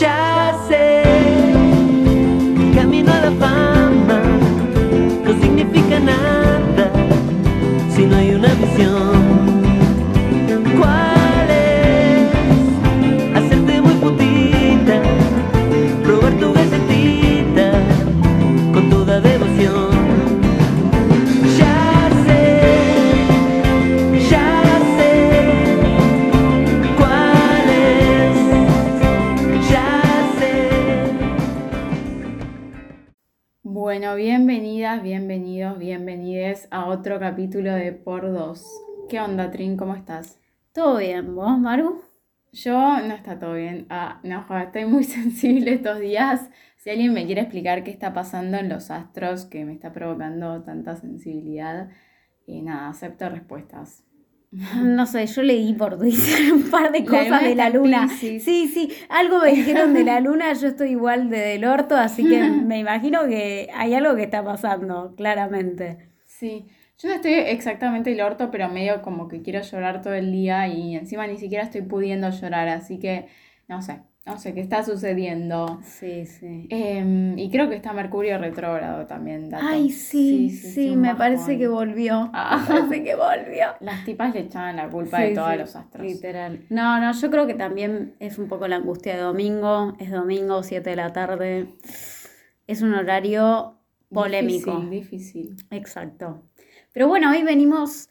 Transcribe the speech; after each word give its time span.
Ya 0.00 0.31
otro 37.02 37.18
capítulo 37.18 37.74
de 37.74 37.90
Por 37.90 38.32
Dos. 38.32 38.64
¿Qué 39.08 39.18
onda, 39.18 39.50
Trin? 39.50 39.76
¿Cómo 39.76 39.96
estás? 39.96 40.38
Todo 40.72 40.98
bien, 40.98 41.34
¿vos, 41.34 41.58
Maru? 41.58 42.00
Yo 42.52 42.72
no 42.72 43.12
está 43.12 43.40
todo 43.40 43.54
bien. 43.54 43.86
Ah, 43.90 44.20
no, 44.22 44.46
estoy 44.60 44.84
muy 44.84 45.02
sensible 45.18 45.72
estos 45.72 45.98
días. 45.98 46.48
Si 46.76 46.90
alguien 46.90 47.12
me 47.12 47.26
quiere 47.26 47.40
explicar 47.40 47.82
qué 47.82 47.90
está 47.90 48.14
pasando 48.14 48.56
en 48.56 48.68
los 48.68 48.92
astros 48.92 49.46
que 49.46 49.64
me 49.64 49.72
está 49.72 49.92
provocando 49.92 50.62
tanta 50.62 50.94
sensibilidad, 50.94 51.88
y 52.46 52.62
nada, 52.62 52.90
acepto 52.90 53.28
respuestas. 53.28 54.04
No 54.80 55.04
sé, 55.06 55.26
yo 55.26 55.42
leí 55.42 55.74
por 55.74 55.98
Twitter 55.98 56.52
un 56.52 56.70
par 56.70 56.92
de 56.92 57.04
cosas 57.04 57.42
de 57.42 57.56
la 57.56 57.68
luna. 57.68 58.06
Sí, 58.06 58.38
sí, 58.38 58.92
algo 59.08 59.40
me 59.40 59.50
dijeron 59.50 59.92
de 59.92 60.04
la 60.04 60.20
luna, 60.20 60.52
yo 60.52 60.68
estoy 60.68 60.90
igual 60.90 61.30
de 61.30 61.38
del 61.38 61.64
orto, 61.64 61.96
así 61.96 62.22
que 62.24 62.44
me 62.64 62.78
imagino 62.78 63.26
que 63.26 63.70
hay 63.74 63.92
algo 63.94 64.14
que 64.14 64.22
está 64.22 64.44
pasando, 64.44 65.14
claramente. 65.16 66.12
Sí, 66.26 66.68
yo 66.98 67.08
no 67.08 67.14
estoy 67.14 67.32
exactamente 67.32 68.12
el 68.12 68.20
orto, 68.20 68.50
pero 68.50 68.68
medio 68.68 69.02
como 69.02 69.28
que 69.28 69.42
quiero 69.42 69.60
llorar 69.62 70.02
todo 70.02 70.14
el 70.14 70.30
día 70.32 70.68
y 70.68 70.96
encima 70.96 71.26
ni 71.26 71.38
siquiera 71.38 71.64
estoy 71.64 71.82
pudiendo 71.82 72.30
llorar, 72.30 72.68
así 72.68 72.98
que 72.98 73.28
no 73.68 73.82
sé, 73.82 74.02
no 74.24 74.38
sé 74.38 74.54
qué 74.54 74.60
está 74.60 74.84
sucediendo. 74.84 75.80
Sí, 75.82 76.26
sí. 76.26 76.68
Em, 76.70 77.36
y 77.36 77.50
creo 77.50 77.68
que 77.68 77.74
está 77.74 77.92
Mercurio 77.92 78.38
retrógrado 78.38 79.06
también, 79.06 79.50
dato. 79.50 79.64
Ay, 79.66 79.90
sí, 79.90 80.48
sí, 80.50 80.90
un 80.90 81.00
me 81.00 81.16
parece 81.16 81.58
que 81.58 81.66
volvió. 81.66 82.30
Ah. 82.32 82.64
Me 82.68 82.74
parece 82.74 83.02
que 83.02 83.16
volvió. 83.16 83.66
Las 83.80 84.04
tipas 84.04 84.32
le 84.32 84.40
echaban 84.40 84.76
la 84.76 84.88
culpa 84.88 85.18
Sí, 85.18 85.24
de 85.24 85.34
todos 85.34 85.50
sí, 85.50 85.58
los 85.58 85.76
astros. 85.76 86.06
Literal. 86.06 86.60
No, 86.70 87.00
no, 87.00 87.12
yo 87.12 87.30
creo 87.30 87.46
que 87.48 87.54
también 87.54 88.14
es 88.20 88.38
un 88.38 88.46
poco 88.46 88.68
la 88.68 88.76
angustia 88.76 89.16
de 89.16 89.22
domingo. 89.22 89.96
Es 89.98 90.10
domingo, 90.12 90.62
7 90.62 90.90
de 90.90 90.96
la 90.96 91.12
tarde. 91.12 91.66
Es 92.68 92.82
un 92.82 92.94
horario 92.94 93.78
polémico. 94.12 94.82
Difícil, 94.82 94.90
difícil. 94.90 95.56
Exacto. 95.70 96.42
Pero 96.92 97.08
bueno, 97.08 97.30
hoy 97.30 97.42
venimos 97.42 98.10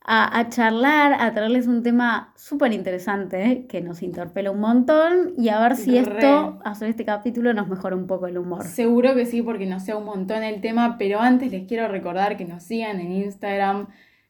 a, 0.00 0.38
a 0.38 0.48
charlar, 0.48 1.14
a 1.20 1.32
traerles 1.34 1.66
un 1.66 1.82
tema 1.82 2.32
súper 2.36 2.72
interesante 2.72 3.44
¿eh? 3.44 3.66
que 3.66 3.80
nos 3.80 4.02
interpela 4.02 4.50
un 4.50 4.60
montón 4.60 5.34
y 5.36 5.48
a 5.50 5.60
ver 5.60 5.76
si 5.76 6.00
Re. 6.00 6.16
esto, 6.16 6.58
hacer 6.64 6.88
este 6.88 7.04
capítulo, 7.04 7.52
nos 7.52 7.68
mejora 7.68 7.96
un 7.96 8.06
poco 8.06 8.26
el 8.26 8.38
humor. 8.38 8.64
Seguro 8.64 9.14
que 9.14 9.26
sí, 9.26 9.42
porque 9.42 9.66
nos 9.66 9.82
sea 9.82 9.96
un 9.96 10.04
montón 10.04 10.42
el 10.42 10.60
tema, 10.60 10.96
pero 10.98 11.20
antes 11.20 11.52
les 11.52 11.66
quiero 11.66 11.88
recordar 11.88 12.36
que 12.36 12.44
nos 12.44 12.62
sigan 12.62 13.00
en 13.00 13.12
Instagram, 13.12 13.88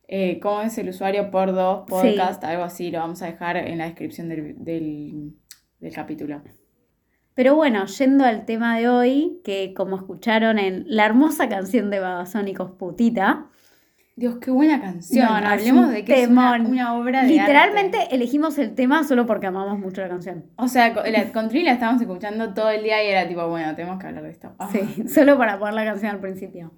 eh, 0.08 0.40
cómo 0.40 0.62
es 0.62 0.77
el 0.78 0.88
usuario 0.88 1.30
por 1.30 1.52
dos 1.52 1.84
podcast, 1.88 2.42
algo 2.44 2.64
así, 2.64 2.90
lo 2.90 2.98
vamos 2.98 3.22
a 3.22 3.27
dejar 3.27 3.56
en 3.56 3.78
la 3.78 3.84
descripción 3.84 4.28
del, 4.28 4.56
del, 4.64 5.34
del 5.80 5.92
capítulo. 5.92 6.40
Pero 7.34 7.55
bueno, 7.55 7.86
yendo 7.86 8.24
al 8.24 8.46
tema 8.46 8.78
de 8.78 8.88
hoy, 8.88 9.40
que 9.44 9.74
como 9.74 9.96
escucharon 9.96 10.58
en 10.58 10.84
la 10.88 11.06
hermosa 11.06 11.48
canción 11.48 11.88
de 11.90 12.00
Babasónicos 12.00 12.73
Putita, 12.73 13.46
Dios, 14.18 14.39
qué 14.40 14.51
buena 14.51 14.80
canción. 14.80 15.27
No, 15.27 15.33
Hablemos 15.33 15.90
de 15.90 16.05
que 16.05 16.23
es 16.24 16.29
una, 16.29 16.55
una 16.56 16.95
obra 16.98 17.23
de 17.23 17.29
literalmente 17.29 17.98
arte. 18.02 18.17
elegimos 18.17 18.58
el 18.58 18.74
tema 18.74 19.05
solo 19.05 19.27
porque 19.27 19.46
amamos 19.46 19.79
mucho 19.79 20.01
la 20.01 20.08
canción. 20.08 20.46
O 20.56 20.67
sea, 20.67 20.92
con, 20.92 21.11
la, 21.12 21.33
con 21.33 21.48
Trini 21.48 21.67
la 21.67 21.74
estábamos 21.74 22.02
escuchando 22.02 22.52
todo 22.52 22.68
el 22.70 22.83
día 22.83 23.05
y 23.05 23.08
era 23.11 23.29
tipo, 23.29 23.46
bueno, 23.48 23.77
tenemos 23.77 24.01
que 24.01 24.08
hablar 24.08 24.24
de 24.24 24.30
esto. 24.30 24.56
Ah. 24.58 24.68
Sí, 24.73 25.05
solo 25.08 25.39
para 25.39 25.56
poner 25.61 25.74
la 25.74 25.84
canción 25.84 26.11
al 26.11 26.18
principio. 26.20 26.73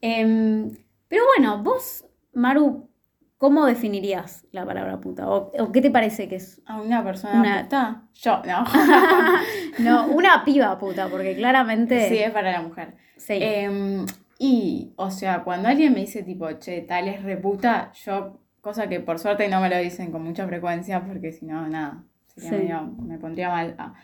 Em, 0.00 0.70
pero 1.06 1.22
bueno, 1.36 1.62
vos, 1.62 2.04
Maru, 2.34 2.90
¿cómo 3.38 3.64
definirías 3.66 4.44
la 4.50 4.66
palabra 4.66 5.00
puta? 5.00 5.28
¿O, 5.28 5.52
o 5.56 5.70
qué 5.70 5.80
te 5.80 5.92
parece 5.92 6.28
que 6.28 6.34
es? 6.34 6.60
¿A 6.66 6.80
una 6.80 7.04
persona 7.04 7.40
Una- 7.40 7.62
puta? 7.62 8.02
Yo, 8.14 8.42
no. 8.44 8.64
No, 9.78 10.06
una 10.08 10.44
piba 10.44 10.76
puta, 10.78 11.06
porque 11.08 11.36
claramente... 11.36 12.08
sí, 12.08 12.18
es 12.18 12.30
para 12.32 12.50
la 12.50 12.62
mujer. 12.62 12.94
sí. 13.18 13.34
Em, 13.40 14.04
y, 14.38 14.92
o 14.96 15.10
sea, 15.10 15.44
cuando 15.44 15.68
alguien 15.68 15.92
me 15.94 16.00
dice 16.00 16.22
tipo, 16.22 16.50
che, 16.58 16.82
tal 16.82 17.08
es 17.08 17.22
reputa, 17.22 17.92
yo, 18.04 18.40
cosa 18.60 18.88
que 18.88 19.00
por 19.00 19.18
suerte 19.18 19.48
no 19.48 19.60
me 19.60 19.68
lo 19.70 19.78
dicen 19.78 20.10
con 20.12 20.22
mucha 20.24 20.46
frecuencia, 20.46 21.04
porque 21.04 21.32
si 21.32 21.46
no, 21.46 21.66
nada, 21.68 22.04
sería 22.36 22.50
Sí. 22.50 22.56
medio- 22.56 22.82
me 23.02 23.18
pondría 23.18 23.48
mal. 23.50 23.74
Ah. 23.78 23.94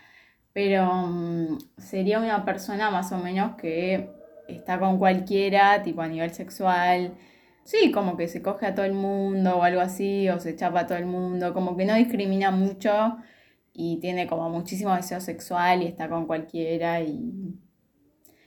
Pero 0.53 0.85
mm, 1.07 1.57
sería 1.77 2.19
una 2.19 2.45
persona 2.45 2.89
más 2.91 3.11
o 3.11 3.17
menos 3.17 3.55
que 3.57 4.09
está 4.47 4.79
con 4.79 4.97
cualquiera, 4.99 5.81
tipo 5.83 6.01
a 6.01 6.07
nivel 6.07 6.31
sexual. 6.33 7.13
Sí, 7.63 7.91
como 7.91 8.17
que 8.17 8.27
se 8.27 8.41
coge 8.41 8.65
a 8.67 8.75
todo 8.75 8.85
el 8.85 8.93
mundo 8.93 9.57
o 9.59 9.63
algo 9.63 9.81
así, 9.81 10.29
o 10.29 10.39
se 10.39 10.55
chapa 10.55 10.81
a 10.81 10.87
todo 10.87 10.97
el 10.97 11.05
mundo, 11.05 11.53
como 11.53 11.77
que 11.77 11.85
no 11.85 11.95
discrimina 11.95 12.51
mucho 12.51 13.17
y 13.73 13.97
tiene 13.99 14.27
como 14.27 14.49
muchísimo 14.49 14.95
deseo 14.95 15.19
sexual 15.21 15.81
y 15.81 15.87
está 15.87 16.09
con 16.09 16.25
cualquiera 16.27 17.01
y... 17.01 17.55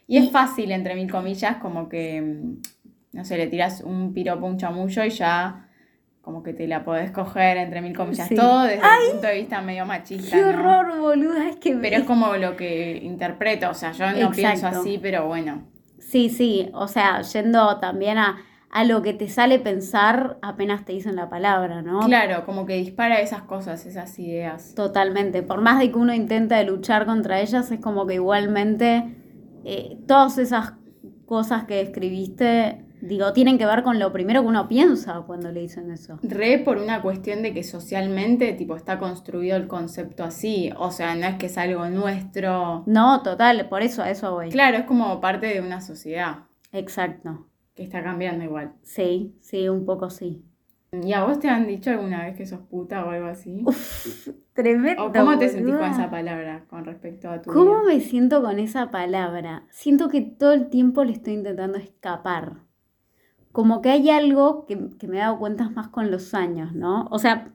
Y 0.06 0.18
es 0.18 0.30
fácil, 0.30 0.70
entre 0.70 0.94
mil 0.94 1.10
comillas, 1.10 1.56
como 1.56 1.88
que, 1.88 2.22
mm, 2.22 3.16
no 3.16 3.24
sé, 3.24 3.36
le 3.36 3.46
tiras 3.48 3.80
un 3.80 4.12
piropo, 4.12 4.46
un 4.46 4.56
chamullo 4.56 5.04
y 5.04 5.10
ya 5.10 5.62
como 6.26 6.42
que 6.42 6.52
te 6.52 6.66
la 6.66 6.82
podés 6.82 7.12
coger, 7.12 7.56
entre 7.56 7.80
mil 7.80 7.96
comillas. 7.96 8.26
Sí. 8.26 8.34
Todo 8.34 8.62
desde 8.64 8.82
el 8.82 9.12
punto 9.12 9.28
de 9.28 9.34
vista 9.34 9.60
medio 9.60 9.86
machista, 9.86 10.36
¡Qué 10.36 10.42
¿no? 10.42 10.48
horror, 10.48 10.98
boluda! 10.98 11.48
Es 11.48 11.56
que... 11.56 11.76
Pero 11.76 11.98
es 11.98 12.02
como 12.02 12.34
lo 12.36 12.56
que 12.56 12.96
interpreto, 12.96 13.70
o 13.70 13.74
sea, 13.74 13.92
yo 13.92 14.10
no 14.10 14.32
pienso 14.32 14.66
así, 14.66 14.98
pero 15.00 15.28
bueno. 15.28 15.62
Sí, 16.00 16.28
sí, 16.28 16.68
o 16.72 16.88
sea, 16.88 17.22
yendo 17.22 17.78
también 17.78 18.18
a, 18.18 18.38
a 18.70 18.84
lo 18.84 19.02
que 19.02 19.12
te 19.12 19.28
sale 19.28 19.60
pensar 19.60 20.38
apenas 20.42 20.84
te 20.84 20.94
dicen 20.94 21.14
la 21.14 21.30
palabra, 21.30 21.82
¿no? 21.82 22.00
Claro, 22.00 22.44
como 22.44 22.66
que 22.66 22.74
dispara 22.74 23.20
esas 23.20 23.42
cosas, 23.42 23.86
esas 23.86 24.18
ideas. 24.18 24.74
Totalmente. 24.74 25.44
Por 25.44 25.60
más 25.60 25.78
de 25.78 25.92
que 25.92 25.96
uno 25.96 26.12
intente 26.12 26.60
luchar 26.64 27.06
contra 27.06 27.40
ellas, 27.40 27.70
es 27.70 27.78
como 27.78 28.04
que 28.04 28.14
igualmente 28.14 29.04
eh, 29.68 29.98
todas 30.06 30.38
esas 30.38 30.74
cosas 31.24 31.64
que 31.64 31.80
escribiste, 31.80 32.84
digo, 33.00 33.32
tienen 33.32 33.58
que 33.58 33.66
ver 33.66 33.82
con 33.82 33.98
lo 33.98 34.12
primero 34.12 34.42
que 34.42 34.46
uno 34.46 34.68
piensa 34.68 35.24
cuando 35.26 35.50
le 35.50 35.60
dicen 35.60 35.90
eso. 35.90 36.20
Re 36.22 36.60
por 36.60 36.78
una 36.78 37.02
cuestión 37.02 37.42
de 37.42 37.52
que 37.52 37.64
socialmente, 37.64 38.52
tipo, 38.52 38.76
está 38.76 39.00
construido 39.00 39.56
el 39.56 39.66
concepto 39.66 40.22
así. 40.22 40.70
O 40.78 40.92
sea, 40.92 41.16
no 41.16 41.26
es 41.26 41.34
que 41.34 41.46
es 41.46 41.58
algo 41.58 41.84
nuestro. 41.88 42.84
No, 42.86 43.22
total, 43.22 43.68
por 43.68 43.82
eso 43.82 44.04
a 44.04 44.10
eso 44.10 44.32
voy. 44.32 44.50
Claro, 44.50 44.78
es 44.78 44.84
como 44.84 45.20
parte 45.20 45.46
de 45.46 45.60
una 45.60 45.80
sociedad 45.80 46.44
Exacto. 46.70 47.48
que 47.74 47.82
está 47.82 48.04
cambiando 48.04 48.44
igual. 48.44 48.74
Sí, 48.82 49.34
sí, 49.40 49.68
un 49.68 49.84
poco 49.84 50.10
sí. 50.10 50.44
¿Y 51.02 51.12
a 51.12 51.24
vos 51.24 51.38
te 51.38 51.48
han 51.48 51.66
dicho 51.66 51.90
alguna 51.90 52.24
vez 52.24 52.36
que 52.36 52.46
sos 52.46 52.60
puta 52.60 53.04
o 53.04 53.10
algo 53.10 53.26
así? 53.26 53.64
Tremendo. 54.52 55.06
¿O 55.06 55.12
cómo 55.12 55.38
te 55.38 55.48
sentís 55.48 55.74
con 55.74 55.84
esa 55.90 56.10
palabra 56.10 56.64
con 56.68 56.84
respecto 56.84 57.30
a 57.30 57.42
tu 57.42 57.50
¿Cómo 57.52 57.80
vida? 57.82 57.94
me 57.94 58.00
siento 58.00 58.42
con 58.42 58.58
esa 58.58 58.90
palabra? 58.90 59.64
Siento 59.70 60.08
que 60.08 60.22
todo 60.22 60.52
el 60.52 60.68
tiempo 60.68 61.04
le 61.04 61.12
estoy 61.12 61.34
intentando 61.34 61.78
escapar. 61.78 62.62
Como 63.52 63.80
que 63.80 63.90
hay 63.90 64.10
algo 64.10 64.66
que, 64.66 64.90
que 64.98 65.08
me 65.08 65.16
he 65.16 65.20
dado 65.20 65.38
cuenta 65.38 65.68
más 65.70 65.88
con 65.88 66.10
los 66.10 66.34
años, 66.34 66.74
¿no? 66.74 67.06
O 67.10 67.18
sea, 67.18 67.52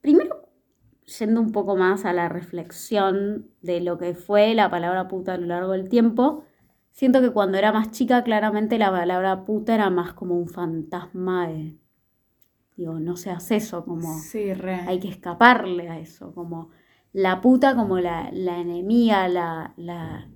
primero, 0.00 0.48
yendo 1.18 1.40
un 1.40 1.52
poco 1.52 1.76
más 1.76 2.04
a 2.04 2.12
la 2.12 2.28
reflexión 2.28 3.48
de 3.62 3.80
lo 3.80 3.98
que 3.98 4.14
fue 4.14 4.54
la 4.54 4.70
palabra 4.70 5.08
puta 5.08 5.34
a 5.34 5.38
lo 5.38 5.46
largo 5.46 5.72
del 5.72 5.88
tiempo, 5.88 6.44
siento 6.92 7.20
que 7.20 7.30
cuando 7.30 7.58
era 7.58 7.72
más 7.72 7.90
chica, 7.92 8.24
claramente 8.24 8.78
la 8.78 8.90
palabra 8.90 9.44
puta 9.44 9.74
era 9.74 9.90
más 9.90 10.12
como 10.14 10.36
un 10.36 10.48
fantasma 10.48 11.48
de. 11.48 11.76
Digo, 12.76 13.00
no 13.00 13.16
seas 13.16 13.50
eso, 13.50 13.84
como 13.84 14.18
Sí, 14.18 14.50
hay 14.86 15.00
que 15.00 15.08
escaparle 15.08 15.88
a 15.88 15.98
eso, 15.98 16.34
como 16.34 16.70
la 17.12 17.40
puta 17.40 17.74
como 17.74 17.98
la, 17.98 18.30
la 18.32 18.58
enemiga, 18.58 19.26
la, 19.28 19.72
la, 19.78 20.28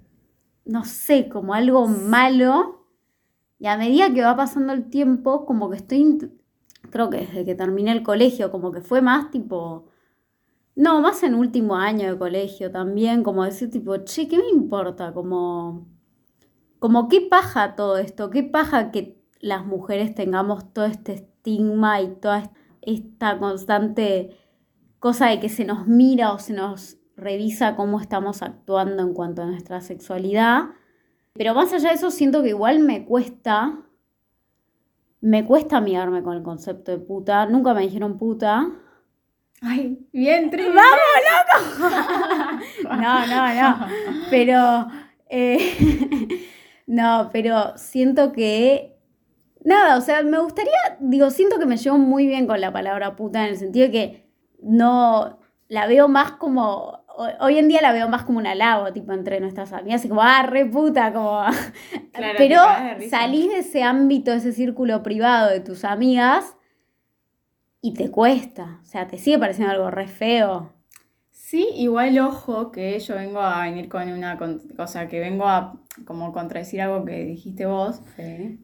no 0.64 0.84
sé, 0.87 1.28
como 1.28 1.52
algo 1.52 1.87
malo. 1.87 2.87
Y 3.58 3.66
a 3.66 3.76
medida 3.76 4.12
que 4.14 4.22
va 4.22 4.34
pasando 4.37 4.72
el 4.72 4.88
tiempo, 4.88 5.44
como 5.44 5.69
que 5.69 5.76
estoy, 5.76 6.32
creo 6.88 7.10
que 7.10 7.19
desde 7.19 7.44
que 7.44 7.54
terminé 7.54 7.92
el 7.92 8.02
colegio, 8.02 8.50
como 8.50 8.72
que 8.72 8.81
fue 8.81 9.02
más 9.02 9.31
tipo, 9.31 9.90
no, 10.75 11.02
más 11.02 11.22
en 11.22 11.34
último 11.34 11.76
año 11.76 12.10
de 12.10 12.19
colegio 12.19 12.70
también, 12.70 13.22
como 13.22 13.44
decir 13.44 13.70
tipo, 13.70 13.98
che, 13.98 14.28
¿qué 14.28 14.38
me 14.38 14.48
importa? 14.48 15.12
Como, 15.12 15.87
como 16.78 17.08
qué 17.08 17.20
paja 17.20 17.76
todo 17.76 17.98
esto, 17.98 18.31
qué 18.31 18.42
paja 18.42 18.90
que 18.90 19.22
las 19.40 19.66
mujeres 19.66 20.14
tengamos 20.14 20.72
todo 20.72 20.87
este 20.87 21.29
estigma 21.44 22.00
y 22.02 22.08
toda 22.20 22.38
est- 22.40 22.52
esta 22.82 23.38
constante 23.38 24.37
cosa 24.98 25.26
de 25.28 25.40
que 25.40 25.48
se 25.48 25.64
nos 25.64 25.87
mira 25.87 26.32
o 26.32 26.38
se 26.38 26.52
nos 26.52 26.98
revisa 27.16 27.76
cómo 27.76 28.00
estamos 28.00 28.42
actuando 28.42 29.02
en 29.02 29.12
cuanto 29.14 29.42
a 29.42 29.46
nuestra 29.46 29.81
sexualidad. 29.81 30.70
Pero 31.34 31.54
más 31.54 31.72
allá 31.72 31.90
de 31.90 31.94
eso, 31.96 32.10
siento 32.10 32.42
que 32.42 32.50
igual 32.50 32.81
me 32.81 33.04
cuesta, 33.04 33.78
me 35.20 35.44
cuesta 35.46 35.76
amigarme 35.78 36.22
con 36.22 36.37
el 36.37 36.42
concepto 36.42 36.90
de 36.92 36.98
puta. 36.98 37.46
Nunca 37.46 37.75
me 37.75 37.82
dijeron 37.82 38.16
puta. 38.19 38.69
Ay, 39.62 40.06
bien, 40.12 40.50
Trini. 40.50 40.70
¡Vamos, 40.70 41.00
loco! 41.31 42.94
no, 43.02 43.26
no, 43.26 43.54
no. 43.54 43.87
Pero, 44.31 44.87
eh, 45.28 46.40
no, 46.87 47.28
pero 47.32 47.76
siento 47.76 48.32
que, 48.32 48.89
nada, 49.64 49.96
o 49.96 50.00
sea, 50.00 50.22
me 50.22 50.38
gustaría, 50.38 50.72
digo, 51.00 51.30
siento 51.30 51.58
que 51.58 51.66
me 51.66 51.76
llevo 51.76 51.98
muy 51.98 52.26
bien 52.26 52.46
con 52.46 52.60
la 52.60 52.72
palabra 52.72 53.16
puta 53.16 53.42
en 53.44 53.50
el 53.50 53.56
sentido 53.56 53.86
de 53.86 53.92
que 53.92 54.30
no, 54.62 55.38
la 55.68 55.86
veo 55.86 56.08
más 56.08 56.32
como, 56.32 57.02
ho- 57.08 57.28
hoy 57.40 57.58
en 57.58 57.68
día 57.68 57.80
la 57.82 57.92
veo 57.92 58.08
más 58.08 58.24
como 58.24 58.38
un 58.38 58.46
halago, 58.46 58.92
tipo, 58.92 59.12
entre 59.12 59.40
nuestras 59.40 59.72
amigas, 59.72 60.04
y 60.04 60.08
como, 60.08 60.22
ah, 60.22 60.42
re 60.42 60.66
puta, 60.66 61.12
como... 61.12 61.42
Claro, 62.12 62.34
pero 62.38 62.60
de 62.98 63.08
salís 63.10 63.48
de 63.48 63.58
ese 63.60 63.82
ámbito, 63.82 64.30
de 64.32 64.38
ese 64.38 64.52
círculo 64.52 65.02
privado 65.02 65.48
de 65.50 65.60
tus 65.60 65.84
amigas 65.84 66.56
y 67.80 67.94
te 67.94 68.10
cuesta, 68.10 68.80
o 68.82 68.84
sea, 68.84 69.06
te 69.06 69.16
sigue 69.18 69.38
pareciendo 69.38 69.72
algo 69.72 69.90
re 69.90 70.06
feo. 70.06 70.72
Sí, 71.50 71.67
igual 71.75 72.17
ojo 72.20 72.70
que 72.70 72.97
yo 73.00 73.17
vengo 73.17 73.41
a 73.41 73.64
venir 73.64 73.88
con 73.88 74.08
una 74.12 74.38
cosa, 74.76 75.08
que 75.08 75.19
vengo 75.19 75.49
a 75.49 75.82
como 76.05 76.31
contradecir 76.32 76.81
algo 76.81 77.05
que 77.05 77.25
dijiste 77.25 77.67
vos, 77.67 78.00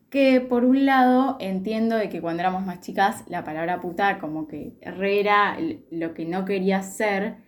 que 0.08 0.40
por 0.40 0.64
un 0.64 0.86
lado 0.86 1.36
entiendo 1.40 1.96
de 1.96 2.08
que 2.08 2.20
cuando 2.20 2.42
éramos 2.42 2.64
más 2.64 2.80
chicas 2.82 3.24
la 3.26 3.42
palabra 3.42 3.80
puta 3.80 4.20
como 4.20 4.46
que 4.46 4.78
re 4.82 5.18
era 5.18 5.58
lo 5.90 6.14
que 6.14 6.26
no 6.26 6.44
quería 6.44 6.80
ser 6.84 7.38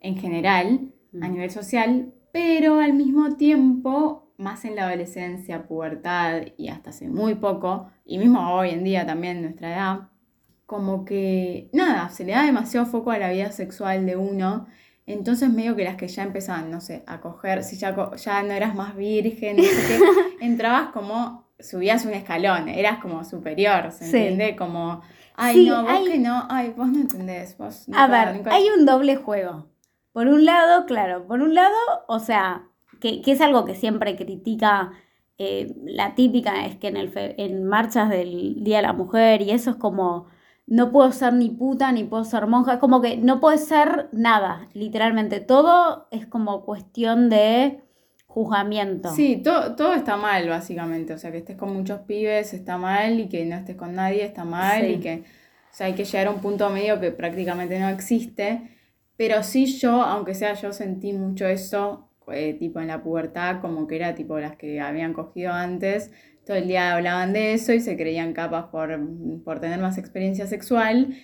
en 0.00 0.16
general 0.16 0.92
a 1.20 1.28
Mm. 1.28 1.32
nivel 1.32 1.50
social, 1.50 2.14
pero 2.32 2.80
al 2.80 2.94
mismo 2.94 3.36
tiempo, 3.36 4.32
más 4.38 4.64
en 4.64 4.76
la 4.76 4.86
adolescencia, 4.88 5.66
pubertad 5.68 6.40
y 6.56 6.68
hasta 6.68 6.88
hace 6.88 7.08
muy 7.08 7.34
poco, 7.34 7.90
y 8.06 8.16
mismo 8.16 8.40
hoy 8.54 8.70
en 8.70 8.82
día 8.82 9.04
también 9.04 9.36
en 9.36 9.42
nuestra 9.42 9.74
edad, 9.74 10.08
como 10.66 11.04
que 11.04 11.68
nada, 11.72 12.08
se 12.08 12.24
le 12.24 12.32
da 12.32 12.42
demasiado 12.44 12.86
foco 12.86 13.10
a 13.10 13.18
la 13.18 13.30
vida 13.30 13.52
sexual 13.52 14.06
de 14.06 14.16
uno. 14.16 14.66
Entonces 15.06 15.50
medio 15.50 15.76
que 15.76 15.84
las 15.84 15.96
que 15.96 16.08
ya 16.08 16.22
empezaban, 16.22 16.70
no 16.70 16.80
sé, 16.80 17.04
a 17.06 17.20
coger, 17.20 17.62
si 17.62 17.76
ya, 17.76 17.94
ya 18.16 18.42
no 18.42 18.52
eras 18.52 18.74
más 18.74 18.96
virgen, 18.96 19.58
no 19.58 19.62
sé 19.62 19.98
qué, 19.98 19.98
entrabas 20.44 20.88
como, 20.92 21.44
subías 21.58 22.06
un 22.06 22.14
escalón, 22.14 22.68
eras 22.68 23.00
como 23.00 23.22
superior, 23.24 23.90
¿se 23.92 24.06
Sí. 24.06 24.16
entiende? 24.16 24.56
Como, 24.56 25.02
ay 25.36 25.54
Sí, 25.56 25.68
no, 25.68 25.82
vos 25.82 25.90
hay- 25.92 26.04
que 26.12 26.18
no, 26.18 26.46
ay, 26.48 26.72
vos 26.76 26.88
no 26.88 27.00
entendés, 27.00 27.58
vos 27.58 27.86
A 27.92 28.06
nunca- 28.06 28.24
ver, 28.24 28.36
nunca- 28.36 28.54
hay 28.54 28.66
un 28.76 28.86
doble 28.86 29.16
juego. 29.16 29.66
Por 30.12 30.28
un 30.28 30.44
lado, 30.46 30.86
claro, 30.86 31.26
por 31.26 31.42
un 31.42 31.54
lado, 31.54 31.76
o 32.08 32.18
sea, 32.18 32.62
que, 33.00 33.20
que 33.20 33.32
es 33.32 33.40
algo 33.42 33.64
que 33.66 33.74
siempre 33.74 34.16
critica 34.16 34.92
eh, 35.36 35.74
la 35.84 36.14
típica, 36.14 36.64
es 36.64 36.76
que 36.76 36.86
en, 36.88 36.96
el 36.96 37.10
fe- 37.10 37.34
en 37.42 37.64
marchas 37.66 38.08
del 38.08 38.62
Día 38.62 38.76
de 38.76 38.82
la 38.84 38.92
Mujer 38.92 39.42
y 39.42 39.50
eso 39.50 39.70
es 39.70 39.76
como, 39.76 40.28
no 40.66 40.90
puedo 40.92 41.12
ser 41.12 41.32
ni 41.34 41.50
puta 41.50 41.92
ni 41.92 42.04
puedo 42.04 42.24
ser 42.24 42.46
monja, 42.46 42.74
es 42.74 42.78
como 42.78 43.00
que 43.00 43.16
no 43.16 43.40
puede 43.40 43.58
ser 43.58 44.08
nada, 44.12 44.68
literalmente. 44.72 45.40
Todo 45.40 46.08
es 46.10 46.26
como 46.26 46.64
cuestión 46.64 47.28
de 47.28 47.82
juzgamiento. 48.26 49.10
Sí, 49.14 49.36
todo, 49.44 49.76
todo 49.76 49.92
está 49.94 50.16
mal, 50.16 50.48
básicamente. 50.48 51.12
O 51.12 51.18
sea, 51.18 51.30
que 51.30 51.38
estés 51.38 51.56
con 51.56 51.72
muchos 51.72 52.00
pibes 52.00 52.52
está 52.54 52.78
mal 52.78 53.20
y 53.20 53.28
que 53.28 53.44
no 53.44 53.56
estés 53.56 53.76
con 53.76 53.94
nadie 53.94 54.24
está 54.24 54.44
mal 54.44 54.80
Sí. 54.82 54.86
y 54.94 55.00
que, 55.00 55.14
o 55.70 55.74
sea, 55.74 55.86
hay 55.86 55.94
que 55.94 56.04
llegar 56.04 56.26
a 56.26 56.30
un 56.30 56.40
punto 56.40 56.68
medio 56.70 56.98
que 57.00 57.10
prácticamente 57.12 57.78
no 57.78 57.88
existe. 57.88 58.70
Pero 59.16 59.44
sí 59.44 59.66
yo, 59.66 60.02
aunque 60.02 60.34
sea 60.34 60.54
yo, 60.54 60.72
sentí 60.72 61.12
mucho 61.12 61.46
eso, 61.46 62.08
eh, 62.32 62.54
tipo 62.54 62.80
en 62.80 62.88
la 62.88 63.02
pubertad, 63.02 63.60
como 63.60 63.86
que 63.86 63.96
era 63.96 64.14
tipo 64.14 64.38
las 64.38 64.56
que 64.56 64.80
habían 64.80 65.12
cogido 65.12 65.52
antes. 65.52 66.10
Todo 66.46 66.56
el 66.56 66.68
día 66.68 66.94
hablaban 66.94 67.32
de 67.32 67.54
eso 67.54 67.72
y 67.72 67.80
se 67.80 67.96
creían 67.96 68.32
capas 68.34 68.66
por, 68.66 68.98
por 69.44 69.60
tener 69.60 69.80
más 69.80 69.96
experiencia 69.98 70.46
sexual. 70.46 71.14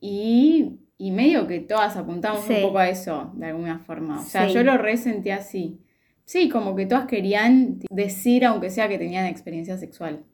Y, 0.00 0.80
y 0.98 1.10
medio 1.12 1.46
que 1.46 1.60
todas 1.60 1.96
apuntamos 1.96 2.44
Sí. 2.44 2.54
un 2.56 2.62
poco 2.62 2.78
a 2.78 2.88
eso, 2.88 3.32
de 3.36 3.46
alguna 3.46 3.78
forma. 3.80 4.20
O 4.20 4.24
sea, 4.24 4.48
Sí. 4.48 4.54
yo 4.54 4.62
lo 4.62 4.76
resentí 4.78 5.30
así. 5.30 5.80
Sí, 6.24 6.48
como 6.48 6.74
que 6.74 6.86
todas 6.86 7.06
querían 7.06 7.80
decir, 7.90 8.44
aunque 8.44 8.70
sea 8.70 8.88
que 8.88 8.98
tenían 8.98 9.26
experiencia 9.26 9.76
sexual. 9.76 10.24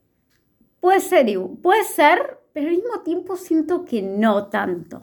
Puede 0.80 1.00
ser, 1.00 1.26
puede 1.62 1.84
ser, 1.84 2.18
pero 2.52 2.68
al 2.68 2.76
mismo 2.76 3.00
tiempo 3.04 3.36
siento 3.36 3.84
que 3.84 4.00
no 4.00 4.46
tanto. 4.48 5.02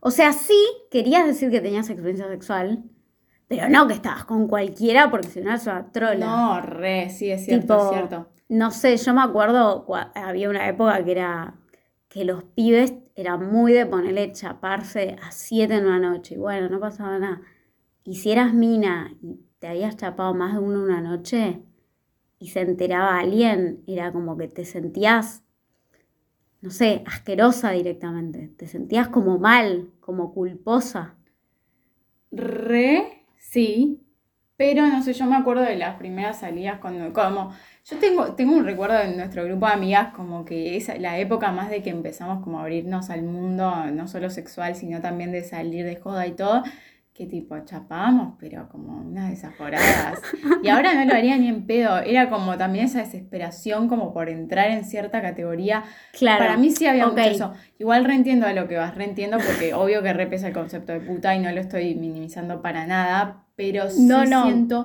O 0.00 0.10
sea, 0.10 0.32
sí 0.32 0.56
querías 0.90 1.26
decir 1.26 1.50
que 1.50 1.60
tenías 1.60 1.88
experiencia 1.88 2.26
sexual, 2.28 2.82
pero 3.54 3.68
no 3.68 3.86
que 3.86 3.92
estabas 3.92 4.24
con 4.24 4.48
cualquiera 4.48 5.10
porque 5.10 5.28
si 5.28 5.42
no 5.42 5.50
eres 5.50 5.66
una 5.66 5.92
trola. 5.92 6.26
No, 6.26 6.60
re, 6.62 7.10
sí, 7.10 7.30
es 7.30 7.44
cierto, 7.44 7.62
Tipo, 7.62 7.82
es 7.84 7.88
cierto. 7.90 8.28
No 8.48 8.70
sé, 8.70 8.96
yo 8.96 9.12
me 9.12 9.20
acuerdo, 9.20 9.86
había 10.14 10.48
una 10.48 10.66
época 10.68 11.04
que 11.04 11.12
era 11.12 11.54
que 12.08 12.24
los 12.24 12.44
pibes 12.44 12.94
eran 13.14 13.52
muy 13.52 13.74
de 13.74 13.84
ponerle 13.84 14.32
chaparse 14.32 15.16
a 15.22 15.32
siete 15.32 15.74
en 15.74 15.84
una 15.84 15.98
noche. 15.98 16.34
Y 16.36 16.38
bueno, 16.38 16.70
no 16.70 16.80
pasaba 16.80 17.18
nada. 17.18 17.42
Y 18.04 18.16
si 18.16 18.32
eras 18.32 18.54
mina 18.54 19.14
y 19.20 19.40
te 19.58 19.68
habías 19.68 19.98
chapado 19.98 20.32
más 20.32 20.54
de 20.54 20.58
uno 20.60 20.76
en 20.78 20.84
una 20.84 21.00
noche 21.02 21.60
y 22.38 22.48
se 22.48 22.62
enteraba 22.62 23.18
alguien, 23.18 23.82
era 23.86 24.12
como 24.12 24.38
que 24.38 24.48
te 24.48 24.64
sentías, 24.64 25.44
no 26.62 26.70
sé, 26.70 27.04
asquerosa 27.06 27.70
directamente. 27.72 28.48
Te 28.56 28.66
sentías 28.66 29.08
como 29.08 29.38
mal, 29.38 29.90
como 30.00 30.32
culposa. 30.32 31.16
Re, 32.32 33.21
sí, 33.42 34.00
pero 34.56 34.86
no 34.86 35.02
sé, 35.02 35.12
yo 35.12 35.26
me 35.26 35.36
acuerdo 35.36 35.62
de 35.62 35.76
las 35.76 35.96
primeras 35.96 36.40
salidas 36.40 36.78
cuando, 36.80 37.12
como, 37.12 37.52
yo 37.84 37.98
tengo, 37.98 38.34
tengo 38.34 38.54
un 38.54 38.64
recuerdo 38.64 38.96
de 38.96 39.16
nuestro 39.16 39.44
grupo 39.44 39.66
de 39.66 39.72
amigas 39.72 40.14
como 40.14 40.44
que 40.44 40.76
es 40.76 40.88
la 41.00 41.18
época 41.18 41.50
más 41.52 41.68
de 41.68 41.82
que 41.82 41.90
empezamos 41.90 42.44
como 42.44 42.58
a 42.58 42.62
abrirnos 42.62 43.10
al 43.10 43.22
mundo, 43.24 43.86
no 43.92 44.06
solo 44.08 44.30
sexual, 44.30 44.76
sino 44.76 45.00
también 45.00 45.32
de 45.32 45.42
salir 45.42 45.84
de 45.84 45.96
joda 45.96 46.26
y 46.28 46.32
todo, 46.32 46.62
que 47.14 47.26
tipo 47.26 47.58
chapábamos, 47.64 48.36
pero 48.40 48.68
como 48.70 48.98
unas 49.02 49.30
desaforadas. 49.30 50.20
Y 50.62 50.68
ahora 50.68 50.94
no 50.94 51.04
lo 51.04 51.12
haría 51.14 51.36
ni 51.36 51.46
en 51.48 51.66
pedo, 51.66 51.98
era 51.98 52.30
como 52.30 52.56
también 52.56 52.86
esa 52.86 53.00
desesperación 53.00 53.86
como 53.88 54.14
por 54.14 54.30
entrar 54.30 54.70
en 54.70 54.84
cierta 54.84 55.20
categoría 55.20 55.84
Claro. 56.12 56.38
para 56.38 56.56
mí 56.56 56.70
sí 56.70 56.86
había 56.86 57.06
ok. 57.08 57.16
mucho 57.18 57.28
eso. 57.30 57.52
Igual 57.78 58.04
reentiendo 58.06 58.46
a 58.46 58.52
lo 58.54 58.66
que 58.66 58.76
vas, 58.78 58.94
reentiendo 58.94 59.36
porque 59.38 59.74
obvio 59.74 60.02
que 60.02 60.12
repesa 60.14 60.48
el 60.48 60.54
concepto 60.54 60.92
de 60.92 61.00
puta 61.00 61.34
y 61.34 61.40
no 61.40 61.52
lo 61.52 61.60
estoy 61.60 61.94
minimizando 61.94 62.62
para 62.62 62.86
nada, 62.86 63.44
pero 63.56 63.90
sí 63.90 64.06
No, 64.06 64.24
no. 64.24 64.44
siento 64.44 64.84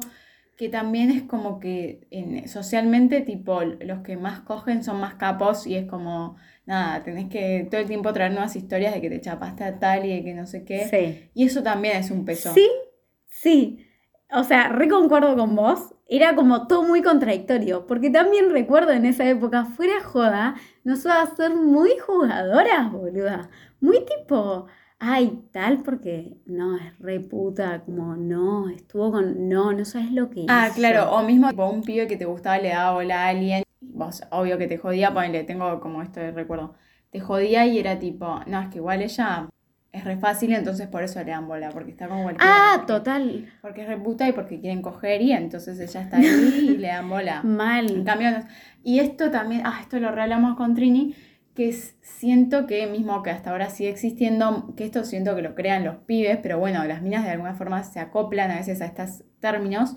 que 0.57 0.69
también 0.69 1.11
es 1.11 1.21
como 1.23 1.59
que 1.59 2.07
en- 2.11 2.47
socialmente, 2.49 3.21
tipo, 3.21 3.61
los 3.63 3.99
que 4.01 4.17
más 4.17 4.39
cogen 4.41 4.83
son 4.83 4.99
más 4.99 5.13
capos 5.15 5.65
y 5.67 5.75
es 5.75 5.85
como, 5.85 6.35
nada, 6.67 7.01
tenés 7.03 7.29
que 7.29 7.67
todo 7.71 7.81
el 7.81 7.87
tiempo 7.87 8.13
traer 8.13 8.31
nuevas 8.33 8.55
historias 8.55 8.93
de 8.93 9.01
que 9.01 9.09
te 9.09 9.19
chapaste 9.21 9.63
a 9.63 9.79
tal 9.79 10.05
y 10.05 10.13
de 10.15 10.23
que 10.23 10.33
no 10.35 10.45
sé 10.45 10.63
qué. 10.63 10.85
Sí. 10.87 11.29
Y 11.33 11.45
eso 11.45 11.63
también 11.63 11.97
es 11.97 12.11
un 12.11 12.25
peso. 12.25 12.53
Sí, 12.53 12.69
sí. 13.29 13.83
O 14.31 14.43
sea, 14.43 14.67
re 14.69 14.87
concuerdo 14.89 15.35
con 15.35 15.55
vos. 15.55 15.95
Era 16.09 16.35
como 16.35 16.67
todo 16.67 16.83
muy 16.83 17.01
contradictorio. 17.01 17.87
Porque 17.87 18.09
también 18.09 18.49
recuerdo 18.51 18.91
en 18.91 19.05
esa 19.05 19.27
época, 19.27 19.65
fuera 19.65 20.01
joda, 20.03 20.55
nos 20.83 21.03
iba 21.05 21.21
a 21.21 21.35
ser 21.35 21.55
muy 21.55 21.91
jugadoras, 22.05 22.91
boluda. 22.91 23.49
Muy 23.79 24.03
tipo, 24.05 24.67
ay, 24.99 25.43
tal, 25.51 25.83
porque 25.83 26.37
no, 26.45 26.75
es 26.77 26.97
re 26.99 27.19
puta. 27.21 27.81
Como, 27.85 28.15
no, 28.17 28.69
estuvo 28.69 29.11
con. 29.11 29.47
No, 29.49 29.71
no 29.73 29.85
sabes 29.85 30.11
lo 30.11 30.29
que 30.29 30.45
Ah, 30.49 30.67
hizo. 30.67 30.75
claro, 30.75 31.11
o 31.11 31.23
mismo 31.23 31.49
tipo 31.49 31.69
un 31.69 31.81
pibe 31.83 32.07
que 32.07 32.17
te 32.17 32.25
gustaba 32.25 32.57
le 32.57 32.69
daba 32.69 32.93
bola 32.93 33.25
a 33.25 33.27
alguien, 33.29 33.63
vos, 33.81 34.23
obvio 34.31 34.57
que 34.57 34.67
te 34.67 34.77
jodía, 34.77 35.13
ponele, 35.13 35.43
tengo 35.43 35.79
como 35.79 36.01
esto 36.01 36.19
de 36.19 36.31
recuerdo, 36.31 36.75
te 37.11 37.19
jodía 37.19 37.65
y 37.65 37.79
era 37.79 37.99
tipo, 37.99 38.41
no, 38.47 38.61
es 38.61 38.67
que 38.69 38.77
igual 38.77 39.01
ella 39.01 39.49
es 39.93 40.03
re 40.03 40.17
fácil, 40.17 40.53
entonces 40.53 40.87
por 40.87 41.01
eso 41.03 41.19
le 41.23 41.31
dan 41.31 41.47
bola, 41.47 41.69
porque 41.69 41.91
está 41.91 42.07
con 42.07 42.21
cualquiera. 42.23 42.51
Ah, 42.53 42.73
porque- 42.77 42.93
total. 42.93 43.49
Porque 43.61 43.81
es 43.83 43.87
re 43.87 43.97
puta 43.97 44.27
y 44.27 44.33
porque 44.33 44.59
quieren 44.59 44.81
coger 44.81 45.21
y 45.21 45.31
entonces 45.31 45.79
ella 45.79 46.01
está 46.01 46.17
ahí 46.17 46.25
y 46.73 46.77
le 46.77 46.87
dan 46.87 47.09
bola. 47.09 47.41
En 47.43 47.55
Mal. 47.55 48.03
cambio, 48.05 48.31
no- 48.31 48.43
y 48.83 48.99
esto 48.99 49.31
también, 49.31 49.61
ah, 49.65 49.79
esto 49.81 49.99
lo 49.99 50.11
rehablamos 50.11 50.55
con 50.57 50.75
Trini, 50.75 51.15
que 51.55 51.69
es- 51.69 51.95
siento 52.01 52.67
que 52.67 52.85
mismo 52.85 53.23
que 53.23 53.31
hasta 53.31 53.49
ahora 53.49 53.69
sigue 53.69 53.89
existiendo, 53.89 54.73
que 54.75 54.83
esto 54.85 55.03
siento 55.03 55.35
que 55.35 55.41
lo 55.41 55.55
crean 55.55 55.83
los 55.85 55.95
pibes, 55.95 56.37
pero 56.43 56.59
bueno, 56.59 56.83
las 56.83 57.01
minas 57.01 57.23
de 57.23 57.31
alguna 57.31 57.55
forma 57.55 57.81
se 57.83 57.99
acoplan 57.99 58.51
a 58.51 58.57
veces 58.57 58.81
a 58.81 58.85
estos 58.85 59.23
términos, 59.39 59.95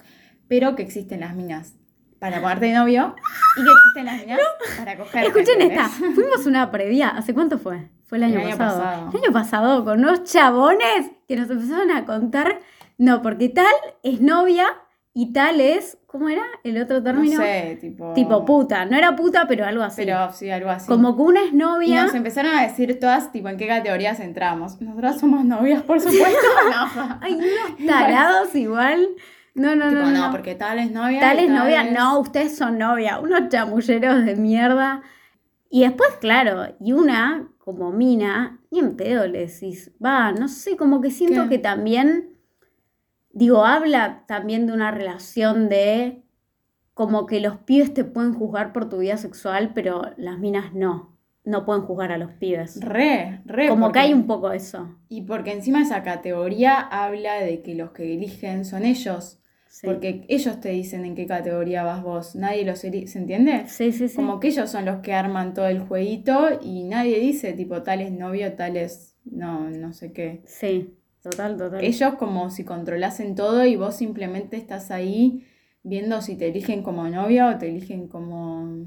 pero 0.49 0.77
que 0.77 0.83
existen 0.83 1.21
las 1.21 1.35
minas 1.35 1.77
para 2.21 2.41
ponerte 2.41 2.67
de 2.67 2.75
novio 2.75 3.17
y 3.57 3.65
que 3.65 3.71
existen 3.71 4.05
las 4.05 4.21
minas 4.21 4.39
para 4.79 4.97
coger. 4.97 5.25
Escuchen 5.25 5.61
esta. 5.63 5.89
Fuimos 5.89 6.47
una 6.47 6.71
previa. 6.71 7.09
¿Hace 7.09 7.35
cuánto 7.35 7.59
fue? 7.59 7.89
Fue 8.05 8.19
el 8.19 8.25
año, 8.25 8.41
El 8.41 8.47
año 8.49 8.59
pasado. 8.59 8.81
pasado. 8.83 9.11
El 9.13 9.25
año 9.25 9.33
pasado, 9.33 9.85
con 9.85 9.99
unos 10.01 10.25
chabones 10.25 11.11
que 11.27 11.37
nos 11.37 11.51
empezaron 11.51 11.91
a 11.91 12.05
contar. 12.05 12.61
No, 12.99 13.23
porque 13.23 13.49
tal 13.49 13.65
es 14.03 14.21
novia 14.21 14.67
y 15.15 15.33
tal 15.33 15.61
es 15.61 15.97
¿Cómo 16.07 16.29
era 16.29 16.43
el 16.65 16.77
otro 16.83 16.97
No 16.99 17.05
término? 17.05 17.37
sé, 17.41 17.79
tipo. 17.81 18.13
Tipo 18.15 18.45
puta. 18.45 18.85
No 18.85 18.97
era 18.97 19.15
puta, 19.15 19.47
pero 19.47 19.65
algo 19.65 19.85
así. 19.85 20.03
Pero 20.05 20.33
sí, 20.33 20.51
algo 20.51 20.69
así. 20.69 20.89
Como 20.89 21.15
que 21.15 21.23
una 21.23 21.45
es 21.45 21.53
Y 21.53 21.57
novia. 21.57 22.03
nos 22.03 22.15
empezaron 22.15 22.53
a 22.53 22.63
decir 22.63 22.99
todas, 22.99 23.31
tipo, 23.31 23.49
en 23.49 23.57
qué 23.57 23.69
categorías 23.69 24.19
entramos. 24.19 24.81
Nosotras 24.81 25.21
somos 25.21 25.45
novias, 25.45 25.83
por 25.85 26.01
supuesto. 26.01 26.27
no. 26.97 27.19
Ay, 27.21 27.35
unos 27.35 27.87
tarados 27.87 28.53
igual. 28.57 29.07
No, 29.55 29.75
no, 29.75 29.89
Tipo, 29.89 30.01
no, 30.03 30.11
no, 30.13 30.27
no. 30.27 30.31
porque 30.31 30.55
tal 30.55 30.79
es 30.79 30.91
novia. 30.93 31.21
Tal 31.21 31.39
es 31.41 31.51
novia, 31.51 31.83
es- 31.83 31.93
no, 31.93 32.19
ustedes 32.21 32.57
son 32.57 32.79
novia, 32.79 33.19
unos 33.19 33.49
chamulleros 33.49 34.25
de 34.25 34.37
mierda. 34.37 35.03
Y 35.69 35.83
después, 35.83 36.11
claro, 36.21 36.75
y 36.81 36.93
una, 36.93 37.49
como 37.59 37.93
mina, 37.93 38.59
ni 38.71 38.79
en 38.81 38.97
pedo 38.97 39.27
le 39.27 39.47
decís, 39.47 39.93
va, 40.05 40.33
no 40.33 40.49
sé, 40.49 40.77
como 40.77 41.01
que 41.01 41.11
siento 41.11 41.45
¿Qué? 41.45 41.49
que 41.51 41.59
también, 41.59 42.31
digo, 43.33 43.65
habla 43.65 44.25
también 44.27 44.67
de 44.67 44.73
una 44.73 44.91
relación 44.91 45.69
de 45.69 46.23
como 46.95 47.27
que 47.27 47.41
los 47.41 47.57
pibes 47.59 47.95
te 47.95 48.05
pueden 48.05 48.35
juzgar 48.35 48.73
por 48.73 48.89
tu 48.89 48.99
vida 48.99 49.17
sexual, 49.17 49.73
pero 49.75 50.03
las 50.17 50.39
minas 50.39 50.75
no, 50.75 51.17
no 51.45 51.65
pueden 51.65 51.83
juzgar 51.83 52.13
a 52.13 52.19
los 52.19 52.33
pibes. 52.33 52.81
Re, 52.83 53.41
re. 53.47 53.69
Como 53.69 53.87
porque- 53.87 54.01
que 54.01 54.05
hay 54.07 54.13
un 54.13 54.27
poco 54.27 54.53
eso. 54.53 54.97
Y 55.09 55.23
porque 55.23 55.53
encima 55.53 55.81
esa 55.83 56.03
categoría 56.03 56.79
habla 56.81 57.35
de 57.37 57.63
que 57.63 57.75
los 57.75 57.93
que 57.93 58.15
eligen 58.15 58.65
son 58.65 58.85
ellos. 58.85 59.40
Sí. 59.73 59.87
Porque 59.87 60.25
ellos 60.29 60.59
te 60.61 60.71
dicen 60.71 61.05
en 61.05 61.15
qué 61.15 61.27
categoría 61.29 61.85
vas 61.85 62.03
vos. 62.03 62.35
Nadie 62.35 62.65
los 62.65 62.81
¿se 62.81 62.89
entiende? 62.89 63.69
sí, 63.69 63.93
sí, 63.93 64.09
sí. 64.09 64.17
Como 64.17 64.41
que 64.41 64.49
ellos 64.49 64.69
son 64.69 64.85
los 64.85 64.99
que 64.99 65.15
arman 65.15 65.55
todo 65.55 65.69
el 65.69 65.79
jueguito 65.79 66.59
y 66.61 66.83
nadie 66.83 67.21
dice, 67.21 67.53
tipo, 67.53 67.81
tal 67.85 68.01
es 68.01 68.11
novio, 68.11 68.53
tal 68.55 68.77
es. 68.77 69.17
No, 69.25 69.71
no 69.71 69.93
sé 69.93 70.13
qué. 70.13 70.43
Sí, 70.45 70.97
total, 71.23 71.57
total. 71.57 71.85
Ellos 71.85 72.15
como 72.15 72.51
si 72.51 72.65
controlasen 72.65 73.37
todo 73.37 73.65
y 73.65 73.77
vos 73.77 73.95
simplemente 73.95 74.57
estás 74.57 74.91
ahí 74.91 75.47
viendo 75.85 76.21
si 76.21 76.35
te 76.35 76.49
eligen 76.49 76.83
como 76.83 77.09
novia 77.09 77.51
o 77.51 77.57
te 77.59 77.69
eligen 77.69 78.09
como 78.09 78.87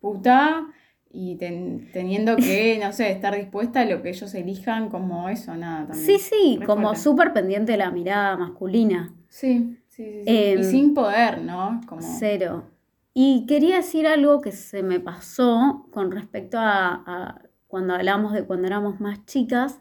puta 0.00 0.66
y 1.10 1.36
ten- 1.36 1.90
teniendo 1.92 2.34
que, 2.34 2.76
no 2.82 2.92
sé, 2.92 3.12
estar 3.12 3.36
dispuesta 3.36 3.82
a 3.82 3.84
lo 3.84 4.02
que 4.02 4.08
ellos 4.08 4.34
elijan 4.34 4.88
como 4.88 5.28
eso, 5.28 5.54
nada 5.54 5.86
también. 5.86 6.04
Sí, 6.06 6.18
sí, 6.18 6.58
como 6.66 6.96
súper 6.96 7.32
pendiente 7.32 7.70
de 7.70 7.78
la 7.78 7.92
mirada 7.92 8.36
masculina. 8.36 9.14
Sí, 9.28 9.78
sí, 9.94 10.04
sí. 10.04 10.12
sí. 10.12 10.24
Em, 10.26 10.60
y 10.60 10.64
sin 10.64 10.94
poder, 10.94 11.42
¿no? 11.42 11.80
Como... 11.86 12.02
Cero. 12.02 12.64
Y 13.12 13.46
quería 13.46 13.76
decir 13.76 14.06
algo 14.06 14.40
que 14.40 14.52
se 14.52 14.82
me 14.82 15.00
pasó 15.00 15.86
con 15.92 16.10
respecto 16.10 16.58
a, 16.58 17.02
a 17.06 17.42
cuando 17.74 17.94
hablamos 17.94 18.32
de 18.32 18.44
cuando 18.44 18.66
éramos 18.66 19.00
más 19.00 19.24
chicas. 19.26 19.80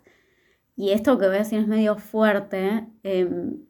Y 0.76 0.92
esto 0.92 1.18
que 1.20 1.28
voy 1.28 1.36
a 1.36 1.40
decir 1.40 1.60
es 1.60 1.68
medio 1.68 1.98
fuerte, 1.98 2.88
em, 3.04 3.66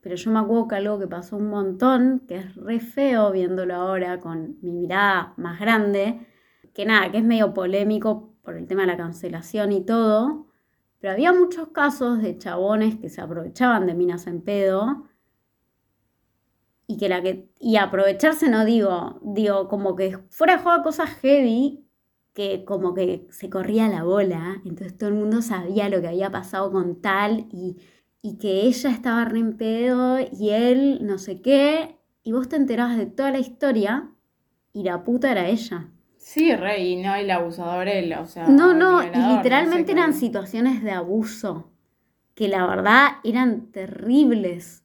pero 0.00 0.14
yo 0.14 0.30
me 0.30 0.38
acuerdo 0.38 0.68
que 0.68 0.76
algo 0.76 0.98
que 1.00 1.08
pasó 1.08 1.36
un 1.36 1.48
montón, 1.48 2.22
que 2.28 2.36
es 2.36 2.54
re 2.54 2.78
feo 2.78 3.32
viéndolo 3.32 3.74
ahora 3.74 4.20
con 4.20 4.56
mi 4.62 4.70
mirada 4.70 5.34
más 5.36 5.58
grande, 5.58 6.24
que 6.72 6.86
nada, 6.86 7.10
que 7.10 7.18
es 7.18 7.24
medio 7.24 7.52
polémico 7.52 8.32
por 8.42 8.54
el 8.56 8.68
tema 8.68 8.82
de 8.82 8.88
la 8.88 8.96
cancelación 8.96 9.72
y 9.72 9.84
todo, 9.84 10.46
pero 11.00 11.12
había 11.14 11.32
muchos 11.32 11.68
casos 11.70 12.22
de 12.22 12.38
chabones 12.38 12.96
que 12.96 13.08
se 13.08 13.20
aprovechaban 13.20 13.86
de 13.86 13.94
minas 13.94 14.28
en 14.28 14.42
pedo 14.42 15.08
y 16.86 16.98
que 16.98 17.08
la 17.08 17.22
que 17.22 17.48
y 17.58 17.76
aprovecharse 17.76 18.48
no 18.48 18.64
digo 18.64 19.20
digo 19.22 19.68
como 19.68 19.96
que 19.96 20.18
fuera 20.30 20.56
de 20.56 20.62
juego 20.62 20.82
cosas 20.82 21.10
heavy 21.20 21.84
que 22.32 22.64
como 22.64 22.94
que 22.94 23.26
se 23.30 23.50
corría 23.50 23.88
la 23.88 24.04
bola 24.04 24.60
entonces 24.64 24.96
todo 24.96 25.08
el 25.08 25.16
mundo 25.16 25.42
sabía 25.42 25.88
lo 25.88 26.00
que 26.00 26.08
había 26.08 26.30
pasado 26.30 26.70
con 26.70 27.00
tal 27.00 27.46
y, 27.50 27.76
y 28.22 28.38
que 28.38 28.62
ella 28.62 28.90
estaba 28.90 29.24
re 29.24 29.38
en 29.38 29.56
pedo 29.56 30.18
y 30.20 30.50
él 30.50 30.98
no 31.02 31.18
sé 31.18 31.40
qué 31.40 31.96
y 32.22 32.32
vos 32.32 32.48
te 32.48 32.56
enterabas 32.56 32.98
de 32.98 33.06
toda 33.06 33.30
la 33.30 33.38
historia 33.38 34.10
y 34.72 34.82
la 34.82 35.04
puta 35.04 35.30
era 35.30 35.48
ella. 35.48 35.88
Sí, 36.18 36.54
re, 36.54 36.82
y 36.82 36.96
no 36.96 37.14
el 37.14 37.30
abusador 37.30 37.86
él, 37.86 38.12
o 38.14 38.26
sea. 38.26 38.48
no 38.48 38.74
no 38.74 39.02
y 39.02 39.10
no 39.10 39.36
literalmente 39.36 39.92
sé 39.92 39.98
eran 39.98 40.12
situaciones 40.12 40.82
de 40.82 40.90
abuso 40.90 41.70
que 42.34 42.48
la 42.48 42.66
verdad 42.66 43.06
eran 43.22 43.70
terribles 43.70 44.84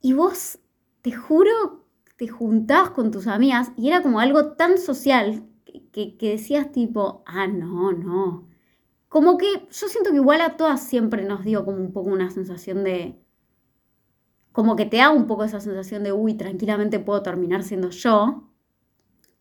y 0.00 0.12
vos, 0.14 0.58
te 1.02 1.12
juro, 1.12 1.84
te 2.16 2.28
juntabas 2.28 2.90
con 2.90 3.10
tus 3.10 3.26
amigas 3.26 3.72
y 3.76 3.88
era 3.88 4.02
como 4.02 4.20
algo 4.20 4.52
tan 4.54 4.78
social 4.78 5.44
que, 5.64 5.88
que- 5.90 6.16
que 6.16 6.30
decías 6.30 6.72
tipo, 6.72 7.22
ah, 7.26 7.46
no, 7.46 7.92
no. 7.92 8.48
Como 9.08 9.38
que 9.38 9.46
yo 9.70 9.88
siento 9.88 10.10
que 10.10 10.16
igual 10.16 10.40
a 10.42 10.56
todas 10.58 10.82
siempre 10.82 11.24
nos 11.24 11.44
dio 11.44 11.64
como 11.64 11.78
un 11.78 11.92
poco 11.92 12.10
una 12.10 12.30
sensación 12.30 12.84
de, 12.84 13.20
como 14.56 14.74
que 14.76 14.86
te 14.86 14.96
da 14.96 15.10
un 15.10 15.26
poco 15.28 15.44
esa 15.44 15.60
sensación 15.60 16.02
de, 16.02 16.12
uy, 16.12 16.34
tranquilamente 16.34 16.98
puedo 16.98 17.22
terminar 17.22 17.62
siendo 17.62 17.90
yo. 17.90 18.50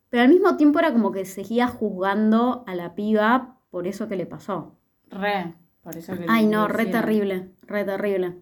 Pero 0.09 0.23
al 0.23 0.29
mismo 0.29 0.57
tiempo 0.57 0.79
era 0.79 0.91
como 0.91 1.11
que 1.11 1.25
seguía 1.25 1.67
juzgando 1.67 2.63
a 2.65 2.73
la 2.73 2.95
piba 2.95 3.59
por 3.69 3.85
eso 3.87 4.07
que 4.07 4.15
le 4.15 4.25
pasó. 4.25 4.79
Re, 5.09 5.55
por 5.81 5.97
eso 5.97 6.15
que 6.15 6.29
Ay, 6.33 6.45
le 6.47 6.47
no, 6.47 6.67
re 6.67 6.85
hicieron. 6.85 6.95
terrible, 6.95 7.37
re 7.61 7.85
terrible. 7.85 8.41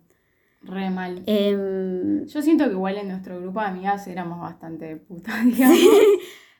Re 0.63 0.89
mal. 0.89 1.21
Em, 1.25 2.25
Yo 2.25 2.41
siento 2.41 2.65
que 2.65 2.71
igual 2.71 2.97
en 2.97 3.09
nuestro 3.09 3.39
grupo 3.39 3.59
de 3.59 3.65
amigas 3.67 4.07
éramos 4.07 4.39
bastante 4.39 4.95
putas, 4.95 5.35
digamos. 5.45 5.77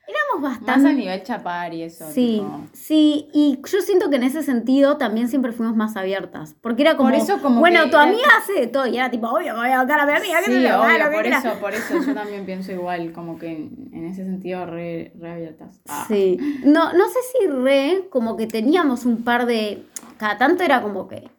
éramos 0.06 0.42
Más 0.42 0.58
bastante... 0.60 0.88
a 0.90 0.92
nivel 0.92 1.22
chapar 1.22 1.72
y 1.72 1.82
eso. 1.84 2.04
Sí, 2.12 2.42
tipo. 2.42 2.60
sí, 2.74 3.28
y 3.32 3.58
yo 3.64 3.80
siento 3.80 4.10
que 4.10 4.16
en 4.16 4.24
ese 4.24 4.42
sentido 4.42 4.98
también 4.98 5.28
siempre 5.28 5.52
fuimos 5.52 5.74
más 5.74 5.96
abiertas, 5.96 6.54
porque 6.60 6.82
era 6.82 6.96
como, 6.98 7.08
Por 7.08 7.18
eso 7.18 7.40
como 7.40 7.60
bueno, 7.60 7.84
que 7.84 7.90
tu 7.90 7.96
era- 7.96 8.02
amiga 8.04 8.28
hace 8.38 8.52
de 8.60 8.66
todo, 8.66 8.86
y 8.86 8.98
era 8.98 9.10
tipo, 9.10 9.26
obvio, 9.28 9.54
me 9.54 9.60
voy 9.60 9.70
a 9.70 9.78
bancar 9.78 10.00
a 10.00 10.06
mi 10.06 10.12
amiga, 10.12 10.38
que 10.44 10.52
Sí, 10.52 10.66
haga, 10.66 10.82
obvio, 10.86 10.98
lo 10.98 11.10
que 11.10 11.16
por 11.16 11.26
eso, 11.26 11.48
por 11.60 11.72
eso 11.74 12.06
yo 12.06 12.14
también 12.14 12.44
pienso 12.46 12.72
igual, 12.72 13.12
como 13.12 13.38
que 13.38 13.46
en, 13.52 13.88
en 13.94 14.04
ese 14.04 14.24
sentido 14.26 14.66
re, 14.66 15.14
re 15.18 15.32
abiertas. 15.32 15.80
Ah. 15.88 16.04
Sí, 16.08 16.36
no, 16.64 16.92
no 16.92 17.08
sé 17.08 17.18
si 17.40 17.46
re, 17.46 18.06
como 18.10 18.36
que 18.36 18.46
teníamos 18.46 19.06
un 19.06 19.24
par 19.24 19.46
de, 19.46 19.86
cada 20.18 20.36
tanto 20.36 20.62
era 20.62 20.82
como 20.82 21.08
que 21.08 21.30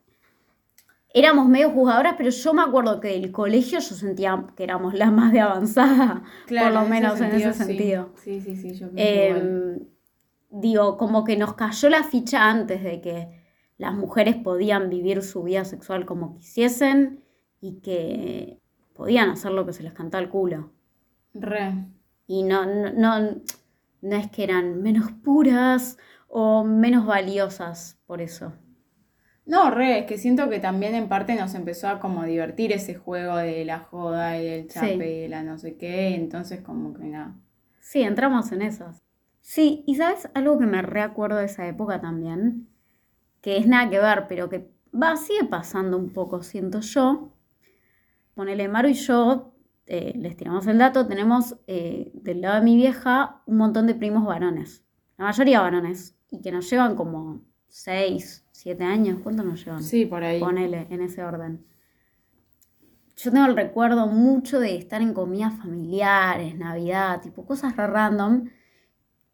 éramos 1.16 1.48
medio 1.48 1.72
jugadoras, 1.72 2.16
pero 2.18 2.30
yo 2.30 2.54
me 2.54 2.62
acuerdo 2.62 3.00
que 3.00 3.08
del 3.08 3.32
colegio 3.32 3.80
yo 3.80 3.96
sentía 3.96 4.46
que 4.56 4.64
éramos 4.66 4.94
las 4.94 5.12
más 5.12 5.32
de 5.32 5.40
avanzada, 5.40 6.24
Claro, 6.46 6.66
por 6.66 6.74
lo 6.74 6.80
en 6.88 6.94
ese 6.94 7.02
menos 7.02 7.22
en 7.22 7.32
ese 7.36 7.54
sí. 7.54 7.64
sentido. 7.64 8.10
Sí, 8.18 8.42
sí, 8.42 8.56
sí, 8.58 8.74
yo. 8.74 8.88
Em, 8.96 9.80
digo, 10.50 10.98
como 10.98 11.24
que 11.24 11.38
nos 11.38 11.54
cayó 11.56 11.90
la 11.90 12.04
ficha 12.04 12.50
antes 12.50 12.84
de 12.84 13.02
que 13.02 13.44
las 13.78 13.94
mujeres 13.94 14.36
podían 14.36 14.90
vivir 14.90 15.22
su 15.22 15.44
vida 15.44 15.64
sexual 15.66 16.06
como 16.06 16.36
quisiesen 16.36 17.24
y 17.62 17.80
que 17.82 18.60
podían 18.94 19.30
hacer 19.30 19.52
lo 19.52 19.66
que 19.66 19.74
se 19.74 19.84
les 19.84 19.94
cantaba 19.94 20.22
el 20.24 20.30
culo. 20.30 20.72
Re. 21.34 21.86
Y 22.28 22.44
no, 22.44 22.66
no, 22.66 22.92
no, 22.92 23.42
no 24.02 24.16
es 24.16 24.30
que 24.32 24.44
eran 24.44 24.82
menos 24.82 25.12
puras 25.24 25.98
o 26.28 26.64
menos 26.66 27.06
valiosas 27.06 27.98
por 28.06 28.22
eso. 28.22 28.54
No, 29.46 29.70
re, 29.70 30.00
es 30.00 30.06
que 30.08 30.18
siento 30.18 30.50
que 30.50 30.60
también 30.60 30.96
en 30.96 31.08
parte 31.08 31.36
nos 31.36 31.54
empezó 31.54 31.88
a 31.88 32.00
como 32.00 32.24
divertir 32.24 32.72
ese 32.72 32.96
juego 32.96 33.38
de 33.38 33.64
la 33.66 33.80
joda 33.80 34.40
y 34.42 34.46
del 34.46 34.68
chape 34.68 34.88
Sí. 34.88 34.94
y 34.96 35.22
de 35.22 35.30
la 35.30 35.44
no 35.44 35.58
sé 35.60 35.78
qué, 35.78 36.16
entonces 36.16 36.62
como 36.62 36.94
que 36.94 37.04
nada. 37.06 37.36
Sí, 37.80 38.02
entramos 38.02 38.52
en 38.52 38.64
esas. 38.64 39.04
Sí, 39.42 39.84
y 39.86 39.96
sabes 39.96 40.30
algo 40.34 40.58
que 40.58 40.66
me 40.66 40.82
reacuerdo 40.82 41.38
de 41.38 41.46
esa 41.46 41.68
época 41.68 42.02
también, 42.02 42.68
que 43.42 43.58
es 43.58 43.68
nada 43.68 43.90
que 43.90 44.00
ver, 44.00 44.28
pero 44.28 44.50
que 44.50 44.72
va, 44.92 45.16
sigue 45.18 45.46
pasando 45.46 45.98
un 45.98 46.12
poco, 46.12 46.42
siento 46.42 46.80
yo. 46.82 47.32
Ponele, 48.34 48.68
Maru 48.68 48.90
y 48.90 48.94
yo, 48.94 49.54
eh, 49.86 50.14
les 50.18 50.36
tiramos 50.36 50.68
el 50.68 50.78
dato, 50.80 51.08
tenemos 51.08 51.58
eh, 51.68 52.12
del 52.16 52.42
lado 52.42 52.56
de 52.56 52.62
mi 52.62 52.76
vieja 52.76 53.42
un 53.46 53.58
montón 53.58 53.88
de 53.88 53.96
primos 53.96 54.26
varones, 54.26 54.84
la 55.18 55.26
mayoría 55.26 55.62
varones, 55.62 56.18
y 56.32 56.42
que 56.42 56.52
nos 56.52 56.70
llevan 56.70 56.96
como 56.96 57.42
6, 57.68 58.45
7 58.66 58.84
años, 58.84 59.20
¿cuánto 59.22 59.44
nos 59.44 59.64
llevan? 59.64 59.84
Sí, 59.84 60.08
por 60.08 60.24
ahí. 60.24 60.40
Ponele, 60.40 60.88
en 60.90 61.04
ese 61.04 61.24
orden. 61.24 61.64
Yo 63.16 63.32
tengo 63.32 63.46
el 63.46 63.56
recuerdo 63.56 64.08
mucho 64.08 64.60
de 64.60 64.76
estar 64.76 65.04
en 65.04 65.14
comidas 65.14 65.54
familiares, 65.54 66.58
Navidad, 66.58 67.22
tipo 67.22 67.46
cosas 67.46 67.78
re 67.78 67.86
random. 67.86 68.50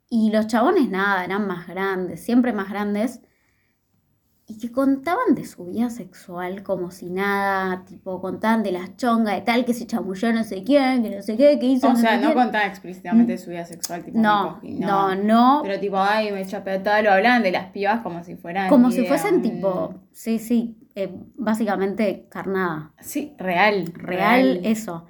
Y 0.09 0.31
los 0.31 0.47
chabones 0.47 0.89
nada, 0.89 1.23
eran 1.23 1.47
más 1.47 1.65
grandes, 1.65 2.21
siempre 2.21 2.51
más 2.51 2.69
grandes. 2.69 3.21
Y 4.51 4.58
que 4.58 4.70
contaban 4.70 5.34
de 5.34 5.46
su 5.46 5.65
vida 5.67 5.89
sexual 5.89 6.62
como 6.62 6.91
si 6.91 7.10
nada, 7.10 7.86
tipo 7.86 8.20
contaban 8.20 8.63
de 8.63 8.74
las 8.74 8.98
chongas 8.98 9.36
de 9.36 9.41
tal 9.43 9.63
que 9.63 9.74
se 9.74 9.88
chamulló 9.88 10.34
no 10.34 10.43
sé 10.43 10.63
quién, 10.63 11.03
que 11.03 11.15
no 11.15 11.22
sé 11.22 11.38
qué, 11.38 11.58
que 11.58 11.67
hizo 11.67 11.88
O 11.88 11.91
no 11.91 11.96
sea, 11.96 12.12
sé 12.12 12.17
no 12.17 12.34
quién. 12.34 12.34
contaba 12.43 12.65
explícitamente 12.65 13.38
su 13.38 13.51
vida 13.51 13.63
sexual, 13.65 14.03
tipo 14.03 14.20
No, 14.20 14.60
no, 14.62 15.15
no. 15.15 15.62
Pero 15.63 15.79
tipo, 15.79 15.98
ay, 16.00 16.31
me 16.34 16.46
chapé 16.46 16.79
tal, 16.79 17.05
lo 17.05 17.12
hablaban 17.13 17.43
de 17.43 17.51
las 17.51 17.67
pibas 17.72 18.01
como 18.01 18.24
si 18.25 18.36
fueran. 18.36 18.67
Como 18.67 18.91
si 18.91 19.05
fuesen 19.05 19.36
un- 19.36 19.41
tipo, 19.41 19.96
sí, 20.12 20.38
sí, 20.38 20.75
eh, 20.96 21.10
básicamente 21.36 22.27
carnada. 22.29 22.91
Sí, 23.00 23.34
real. 23.38 23.86
real 23.93 24.60
eso. 24.63 25.05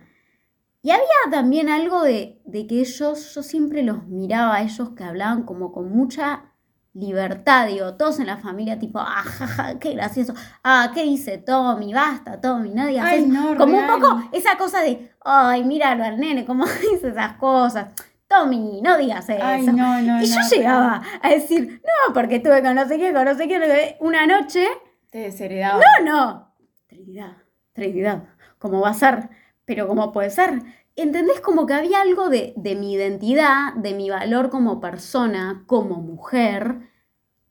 Y 0.83 0.91
había 0.91 1.05
también 1.31 1.67
algo 1.69 2.03
de, 2.03 2.41
de 2.45 2.67
que 2.67 2.79
ellos, 2.81 3.33
yo 3.33 3.41
siempre 3.43 3.81
los 3.81 4.05
miraba 4.07 4.55
a 4.57 4.61
ellos 4.63 4.89
que 4.91 5.03
hablaban 5.03 5.43
como 5.43 5.71
con 5.71 5.91
mucha 5.91 6.50
libertad, 6.93 7.67
digo, 7.67 7.93
todos 7.95 8.19
en 8.19 8.27
la 8.27 8.37
familia, 8.37 8.77
tipo, 8.77 8.99
ah, 8.99 9.23
jaja, 9.23 9.79
qué 9.79 9.93
gracioso, 9.93 10.33
ah, 10.63 10.91
¿qué 10.93 11.03
dice 11.03 11.37
Tommy? 11.37 11.93
Basta, 11.93 12.41
Tommy, 12.41 12.71
no 12.71 12.85
digas 12.87 13.05
Ay, 13.05 13.19
eso. 13.23 13.27
no, 13.31 13.55
Como 13.55 13.77
real. 13.77 13.89
un 13.93 13.99
poco 14.01 14.23
esa 14.33 14.57
cosa 14.57 14.81
de, 14.81 15.11
ay, 15.23 15.63
míralo 15.63 16.03
al 16.03 16.19
nene, 16.19 16.45
cómo 16.45 16.65
dice 16.91 17.09
esas 17.09 17.33
cosas. 17.37 17.87
Tommy, 18.27 18.81
no 18.81 18.97
digas 18.97 19.27
eso. 19.29 19.43
Ay, 19.43 19.63
no, 19.67 20.01
no, 20.01 20.21
y 20.21 20.25
yo 20.25 20.35
llegaba 20.51 21.01
a 21.21 21.29
decir, 21.29 21.81
no, 21.83 22.13
porque 22.13 22.37
estuve 22.37 22.61
con 22.61 22.75
no 22.75 22.87
sé 22.87 22.97
qué, 22.97 23.13
con 23.13 23.25
no 23.25 23.35
sé 23.35 23.47
qué, 23.47 23.59
no 23.59 23.65
sé 23.65 23.71
qué, 23.71 23.97
una 23.99 24.25
noche, 24.25 24.65
Te 25.09 25.19
desheredaba. 25.19 25.81
no, 26.03 26.11
no, 26.11 26.55
Trinidad, 26.87 27.37
Trinidad, 27.73 28.23
¿cómo 28.57 28.81
va 28.81 28.89
a 28.89 28.93
ser? 28.93 29.29
Pero 29.65 29.87
¿cómo 29.87 30.11
puede 30.11 30.29
ser? 30.29 30.61
¿Entendés? 31.01 31.39
Como 31.41 31.65
que 31.65 31.73
había 31.73 32.01
algo 32.01 32.29
de, 32.29 32.53
de 32.55 32.75
mi 32.75 32.93
identidad, 32.93 33.73
de 33.73 33.95
mi 33.95 34.09
valor 34.09 34.49
como 34.51 34.79
persona, 34.79 35.63
como 35.65 35.95
mujer, 35.95 36.89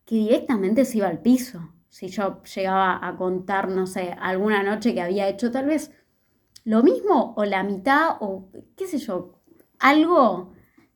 que 0.04 0.14
directamente 0.14 0.84
se 0.84 0.98
iba 0.98 1.08
al 1.08 1.20
piso. 1.20 1.72
Si 1.88 2.08
yo 2.08 2.42
llegaba 2.44 3.00
a 3.02 3.16
contar, 3.16 3.68
no 3.68 3.88
sé, 3.88 4.14
alguna 4.20 4.62
noche 4.62 4.94
que 4.94 5.02
había 5.02 5.28
hecho 5.28 5.50
tal 5.50 5.66
vez 5.66 5.90
lo 6.64 6.84
mismo 6.84 7.34
o 7.36 7.44
la 7.44 7.64
mitad 7.64 8.18
o 8.20 8.48
qué 8.76 8.86
sé 8.86 8.98
yo, 8.98 9.40
algo 9.80 10.52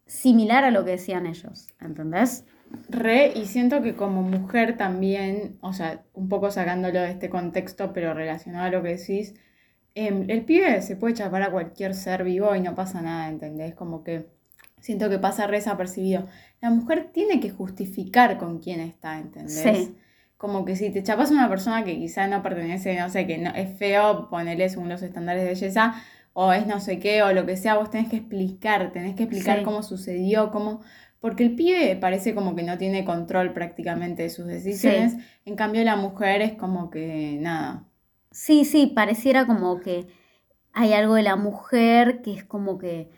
similar 0.06 0.62
a 0.62 0.70
lo 0.70 0.84
que 0.84 0.92
decían 0.92 1.26
ellos, 1.26 1.66
¿entendés? 1.80 2.44
Re, 2.88 3.32
y 3.34 3.46
siento 3.46 3.82
que 3.82 3.96
como 3.96 4.22
mujer 4.22 4.76
también, 4.76 5.58
o 5.60 5.72
sea, 5.72 6.04
un 6.12 6.28
poco 6.28 6.52
sacándolo 6.52 7.00
de 7.00 7.10
este 7.10 7.30
contexto, 7.30 7.92
pero 7.92 8.14
relacionado 8.14 8.66
a 8.66 8.70
lo 8.70 8.82
que 8.82 8.96
decís, 8.96 9.34
em, 9.94 10.28
el 10.28 10.44
pibe 10.44 10.82
se 10.82 10.96
puede 10.96 11.14
chapar 11.14 11.42
a 11.42 11.50
cualquier 11.50 11.94
ser 11.94 12.24
vivo 12.24 12.54
y 12.54 12.60
no 12.60 12.74
pasa 12.74 13.00
nada, 13.02 13.28
¿entendés? 13.28 13.74
Como 13.74 14.02
que 14.04 14.26
siento 14.80 15.08
que 15.08 15.18
pasa 15.18 15.46
re 15.46 15.56
desapercibido. 15.58 16.26
La 16.60 16.70
mujer 16.70 17.10
tiene 17.12 17.40
que 17.40 17.50
justificar 17.50 18.38
con 18.38 18.58
quién 18.60 18.80
está, 18.80 19.18
¿entendés? 19.18 19.54
Sí. 19.62 19.96
Como 20.36 20.64
que 20.64 20.76
si 20.76 20.90
te 20.90 21.02
chapas 21.02 21.30
a 21.30 21.34
una 21.34 21.48
persona 21.48 21.84
que 21.84 21.96
quizá 21.98 22.26
no 22.26 22.42
pertenece, 22.42 22.98
no 22.98 23.08
sé, 23.08 23.26
que 23.26 23.38
no, 23.38 23.50
es 23.54 23.78
feo, 23.78 24.28
ponele 24.28 24.68
según 24.68 24.88
los 24.88 25.02
estándares 25.02 25.42
de 25.42 25.48
belleza, 25.50 25.94
o 26.34 26.52
es 26.52 26.66
no 26.66 26.80
sé 26.80 26.98
qué, 26.98 27.22
o 27.22 27.32
lo 27.32 27.46
que 27.46 27.56
sea, 27.56 27.76
vos 27.76 27.90
tenés 27.90 28.10
que 28.10 28.16
explicar, 28.16 28.92
tenés 28.92 29.14
que 29.16 29.22
explicar 29.24 29.58
Sí. 29.58 29.64
cómo 29.64 29.82
sucedió, 29.82 30.50
cómo... 30.50 30.80
Porque 31.20 31.44
el 31.44 31.54
pibe 31.54 31.96
parece 31.96 32.34
como 32.34 32.54
que 32.54 32.62
no 32.62 32.76
tiene 32.76 33.04
control 33.06 33.54
prácticamente 33.54 34.24
de 34.24 34.30
sus 34.30 34.46
decisiones, 34.46 35.14
en 35.46 35.56
cambio 35.56 35.82
la 35.84 35.96
mujer 35.96 36.42
es 36.42 36.52
como 36.54 36.90
que 36.90 37.38
nada. 37.40 37.84
Sí, 38.34 38.64
sí, 38.64 38.88
pareciera 38.88 39.46
como 39.46 39.78
que 39.80 40.08
hay 40.72 40.92
algo 40.92 41.14
de 41.14 41.22
la 41.22 41.36
mujer 41.36 42.20
que 42.20 42.34
es 42.34 42.44
como 42.44 42.78
que... 42.78 43.08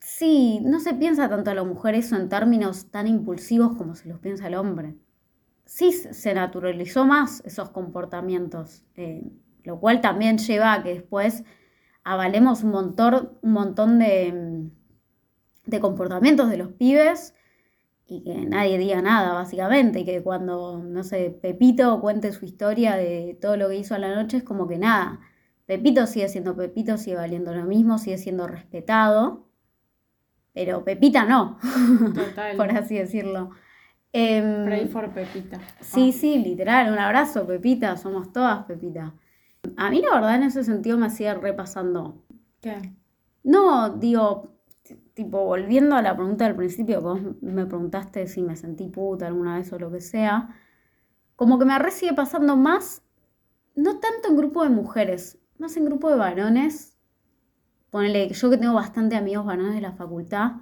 Sí, 0.00 0.60
no 0.62 0.80
se 0.80 0.92
piensa 0.92 1.30
tanto 1.30 1.50
a 1.50 1.54
la 1.54 1.64
mujer 1.64 1.94
eso 1.94 2.16
en 2.16 2.28
términos 2.28 2.90
tan 2.90 3.06
impulsivos 3.06 3.74
como 3.76 3.94
se 3.94 4.08
los 4.10 4.18
piensa 4.18 4.48
el 4.48 4.54
hombre. 4.56 4.96
Sí, 5.64 5.92
se 5.92 6.34
naturalizó 6.34 7.06
más 7.06 7.42
esos 7.46 7.70
comportamientos, 7.70 8.84
eh, 8.96 9.32
lo 9.64 9.80
cual 9.80 10.02
también 10.02 10.36
lleva 10.36 10.74
a 10.74 10.82
que 10.82 10.90
después 10.94 11.44
avalemos 12.04 12.64
un 12.64 12.72
montón, 12.72 13.38
un 13.42 13.52
montón 13.52 13.98
de, 13.98 14.32
mm, 14.32 15.70
de 15.70 15.80
comportamientos 15.80 16.50
de 16.50 16.58
los 16.58 16.72
pibes 16.72 17.34
y 18.12 18.22
que 18.22 18.34
nadie 18.46 18.76
diga 18.76 19.00
nada, 19.00 19.32
básicamente, 19.32 20.00
y 20.00 20.04
que 20.04 20.22
cuando, 20.22 20.78
no 20.78 21.02
sé, 21.02 21.30
Pepito 21.40 22.00
cuente 22.00 22.32
su 22.32 22.44
historia 22.44 22.94
de 22.96 23.38
todo 23.40 23.56
lo 23.56 23.68
que 23.68 23.76
hizo 23.76 23.94
a 23.94 23.98
la 23.98 24.14
noche, 24.14 24.38
es 24.38 24.42
como 24.42 24.68
que 24.68 24.78
nada, 24.78 25.20
Pepito 25.64 26.06
sigue 26.06 26.28
siendo 26.28 26.54
Pepito, 26.54 26.98
sigue 26.98 27.16
valiendo 27.16 27.54
lo 27.54 27.64
mismo, 27.64 27.96
sigue 27.96 28.18
siendo 28.18 28.46
respetado, 28.46 29.48
pero 30.52 30.84
Pepita 30.84 31.24
no, 31.24 31.58
Total. 32.14 32.56
por 32.58 32.70
así 32.70 32.96
decirlo. 32.96 33.50
Em, 34.12 34.66
Pray 34.66 34.86
for 34.88 35.08
Pepita. 35.14 35.58
Sí, 35.80 36.12
sí, 36.12 36.38
literal, 36.38 36.92
un 36.92 36.98
abrazo, 36.98 37.46
Pepita, 37.46 37.96
somos 37.96 38.30
todas 38.30 38.66
Pepita. 38.66 39.14
A 39.78 39.90
mí 39.90 40.02
la 40.02 40.14
verdad 40.16 40.34
en 40.34 40.42
ese 40.42 40.64
sentido 40.64 40.98
me 40.98 41.08
sigue 41.08 41.32
repasando. 41.32 42.22
¿Qué? 42.60 42.92
No, 43.42 43.88
digo, 43.96 44.52
tipo, 45.14 45.44
volviendo 45.44 45.96
a 45.96 46.02
la 46.02 46.16
pregunta 46.16 46.44
del 46.44 46.56
principio, 46.56 46.98
que 46.98 47.04
vos 47.04 47.20
me 47.40 47.66
preguntaste 47.66 48.26
si 48.26 48.42
me 48.42 48.56
sentí 48.56 48.88
puta 48.88 49.26
alguna 49.26 49.58
vez 49.58 49.72
o 49.72 49.78
lo 49.78 49.90
que 49.90 50.00
sea, 50.00 50.56
como 51.36 51.58
que 51.58 51.64
me 51.64 51.78
re 51.78 51.90
sigue 51.90 52.14
pasando 52.14 52.56
más, 52.56 53.02
no 53.74 54.00
tanto 54.00 54.28
en 54.28 54.36
grupo 54.36 54.62
de 54.62 54.70
mujeres, 54.70 55.38
más 55.58 55.76
en 55.76 55.84
grupo 55.84 56.10
de 56.10 56.16
varones. 56.16 56.98
Ponele, 57.90 58.28
yo 58.30 58.50
que 58.50 58.58
tengo 58.58 58.74
bastante 58.74 59.16
amigos 59.16 59.44
varones 59.44 59.74
de 59.74 59.80
la 59.80 59.92
facultad, 59.92 60.52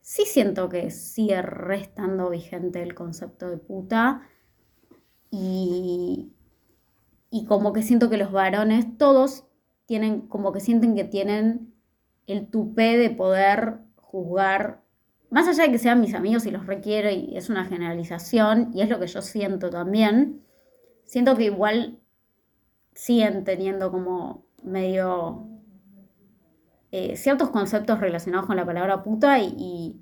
sí 0.00 0.24
siento 0.24 0.68
que 0.68 0.90
sigue 0.90 1.42
re 1.42 1.80
estando 1.80 2.30
vigente 2.30 2.82
el 2.82 2.94
concepto 2.94 3.50
de 3.50 3.58
puta. 3.58 4.22
Y, 5.30 6.32
y 7.30 7.44
como 7.46 7.72
que 7.72 7.82
siento 7.82 8.08
que 8.08 8.16
los 8.16 8.32
varones, 8.32 8.96
todos 8.96 9.44
tienen, 9.84 10.28
como 10.28 10.52
que 10.52 10.60
sienten 10.60 10.94
que 10.94 11.04
tienen 11.04 11.75
el 12.26 12.48
tupé 12.48 12.96
de 12.96 13.10
poder 13.10 13.78
juzgar, 13.96 14.82
más 15.30 15.48
allá 15.48 15.64
de 15.64 15.72
que 15.72 15.78
sean 15.78 16.00
mis 16.00 16.14
amigos 16.14 16.46
y 16.46 16.50
los 16.50 16.66
requiero 16.66 17.10
y 17.10 17.36
es 17.36 17.50
una 17.50 17.64
generalización 17.64 18.70
y 18.72 18.82
es 18.82 18.88
lo 18.88 18.98
que 18.98 19.06
yo 19.06 19.22
siento 19.22 19.70
también, 19.70 20.42
siento 21.04 21.36
que 21.36 21.44
igual 21.44 22.00
siguen 22.94 23.44
teniendo 23.44 23.90
como 23.90 24.46
medio 24.62 25.48
eh, 26.90 27.16
ciertos 27.16 27.50
conceptos 27.50 28.00
relacionados 28.00 28.46
con 28.46 28.56
la 28.56 28.64
palabra 28.64 29.02
puta 29.02 29.38
y, 29.38 29.54
y, 29.58 30.00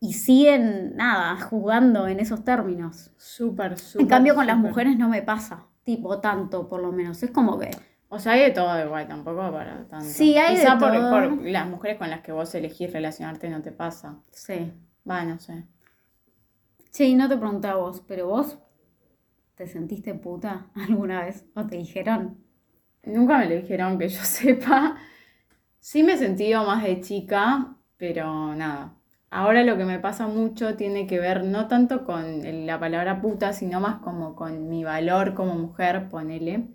y 0.00 0.12
siguen, 0.12 0.96
nada, 0.96 1.40
jugando 1.40 2.06
en 2.06 2.20
esos 2.20 2.44
términos. 2.44 3.12
Súper, 3.16 3.78
súper. 3.78 4.02
En 4.02 4.08
cambio 4.08 4.34
con 4.34 4.46
las 4.46 4.58
mujeres 4.58 4.96
no 4.96 5.08
me 5.08 5.22
pasa, 5.22 5.66
tipo 5.82 6.20
tanto 6.20 6.68
por 6.68 6.80
lo 6.80 6.92
menos, 6.92 7.22
es 7.22 7.30
como 7.30 7.58
que... 7.58 7.70
O 8.10 8.18
sea, 8.18 8.32
hay 8.32 8.40
de 8.40 8.50
todo 8.50 8.82
igual, 8.84 9.06
tampoco 9.06 9.52
para 9.52 9.86
tanto. 9.88 10.06
Sí, 10.06 10.36
hay 10.36 10.54
de 10.56 10.60
Quizá 10.62 10.78
por, 10.78 10.92
todo. 10.92 11.10
por 11.10 11.42
las 11.42 11.66
mujeres 11.68 11.98
con 11.98 12.08
las 12.10 12.20
que 12.22 12.32
vos 12.32 12.54
elegís 12.54 12.92
relacionarte 12.92 13.50
no 13.50 13.60
te 13.60 13.70
pasa. 13.72 14.16
Sí. 14.30 14.72
Va, 15.08 15.24
no 15.24 15.38
sé. 15.38 15.64
Sí, 16.90 17.14
no 17.14 17.28
te 17.28 17.36
pregunté 17.36 17.68
a 17.68 17.76
vos, 17.76 18.02
pero 18.06 18.26
vos 18.28 18.58
te 19.56 19.66
sentiste 19.66 20.14
puta 20.14 20.68
alguna 20.74 21.24
vez 21.24 21.44
o 21.54 21.66
te 21.66 21.76
dijeron. 21.76 22.38
Nunca 23.04 23.38
me 23.38 23.48
lo 23.48 23.54
dijeron 23.56 23.98
que 23.98 24.08
yo 24.08 24.20
sepa. 24.24 24.96
Sí 25.78 26.02
me 26.02 26.14
he 26.14 26.18
sentido 26.18 26.64
más 26.64 26.82
de 26.84 27.00
chica, 27.00 27.76
pero 27.96 28.54
nada. 28.54 28.94
Ahora 29.30 29.62
lo 29.62 29.76
que 29.76 29.84
me 29.84 29.98
pasa 29.98 30.26
mucho 30.26 30.76
tiene 30.76 31.06
que 31.06 31.18
ver 31.20 31.44
no 31.44 31.68
tanto 31.68 32.04
con 32.04 32.66
la 32.66 32.80
palabra 32.80 33.20
puta, 33.20 33.52
sino 33.52 33.78
más 33.80 33.96
como 33.96 34.34
con 34.34 34.70
mi 34.70 34.84
valor 34.84 35.34
como 35.34 35.54
mujer, 35.54 36.08
ponele. 36.08 36.68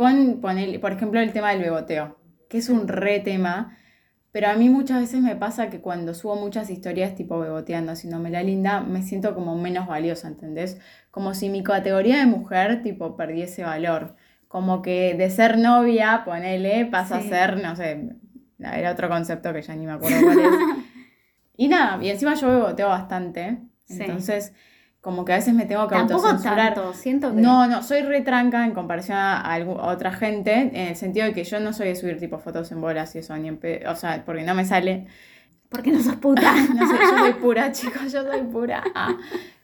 Con, 0.00 0.40
ponele, 0.40 0.78
por 0.78 0.92
ejemplo, 0.92 1.20
el 1.20 1.30
tema 1.34 1.50
del 1.50 1.60
beboteo, 1.60 2.16
que 2.48 2.56
es 2.56 2.70
un 2.70 2.88
re 2.88 3.20
tema, 3.20 3.76
pero 4.32 4.48
a 4.48 4.54
mí 4.54 4.70
muchas 4.70 4.98
veces 4.98 5.20
me 5.20 5.36
pasa 5.36 5.68
que 5.68 5.82
cuando 5.82 6.14
subo 6.14 6.36
muchas 6.36 6.70
historias 6.70 7.14
tipo 7.14 7.38
beboteando, 7.38 7.92
haciéndome 7.92 8.30
la 8.30 8.42
linda, 8.42 8.80
me 8.80 9.02
siento 9.02 9.34
como 9.34 9.58
menos 9.58 9.86
valiosa, 9.86 10.28
¿entendés? 10.28 10.80
Como 11.10 11.34
si 11.34 11.50
mi 11.50 11.62
categoría 11.62 12.16
de 12.16 12.24
mujer 12.24 12.82
tipo 12.82 13.14
perdiese 13.14 13.62
valor. 13.62 14.16
Como 14.48 14.80
que 14.80 15.12
de 15.18 15.28
ser 15.28 15.58
novia, 15.58 16.22
ponele, 16.24 16.86
pasa 16.86 17.18
a 17.18 17.20
ser, 17.20 17.62
no 17.62 17.76
sé, 17.76 18.16
era 18.58 18.92
otro 18.92 19.10
concepto 19.10 19.52
que 19.52 19.60
ya 19.60 19.76
ni 19.76 19.84
me 19.84 19.92
acuerdo 19.92 20.16
cuál 20.22 20.38
es. 20.38 20.46
Y 21.58 21.68
nada, 21.68 22.02
y 22.02 22.08
encima 22.08 22.32
yo 22.36 22.48
beboteo 22.48 22.88
bastante, 22.88 23.58
Sí. 23.84 23.98
entonces 24.00 24.54
como 25.00 25.24
que 25.24 25.32
a 25.32 25.36
veces 25.36 25.54
me 25.54 25.64
tengo 25.66 25.88
que 25.88 25.94
Tampoco 25.94 26.26
autocensurar. 26.26 26.74
tanto, 26.74 26.92
siento 26.92 27.34
que. 27.34 27.40
No, 27.40 27.66
no, 27.66 27.82
soy 27.82 28.02
retranca 28.02 28.64
en 28.66 28.72
comparación 28.72 29.16
a, 29.18 29.58
otra 29.82 30.12
gente, 30.12 30.52
en 30.54 30.76
el 30.76 30.96
sentido 30.96 31.26
de 31.26 31.32
que 31.32 31.44
yo 31.44 31.58
no 31.60 31.72
soy 31.72 31.88
de 31.88 31.96
subir 31.96 32.18
tipo 32.20 32.38
fotos 32.38 32.70
en 32.72 32.80
bolas 32.80 33.14
y 33.14 33.20
eso, 33.20 33.36
ni 33.36 33.48
en 33.48 33.56
pe- 33.58 33.86
o 33.88 33.96
sea, 33.96 34.22
porque 34.26 34.42
no 34.42 34.54
me 34.54 34.64
sale. 34.64 35.06
Porque 35.70 35.90
no 35.92 36.00
sos 36.02 36.16
puta. 36.16 36.52
No 36.74 36.86
sé, 36.86 36.94
yo 37.00 37.18
soy 37.18 37.32
pura, 37.34 37.72
chicos, 37.72 38.12
yo 38.12 38.22
soy 38.24 38.42
pura. 38.42 38.82
Ah. 38.94 39.14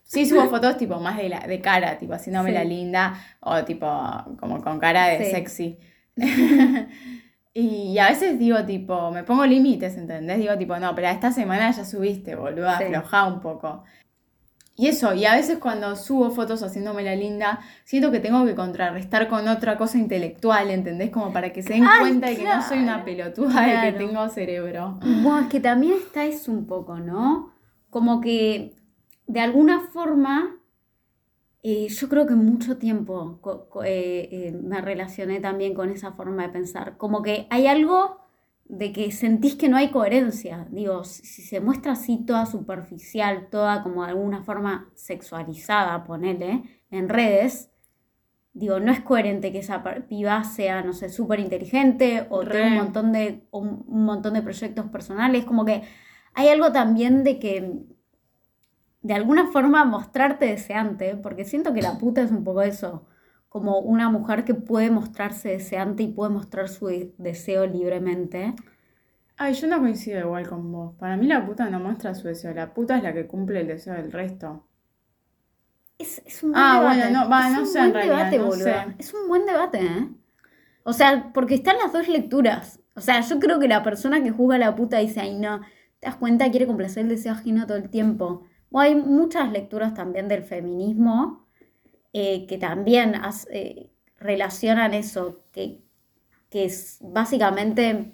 Sí 0.05 0.25
subo 0.25 0.49
fotos 0.49 0.77
tipo 0.77 1.01
más 1.01 1.16
de, 1.16 1.29
la, 1.29 1.40
de 1.40 1.61
cara, 1.61 1.99
tipo 1.99 2.12
haciéndome 2.14 2.51
Sí. 2.51 2.55
la 2.55 2.62
linda, 2.64 3.14
o 3.40 3.64
tipo 3.64 3.87
como 4.38 4.62
con 4.62 4.79
cara 4.79 5.09
de 5.09 5.25
Sí. 5.25 5.31
sexy. 5.33 5.79
y 7.55 7.99
a 7.99 8.09
veces 8.09 8.38
digo 8.38 8.64
tipo, 8.64 9.11
me 9.11 9.25
pongo 9.25 9.44
límites, 9.46 9.96
¿entendés? 9.96 10.38
Digo 10.38 10.57
tipo, 10.59 10.79
no, 10.79 10.94
pero 10.94 11.09
esta 11.09 11.33
semana 11.33 11.70
ya 11.70 11.85
subiste, 11.85 12.35
boluda, 12.37 12.79
Sí. 12.79 12.85
aflojá 12.85 13.25
un 13.25 13.40
poco. 13.40 13.85
Y 14.78 14.88
eso, 14.88 15.14
y 15.14 15.24
a 15.24 15.34
veces 15.34 15.58
cuando 15.58 15.96
subo 15.96 16.30
fotos 16.30 16.62
haciéndome 16.62 17.02
la 17.02 17.16
linda, 17.16 17.60
siento 17.84 18.10
que 18.10 18.20
tengo 18.20 18.44
que 18.44 18.54
contrarrestar 18.54 19.26
con 19.26 19.48
otra 19.48 19.78
cosa 19.78 19.96
intelectual, 19.96 20.70
¿entendés? 20.70 21.10
Como 21.10 21.32
para 21.32 21.50
que 21.50 21.62
se 21.62 21.72
den 21.74 21.84
Ay, 21.84 22.00
cuenta 22.00 22.28
de 22.28 22.36
que 22.36 22.44
no 22.44 22.62
soy 22.62 22.78
una 22.80 23.02
claro. 23.02 23.04
pelotuda 23.06 23.62
de 23.62 23.92
que 23.92 23.98
tengo 23.98 24.28
cerebro. 24.28 24.98
Bueno, 25.00 25.40
es 25.40 25.46
que 25.46 25.60
también 25.60 25.94
está 25.94 26.26
eso 26.26 26.52
un 26.52 26.66
poco, 26.66 26.98
¿no? 26.98 27.54
Como 27.88 28.20
que 28.20 28.74
de 29.26 29.40
alguna 29.40 29.80
forma, 29.80 30.56
eh, 31.62 31.88
yo 31.88 32.08
creo 32.10 32.26
que 32.26 32.34
mucho 32.34 32.76
tiempo 32.76 33.40
eh, 33.82 34.28
eh, 34.30 34.60
me 34.62 34.82
relacioné 34.82 35.40
también 35.40 35.72
con 35.72 35.88
esa 35.88 36.12
forma 36.12 36.42
de 36.42 36.50
pensar. 36.50 36.98
Como 36.98 37.22
que 37.22 37.46
hay 37.48 37.66
algo 37.66 38.25
de 38.68 38.92
que 38.92 39.12
sentís 39.12 39.55
que 39.55 39.68
no 39.68 39.76
hay 39.76 39.90
coherencia. 39.90 40.66
Digo, 40.70 41.05
si, 41.05 41.42
se 41.42 41.61
muestra 41.61 41.92
así 41.92 42.24
toda 42.26 42.46
superficial, 42.46 43.48
toda 43.50 43.83
como 43.83 44.05
de 44.05 44.11
alguna 44.11 44.42
forma 44.42 44.90
sexualizada, 44.94 46.05
ponele, 46.05 46.62
en 46.90 47.09
redes, 47.09 47.70
digo, 48.52 48.81
no 48.81 48.90
es 48.90 49.00
coherente 49.00 49.52
que 49.52 49.59
esa 49.59 49.83
piba 50.09 50.42
sea, 50.44 50.83
no 50.83 50.92
sé, 50.92 51.09
súper 51.09 51.40
inteligente 51.40 52.26
o 52.31 52.42
Re. 52.42 52.52
tenga 52.52 52.66
un 52.68 52.74
montón, 52.74 53.12
de, 53.12 53.46
un, 53.50 53.85
un 53.87 54.05
montón 54.05 54.35
de 54.35 54.42
proyectos 54.42 54.87
personales. 54.87 55.44
Como 55.44 55.64
que 55.64 55.83
hay 56.35 56.48
algo 56.48 56.72
también 56.72 57.22
de 57.22 57.38
que, 57.38 57.72
de 59.02 59.14
alguna 59.14 59.52
forma, 59.52 59.85
mostrarte 59.85 60.46
deseante, 60.46 61.16
porque 61.16 61.44
siento 61.44 61.72
que 61.72 61.83
la 61.83 61.98
puta 61.98 62.22
es 62.22 62.31
un 62.31 62.44
poco 62.44 62.62
eso, 62.62 63.07
como 63.56 63.78
una 63.80 64.10
mujer 64.10 64.44
que 64.44 64.54
puede 64.54 64.90
mostrarse 64.90 65.50
deseante 65.50 66.02
y 66.04 66.08
puede 66.12 66.30
mostrar 66.32 66.68
su 66.68 66.86
de- 66.88 67.14
deseo 67.18 67.66
libremente. 67.66 68.54
Ay, 69.38 69.54
yo 69.54 69.66
no 69.66 69.78
coincido 69.80 70.20
igual 70.20 70.46
con 70.46 70.70
vos. 70.70 70.94
Para 70.98 71.16
mí 71.16 71.26
la 71.26 71.46
puta 71.46 71.70
no 71.70 71.80
muestra 71.80 72.14
su 72.14 72.28
deseo. 72.28 72.52
La 72.52 72.74
puta 72.74 72.98
es 72.98 73.02
la 73.02 73.14
que 73.14 73.26
cumple 73.26 73.60
el 73.62 73.66
deseo 73.68 73.94
del 73.94 74.12
resto. 74.12 74.66
Es, 75.98 76.22
es 76.26 76.42
un 76.42 76.54
buen 76.54 76.62
Ah, 76.62 76.70
debate. 76.70 76.96
bueno, 76.96 77.10
no, 77.10 77.28
va, 77.28 77.48
es 77.48 77.56
no 77.56 77.60
un 77.60 77.66
sé, 77.66 77.78
buen 77.78 77.90
en 77.90 77.94
realidad, 77.94 78.30
debate, 78.30 78.38
no 78.38 78.50
sé. 78.52 78.84
Es 78.98 79.14
un 79.14 79.28
buen 79.28 79.46
debate, 79.46 79.78
¿eh? 79.80 80.08
O 80.84 80.92
sea, 80.94 81.32
porque 81.34 81.54
están 81.56 81.78
las 81.78 81.92
dos 81.92 82.08
lecturas. 82.08 82.80
O 82.96 83.00
sea, 83.02 83.20
yo 83.22 83.38
creo 83.40 83.58
que 83.60 83.68
la 83.68 83.82
persona 83.84 84.22
que 84.22 84.30
juzga 84.32 84.56
a 84.56 84.58
la 84.58 84.76
puta 84.76 84.98
dice, 84.98 85.20
ay, 85.20 85.36
no, 85.38 85.60
te 86.00 86.06
das 86.08 86.16
cuenta, 86.16 86.50
quiere 86.50 86.66
complacer 86.68 87.04
el 87.04 87.10
deseo 87.10 87.32
ajeno 87.34 87.66
todo 87.66 87.78
el 87.78 87.90
tiempo. 87.90 88.44
O 88.70 88.80
hay 88.80 88.94
muchas 88.96 89.52
lecturas 89.52 89.94
también 89.94 90.28
del 90.28 90.44
feminismo 90.44 91.45
eh, 92.18 92.46
que 92.46 92.57
también 92.57 93.14
eh, 93.50 93.90
relacionan 94.18 94.94
eso, 94.94 95.44
que, 95.52 95.83
que 96.48 96.64
es 96.64 96.98
básicamente 97.02 98.12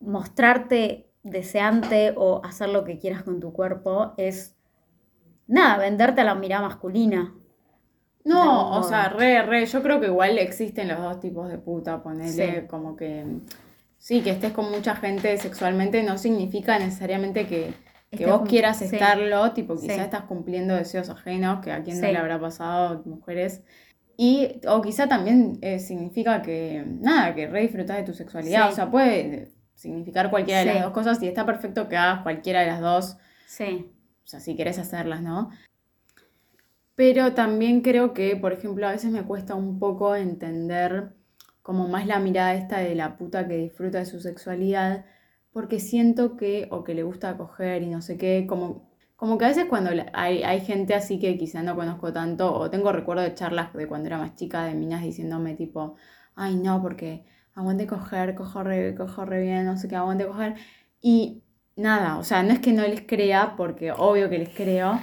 mostrarte 0.00 1.10
deseante 1.22 2.14
o 2.16 2.40
hacer 2.44 2.68
lo 2.70 2.84
que 2.84 2.98
quieras 2.98 3.22
con 3.22 3.40
tu 3.40 3.52
cuerpo 3.52 4.14
es 4.16 4.56
nada, 5.46 5.78
venderte 5.78 6.20
a 6.22 6.24
la 6.24 6.34
mirada 6.34 6.68
masculina. 6.68 7.34
No, 8.24 8.70
o 8.78 8.80
modo. 8.80 8.82
sea, 8.82 9.10
re, 9.10 9.42
re, 9.42 9.66
yo 9.66 9.82
creo 9.82 10.00
que 10.00 10.06
igual 10.06 10.38
existen 10.38 10.88
los 10.88 10.98
dos 10.98 11.20
tipos 11.20 11.48
de 11.50 11.58
puta, 11.58 12.02
ponele 12.02 12.62
Sí. 12.62 12.66
como 12.68 12.96
que 12.96 13.26
sí, 13.98 14.22
que 14.22 14.30
estés 14.30 14.52
con 14.52 14.70
mucha 14.70 14.96
gente 14.96 15.36
sexualmente 15.36 16.02
no 16.02 16.16
significa 16.18 16.78
necesariamente 16.78 17.46
que, 17.46 17.74
que 18.14 18.26
vos 18.26 18.48
quieras 18.48 18.78
sí. 18.78 18.84
estarlo, 18.86 19.52
tipo 19.52 19.74
quizá 19.76 19.94
Sí. 19.94 20.00
estás 20.00 20.22
cumpliendo 20.22 20.74
deseos 20.74 21.08
ajenos, 21.10 21.60
que 21.64 21.72
a 21.72 21.82
quien 21.82 22.00
no 22.00 22.06
Sí. 22.06 22.12
le 22.12 22.18
habrá 22.18 22.40
pasado, 22.40 23.02
mujeres. 23.04 23.62
Y, 24.16 24.60
o 24.68 24.80
quizá 24.80 25.08
también 25.08 25.58
eh, 25.60 25.78
significa 25.80 26.40
que, 26.42 26.84
nada, 27.00 27.34
que 27.34 27.46
re 27.48 27.62
disfrutás 27.62 27.96
de 27.96 28.04
tu 28.04 28.14
sexualidad, 28.14 28.68
o 28.70 28.72
sea, 28.72 28.90
puede 28.90 29.50
significar 29.74 30.30
cualquiera 30.30 30.60
de 30.60 30.66
las 30.66 30.82
dos 30.84 30.92
cosas 30.92 31.20
y 31.22 31.26
está 31.26 31.44
perfecto 31.44 31.88
que 31.88 31.96
hagas 31.96 32.22
cualquiera 32.22 32.60
de 32.60 32.66
las 32.68 32.80
dos 32.80 33.16
Sí, 33.46 33.90
o 34.24 34.26
sea, 34.26 34.40
si 34.40 34.54
querés 34.56 34.78
hacerlas, 34.78 35.20
¿no? 35.20 35.50
Pero 36.94 37.32
también 37.34 37.80
creo 37.80 38.14
que, 38.14 38.36
por 38.36 38.52
ejemplo, 38.52 38.86
a 38.86 38.92
veces 38.92 39.10
me 39.10 39.24
cuesta 39.24 39.54
un 39.56 39.78
poco 39.80 40.14
entender 40.14 41.12
como 41.62 41.88
más 41.88 42.06
la 42.06 42.20
mirada 42.20 42.54
esta 42.54 42.78
de 42.78 42.94
la 42.94 43.16
puta 43.16 43.48
que 43.48 43.56
disfruta 43.56 43.98
de 43.98 44.06
su 44.06 44.20
sexualidad, 44.20 45.04
porque 45.54 45.78
siento 45.78 46.36
que, 46.36 46.66
o 46.72 46.82
que 46.82 46.94
le 46.94 47.04
gusta 47.04 47.36
coger 47.36 47.82
y 47.82 47.86
no 47.86 48.02
sé 48.02 48.18
qué, 48.18 48.44
como, 48.46 48.90
como 49.14 49.38
que 49.38 49.44
a 49.44 49.48
veces 49.48 49.66
cuando 49.66 49.90
hay, 50.12 50.42
hay 50.42 50.60
gente 50.60 50.94
así 50.94 51.20
que 51.20 51.38
quizá 51.38 51.62
no 51.62 51.76
conozco 51.76 52.12
tanto, 52.12 52.52
o 52.52 52.68
tengo 52.70 52.90
recuerdo 52.90 53.22
de 53.22 53.34
charlas 53.34 53.72
de 53.72 53.86
cuando 53.86 54.08
era 54.08 54.18
más 54.18 54.34
chica 54.34 54.64
de 54.64 54.74
minas 54.74 55.02
diciéndome 55.02 55.54
tipo, 55.54 55.94
ay 56.34 56.56
no, 56.56 56.82
porque 56.82 57.24
aguante 57.54 57.86
coger, 57.86 58.34
cojo 58.34 58.64
re, 58.64 58.96
cojo 58.96 59.24
re 59.24 59.42
bien, 59.42 59.64
no 59.64 59.76
sé 59.76 59.86
qué, 59.86 59.94
aguante 59.94 60.26
coger. 60.26 60.56
Y 61.00 61.44
nada, 61.76 62.18
o 62.18 62.24
sea, 62.24 62.42
no 62.42 62.52
es 62.52 62.58
que 62.58 62.72
no 62.72 62.82
les 62.82 63.02
crea, 63.02 63.54
porque 63.56 63.92
obvio 63.92 64.28
que 64.28 64.38
les 64.38 64.48
creo, 64.48 65.00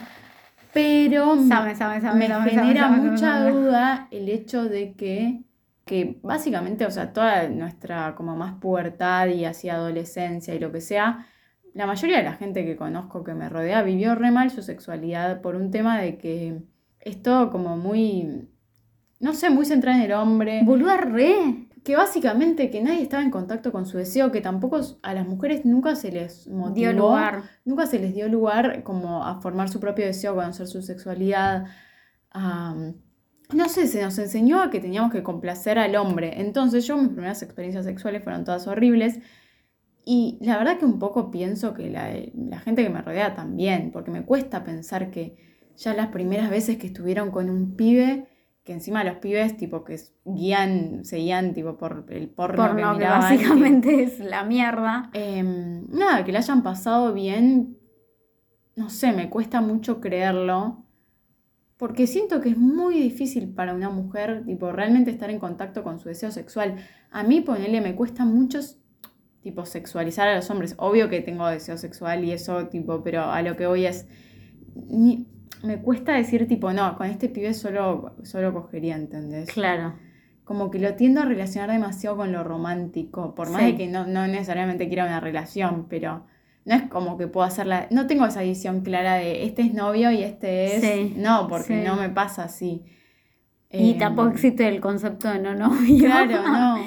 pero 0.74 1.38
Sabe, 1.48 1.76
sabe, 1.76 2.02
sabe, 2.02 2.28
me 2.28 2.50
genera 2.50 2.90
mucha 2.90 3.50
duda 3.50 4.10
el 4.12 4.28
hecho 4.28 4.66
de 4.66 4.96
que, 4.96 5.44
que 5.86 6.20
básicamente, 6.24 6.86
o 6.86 6.92
sea, 6.92 7.12
toda 7.14 7.50
nuestra 7.50 8.16
como 8.16 8.36
más 8.36 8.54
pubertad 8.60 9.28
y 9.28 9.46
así 9.46 9.68
adolescencia 9.70 10.54
y 10.56 10.60
lo 10.60 10.72
que 10.72 10.82
sea, 10.82 11.26
la 11.74 11.86
mayoría 11.86 12.18
de 12.18 12.24
la 12.24 12.34
gente 12.34 12.66
que 12.66 12.76
conozco 12.76 13.24
que 13.24 13.34
me 13.34 13.50
rodea 13.50 13.82
vivió 13.82 14.14
re 14.16 14.32
mal 14.32 14.52
su 14.52 14.62
sexualidad 14.62 15.42
por 15.42 15.56
un 15.56 15.72
tema 15.72 16.00
de 16.00 16.18
que 16.18 16.62
es 17.00 17.22
todo 17.24 17.50
como 17.50 17.78
muy, 17.78 18.48
no 19.20 19.34
sé, 19.34 19.50
muy 19.50 19.66
centrado 19.66 19.98
en 19.98 20.04
el 20.06 20.12
hombre 20.14 20.62
Boluda 20.64 20.98
re. 20.98 21.68
que 21.84 21.96
básicamente 21.96 22.70
que 22.70 22.82
nadie 22.84 23.02
estaba 23.02 23.24
en 23.24 23.32
contacto 23.32 23.72
con 23.72 23.86
su 23.88 23.98
deseo, 23.98 24.32
que 24.32 24.42
tampoco 24.42 24.80
a 25.02 25.14
las 25.14 25.28
mujeres 25.28 25.66
nunca 25.66 25.96
se 25.96 26.12
les 26.12 26.48
motivó, 26.48 26.74
Dio 26.76 26.94
lugar. 26.94 27.42
nunca 27.66 27.86
se 27.88 27.98
les 28.00 28.14
dio 28.14 28.28
lugar 28.30 28.84
como 28.84 29.26
a 29.26 29.42
formar 29.42 29.68
su 29.70 29.80
propio 29.80 30.06
deseo, 30.06 30.34
a 30.34 30.36
conocer 30.36 30.68
su 30.68 30.82
sexualidad, 30.84 31.66
a- 32.32 32.76
no 33.54 33.68
sé, 33.70 33.88
se 33.88 34.02
nos 34.02 34.18
enseñó 34.20 34.62
a 34.62 34.70
que 34.70 34.80
teníamos 34.80 35.12
que 35.12 35.24
complacer 35.24 35.78
al 35.80 35.96
hombre. 35.96 36.40
Entonces 36.42 36.86
yo 36.86 36.98
mis 36.98 37.10
primeras 37.10 37.42
experiencias 37.44 37.86
sexuales 37.86 38.24
fueron 38.24 38.44
todas 38.44 38.68
horribles 38.68 39.20
y 40.06 40.38
la 40.42 40.58
verdad 40.58 40.78
que 40.80 40.86
un 40.86 41.00
poco 41.00 41.30
pienso 41.32 41.74
que 41.74 41.90
la, 41.90 42.10
la 42.34 42.60
gente 42.60 42.84
que 42.84 42.90
me 42.90 43.02
rodea 43.02 43.36
también, 43.36 43.92
porque 43.92 44.12
me 44.12 44.24
cuesta 44.26 44.64
pensar 44.64 45.12
que 45.12 45.36
ya 45.78 45.94
las 45.94 46.08
primeras 46.08 46.50
veces 46.50 46.78
que 46.78 46.88
estuvieron 46.88 47.32
con 47.32 47.50
un 47.50 47.76
pibe, 47.76 48.26
que 48.64 48.74
encima 48.74 49.04
los 49.04 49.18
pibes 49.18 49.58
tipo 49.58 49.84
que 49.84 50.00
guían, 50.26 51.04
se 51.06 51.18
guían 51.18 51.54
tipo 51.54 51.78
por 51.78 52.06
el 52.10 52.30
porno, 52.30 52.58
Porno 52.58 52.76
que 52.76 52.82
que 52.94 52.98
miraban, 53.00 53.38
que- 53.38 53.44
básicamente 53.44 54.04
es 54.04 54.20
la 54.20 54.44
mierda. 54.44 55.10
Em, 55.14 55.88
nada, 55.90 56.24
que 56.26 56.32
le 56.32 56.38
hayan 56.40 56.62
pasado 56.64 57.14
bien, 57.14 57.78
no 58.76 58.90
sé, 58.90 59.12
me 59.14 59.30
cuesta 59.30 59.62
mucho 59.62 60.00
creerlo, 60.02 60.86
porque 61.82 62.06
siento 62.06 62.42
que 62.42 62.50
es 62.50 62.58
muy 62.60 62.94
difícil 63.00 63.50
para 63.50 63.74
una 63.74 63.90
mujer, 63.90 64.44
tipo, 64.46 64.72
realmente 64.72 65.10
estar 65.10 65.32
en 65.32 65.40
contacto 65.40 65.82
con 65.84 65.98
su 65.98 66.10
deseo 66.10 66.30
sexual. 66.30 66.76
A 67.10 67.24
mí, 67.24 67.42
ponele, 67.42 67.82
me 67.82 67.96
cuesta 67.96 68.24
mucho, 68.24 68.60
tipo, 69.42 69.66
sexualizar 69.66 70.28
a 70.28 70.36
los 70.36 70.48
hombres. 70.52 70.76
Obvio 70.78 71.10
que 71.10 71.22
tengo 71.22 71.48
deseo 71.48 71.78
sexual 71.80 72.24
y 72.24 72.34
eso, 72.34 72.68
tipo, 72.68 73.02
pero 73.02 73.24
a 73.24 73.42
lo 73.42 73.56
que 73.58 73.66
voy 73.66 73.88
es, 73.88 74.08
ni- 74.76 75.26
me 75.64 75.82
cuesta 75.82 76.14
decir, 76.14 76.48
tipo, 76.48 76.72
no, 76.72 76.96
con 76.98 77.08
este 77.08 77.30
pibe 77.30 77.56
solo, 77.56 78.16
solo 78.22 78.54
cogería, 78.54 78.96
¿entendés? 78.96 79.50
Claro. 79.52 79.96
como 80.44 80.70
que 80.70 80.80
lo 80.80 80.96
tiendo 80.96 81.22
a 81.22 81.26
relacionar 81.26 81.72
demasiado 81.72 82.18
con 82.18 82.32
lo 82.34 82.44
romántico, 82.44 83.34
por 83.36 83.50
más 83.50 83.62
Sí. 83.62 83.72
de 83.72 83.78
que 83.78 83.88
no, 83.88 84.06
no 84.06 84.28
necesariamente 84.28 84.88
quiera 84.88 85.06
una 85.06 85.20
relación, 85.22 85.88
pero 85.90 86.26
no 86.66 86.76
es 86.76 86.84
como 86.90 87.18
que 87.18 87.28
puedo 87.28 87.46
hacerla, 87.46 87.88
no 87.92 88.08
tengo 88.08 88.26
esa 88.26 88.42
visión 88.42 88.82
clara 88.82 89.16
de 89.16 89.46
este 89.46 89.64
es 89.64 89.74
novio 89.74 90.12
y 90.12 90.24
este 90.24 90.76
es, 90.76 90.82
Sí, 90.82 91.14
no, 91.18 91.48
porque 91.48 91.80
sí. 91.82 91.88
no 91.88 91.96
me 91.96 92.10
pasa 92.10 92.44
así. 92.44 92.84
Y 93.72 93.92
Em, 93.94 93.98
tampoco 94.00 94.30
existe 94.30 94.68
el 94.68 94.82
concepto 94.82 95.30
de 95.30 95.40
no 95.40 95.56
novio. 95.56 95.98
Claro, 96.00 96.42
no. 96.48 96.78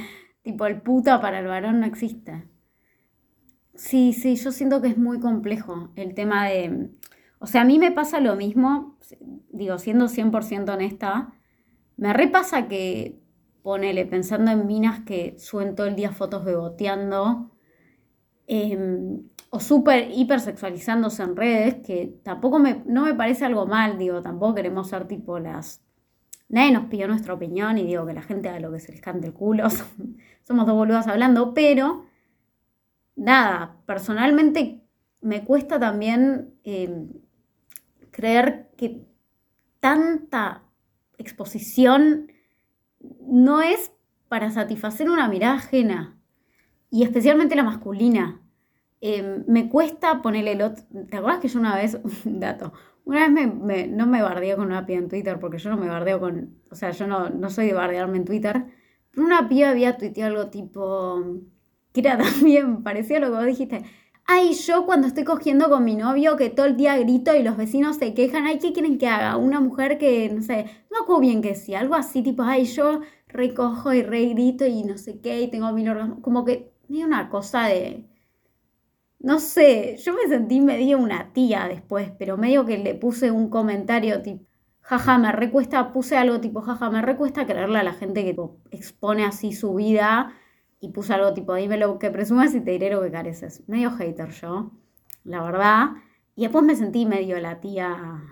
tipo, 0.43 0.67
el 0.67 0.81
puta 0.83 1.21
para 1.21 1.41
el 1.41 1.47
varón 1.47 1.81
no 1.81 1.87
existe. 1.87 2.45
Sí, 3.75 4.13
sí, 4.13 4.37
yo 4.37 4.53
siento 4.53 4.81
que 4.81 4.89
es 4.89 4.99
muy 4.99 5.19
complejo 5.19 5.91
el 5.97 6.15
tema 6.15 6.47
de... 6.49 6.91
O 7.41 7.47
sea, 7.47 7.63
a 7.63 7.65
mí 7.65 7.79
me 7.79 7.91
pasa 7.91 8.21
lo 8.21 8.37
mismo, 8.37 8.97
digo, 9.51 9.79
siendo 9.79 10.07
100% 10.09 10.73
honesta, 10.73 11.35
me 11.97 12.13
repasa 12.13 12.69
que, 12.69 13.21
ponele, 13.63 14.07
pensando 14.07 14.51
en 14.51 14.67
minas 14.67 15.01
que 15.01 15.37
suben 15.39 15.75
todo 15.75 15.87
el 15.87 15.97
día 15.97 16.13
fotos 16.13 16.45
beboteando, 16.45 17.51
em, 18.47 19.25
o 19.55 19.61
súper 19.61 20.11
hipersexualizándose 20.11 21.23
en 21.23 21.37
redes, 21.37 21.77
que 21.87 22.19
tampoco 22.25 22.59
me, 22.59 22.83
no 22.87 23.05
me 23.05 23.15
parece 23.15 23.45
algo 23.45 23.67
mal, 23.67 23.99
digo, 23.99 24.21
tampoco 24.21 24.57
queremos 24.57 24.89
ser 24.89 25.07
tipo 25.07 25.39
las... 25.39 25.81
Nadie 26.49 26.73
nos 26.73 26.87
pidió 26.87 27.07
nuestra 27.07 27.35
opinión 27.35 27.79
y 27.79 27.85
digo 27.85 28.05
que 28.05 28.15
la 28.15 28.23
gente 28.23 28.49
haga 28.49 28.59
lo 28.59 28.73
que 28.73 28.81
se 28.81 28.91
les 28.91 29.01
cante 29.01 29.29
el 29.29 29.33
culo, 29.33 29.69
somos 30.43 30.67
dos 30.67 30.75
boludas 30.75 31.07
hablando, 31.07 31.55
pero 31.55 32.05
nada, 33.15 33.77
personalmente 33.87 34.83
me 35.21 35.45
cuesta 35.45 35.79
también 35.79 36.55
eh, 36.65 37.07
creer 38.11 38.73
que 38.77 39.07
tanta 39.79 40.65
exposición 41.17 42.33
no 43.21 43.63
es 43.63 43.93
para 44.27 44.51
satisfacer 44.51 45.09
una 45.09 45.29
mirada 45.29 45.55
ajena 45.55 46.19
y 46.91 47.05
especialmente 47.05 47.55
la 47.55 47.63
masculina. 47.63 48.41
Eh, 49.01 49.43
me 49.47 49.69
cuesta 49.69 50.23
ponerle 50.23 50.53
el 50.53 50.63
otro. 50.63 50.85
¿Te 51.11 51.17
acuerdas 51.17 51.41
que 51.41 51.49
yo 51.49 51.61
una 51.61 51.77
vez, 51.77 51.99
un 52.25 52.41
dato, 52.41 52.73
una 53.05 53.29
vez 53.29 53.55
me, 53.55 53.87
no 53.87 54.07
me 54.07 54.23
bardeé 54.23 54.57
con 54.57 54.67
una 54.67 54.87
piba 54.87 54.99
en 54.99 55.09
Twitter 55.09 55.39
porque 55.39 55.59
yo 55.59 55.71
no 55.71 55.77
me 55.77 55.89
bardeo 55.89 56.21
con. 56.21 56.59
O 56.71 56.75
sea, 56.75 56.91
yo 56.91 57.07
no, 57.07 57.29
no 57.31 57.51
soy 57.51 57.67
de 57.67 57.75
bardearme 57.75 58.19
en 58.19 58.25
Twitter. 58.25 58.65
Pero 59.11 59.27
una 59.27 59.49
piba 59.49 59.71
había 59.71 59.97
tuiteado 59.99 60.31
algo 60.33 60.51
tipo. 60.51 61.23
que 61.93 62.01
era 62.01 62.19
también, 62.19 62.83
parecía 62.83 63.21
lo 63.21 63.27
que 63.29 63.37
vos 63.37 63.47
dijiste. 63.47 63.85
Ay, 64.27 64.55
yo 64.55 64.87
cuando 64.87 65.07
estoy 65.07 65.25
cogiendo 65.25 65.69
con 65.69 65.85
mi 65.85 65.97
novio 65.97 66.37
que 66.37 66.49
todo 66.49 66.67
el 66.67 66.77
día 66.77 66.97
grito 66.97 67.35
y 67.35 67.43
los 67.43 67.59
vecinos 67.59 67.97
se 67.97 68.15
quejan, 68.15 68.47
ay, 68.47 68.59
¿qué 68.59 68.73
quieren 68.73 68.97
que 68.97 69.07
haga? 69.07 69.37
Una 69.37 69.61
mujer 69.61 69.99
que, 69.99 70.31
no 70.31 70.41
sé, 70.43 70.65
no 70.91 71.03
acuerdo 71.03 71.43
que 71.43 71.55
sí, 71.55 71.75
algo 71.75 71.95
así, 71.95 72.23
tipo, 72.23 72.43
ay, 72.43 72.65
yo 72.65 73.01
recojo 73.29 73.93
y 73.93 74.03
re 74.03 74.27
grito 74.27 74.65
y 74.67 74.83
no 74.85 74.97
sé 74.97 75.21
qué, 75.21 75.43
y 75.43 75.51
tengo 75.51 75.71
mil 75.73 75.89
orgasmos. 75.91 76.21
Como 76.21 76.45
que 76.47 76.73
medio 76.89 77.07
una 77.07 77.29
cosa 77.29 77.67
de, 77.67 78.07
no 79.25 79.41
sé, 79.41 79.97
yo 79.97 80.13
me 80.13 80.29
sentí 80.29 80.61
medio 80.61 80.99
una 80.99 81.33
tía 81.33 81.67
después, 81.67 82.13
pero 82.19 82.37
medio 82.37 82.67
que 82.67 82.77
le 82.77 82.95
puse 82.95 83.31
un 83.31 83.49
comentario 83.49 84.21
tipo, 84.21 84.45
jaja, 84.81 85.17
me 85.17 85.33
recuesta, 85.33 85.95
puse 85.95 86.19
algo 86.19 86.41
tipo, 86.43 86.61
jaja, 86.61 86.91
me 86.91 87.01
recuesta 87.01 87.47
creerle 87.47 87.79
a 87.79 87.85
la 87.85 87.95
gente 87.95 88.23
que 88.23 88.37
expone 88.71 89.25
así 89.25 89.53
su 89.53 89.73
vida 89.75 90.35
y 90.79 90.91
puse 90.91 91.15
algo 91.15 91.33
tipo, 91.33 91.55
dime 91.55 91.79
lo 91.79 91.99
que 91.99 92.11
presumas 92.11 92.55
y 92.55 92.61
te 92.61 92.73
diré 92.73 92.91
lo 92.91 93.01
que 93.01 93.11
careces. 93.11 93.67
Medio 93.67 93.93
hater 93.93 94.29
yo, 94.29 94.73
la 95.25 95.43
verdad. 95.43 95.87
Y 96.37 96.43
después 96.43 96.63
me 96.63 96.77
sentí 96.77 97.07
medio 97.07 97.41
la 97.41 97.61
tía, 97.61 98.23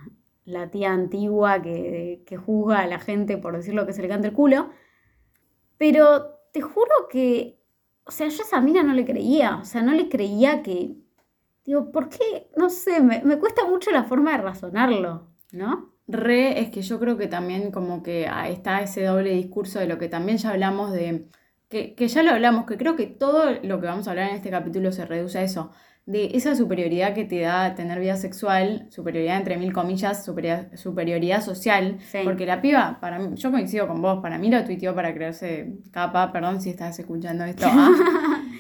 la 0.44 0.70
tía 0.70 0.92
antigua 0.92 1.62
que, 1.62 2.22
que 2.26 2.36
juzga 2.36 2.80
a 2.80 2.86
la 2.86 2.98
gente 2.98 3.38
por 3.38 3.56
decir 3.56 3.72
lo 3.72 3.86
que 3.86 3.94
se 3.94 4.02
le 4.02 4.08
canta 4.08 4.28
el 4.28 4.34
culo. 4.34 4.68
Pero 5.78 6.36
te 6.52 6.60
juro 6.60 7.08
que, 7.10 7.61
o 8.04 8.10
sea, 8.10 8.28
yo 8.28 8.42
a 8.42 8.46
esa 8.46 8.60
mina 8.60 8.82
no 8.82 8.94
le 8.94 9.04
creía, 9.04 9.56
o 9.56 9.64
sea, 9.64 9.82
no 9.82 9.92
le 9.92 10.08
creía 10.08 10.62
que, 10.62 10.94
digo, 11.64 11.92
¿por 11.92 12.08
qué? 12.08 12.50
No 12.56 12.70
sé, 12.70 13.00
me, 13.00 13.22
me 13.22 13.38
cuesta 13.38 13.66
mucho 13.66 13.90
la 13.90 14.04
forma 14.04 14.32
de 14.32 14.38
razonarlo, 14.38 15.28
¿no? 15.52 15.92
Re, 16.08 16.60
es 16.60 16.70
que 16.70 16.82
yo 16.82 16.98
creo 16.98 17.16
que 17.16 17.28
también 17.28 17.70
como 17.70 18.02
que 18.02 18.28
está 18.48 18.82
ese 18.82 19.04
doble 19.04 19.30
discurso 19.30 19.78
de 19.78 19.86
lo 19.86 19.98
que 19.98 20.08
también 20.08 20.38
ya 20.38 20.50
hablamos 20.50 20.92
de, 20.92 21.28
que, 21.68 21.94
que 21.94 22.08
ya 22.08 22.22
lo 22.22 22.32
hablamos, 22.32 22.66
que 22.66 22.76
creo 22.76 22.96
que 22.96 23.06
todo 23.06 23.50
lo 23.62 23.80
que 23.80 23.86
vamos 23.86 24.06
a 24.06 24.10
hablar 24.10 24.30
en 24.30 24.36
este 24.36 24.50
capítulo 24.50 24.92
se 24.92 25.06
reduce 25.06 25.38
a 25.38 25.42
eso, 25.42 25.70
de 26.04 26.30
esa 26.34 26.56
superioridad 26.56 27.14
que 27.14 27.24
te 27.24 27.40
da 27.40 27.74
tener 27.76 28.00
vida 28.00 28.16
sexual, 28.16 28.86
superioridad 28.90 29.36
entre 29.36 29.56
mil 29.56 29.72
comillas, 29.72 30.24
superioridad, 30.24 30.74
superioridad 30.76 31.42
social, 31.42 31.98
Sí. 32.10 32.18
porque 32.24 32.44
la 32.44 32.60
piba, 32.60 32.98
para 33.00 33.18
mí, 33.20 33.36
yo 33.36 33.50
coincido 33.52 33.86
con 33.86 34.02
vos, 34.02 34.20
para 34.20 34.36
mí 34.38 34.50
lo 34.50 34.64
tuiteó 34.64 34.94
para 34.94 35.14
creerse 35.14 35.74
capa, 35.92 36.32
perdón 36.32 36.60
si 36.60 36.70
estás 36.70 36.98
escuchando 36.98 37.44
esto. 37.44 37.66
ah. 37.68 37.90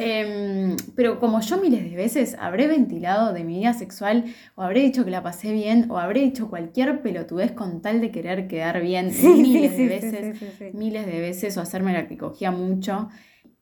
Em, 0.00 0.76
pero 0.94 1.18
como 1.18 1.40
yo 1.40 1.56
miles 1.60 1.82
de 1.90 1.96
veces 1.96 2.36
habré 2.38 2.68
ventilado 2.68 3.32
de 3.32 3.42
mi 3.42 3.58
vida 3.58 3.72
sexual, 3.72 4.26
o 4.54 4.62
habré 4.62 4.82
dicho 4.82 5.04
que 5.04 5.10
la 5.10 5.24
pasé 5.24 5.50
bien, 5.50 5.86
o 5.90 5.98
habré 5.98 6.20
dicho 6.20 6.48
cualquier 6.48 7.02
pelotudez 7.02 7.50
con 7.50 7.82
tal 7.82 8.00
de 8.00 8.12
querer 8.12 8.46
quedar 8.46 8.80
bien 8.80 9.10
miles 9.22 9.76
de 9.76 9.86
veces, 9.88 10.72
miles 10.72 11.04
de 11.04 11.20
veces, 11.20 11.56
o 11.56 11.60
hacerme 11.62 11.92
la 11.94 12.06
que 12.06 12.16
cogía 12.16 12.52
mucho. 12.52 13.08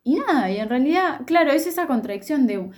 Y 0.05 0.17
nada, 0.17 0.51
y 0.51 0.59
en 0.59 0.69
realidad, 0.69 1.23
claro, 1.27 1.53
es 1.53 1.67
esa 1.67 1.87
contradicción 1.87 2.47
de 2.47 2.69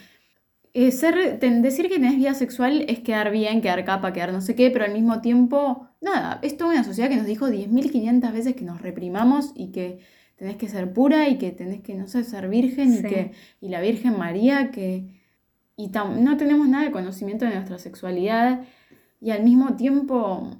eh, 0.81 0.91
ser, 0.93 1.15
ten- 1.41 1.63
decir 1.63 1.85
que 1.89 1.95
tenés 1.97 2.17
vida 2.17 2.35
sexual 2.35 2.85
es 2.89 3.01
quedar 3.01 3.31
bien, 3.31 3.61
quedar 3.63 3.85
capa, 3.85 4.13
quedar 4.13 4.33
no 4.33 4.41
sé 4.41 4.55
qué, 4.55 4.71
pero 4.71 4.85
al 4.85 4.93
mismo 4.93 5.21
tiempo, 5.21 5.89
nada, 6.01 6.39
es 6.43 6.57
toda 6.57 6.71
una 6.73 6.85
sociedad 6.85 7.09
que 7.11 7.17
nos 7.17 7.27
dijo 7.27 7.47
10.500 7.49 8.33
veces 8.33 8.55
que 8.55 8.65
nos 8.65 8.81
reprimamos 8.83 9.53
y 9.55 9.67
que 9.73 9.99
tenés 10.37 10.57
que 10.57 10.69
ser 10.69 10.93
pura 10.93 11.29
y 11.29 11.37
que 11.39 11.51
tenés 11.53 11.81
que, 11.81 11.95
no 11.95 12.07
sé, 12.09 12.23
ser 12.25 12.49
virgen 12.49 12.89
y 12.95 12.97
que 13.09 13.33
y 13.61 13.69
la 13.71 13.81
Virgen 13.81 14.17
María 14.19 14.71
que 14.71 14.91
y 15.77 15.89
tam- 15.91 16.17
no 16.27 16.37
tenemos 16.37 16.69
nada 16.69 16.85
de 16.85 16.93
conocimiento 16.93 17.45
de 17.45 17.55
nuestra 17.55 17.79
sexualidad 17.79 18.63
y 19.21 19.31
al 19.31 19.43
mismo 19.45 19.75
tiempo 19.77 20.51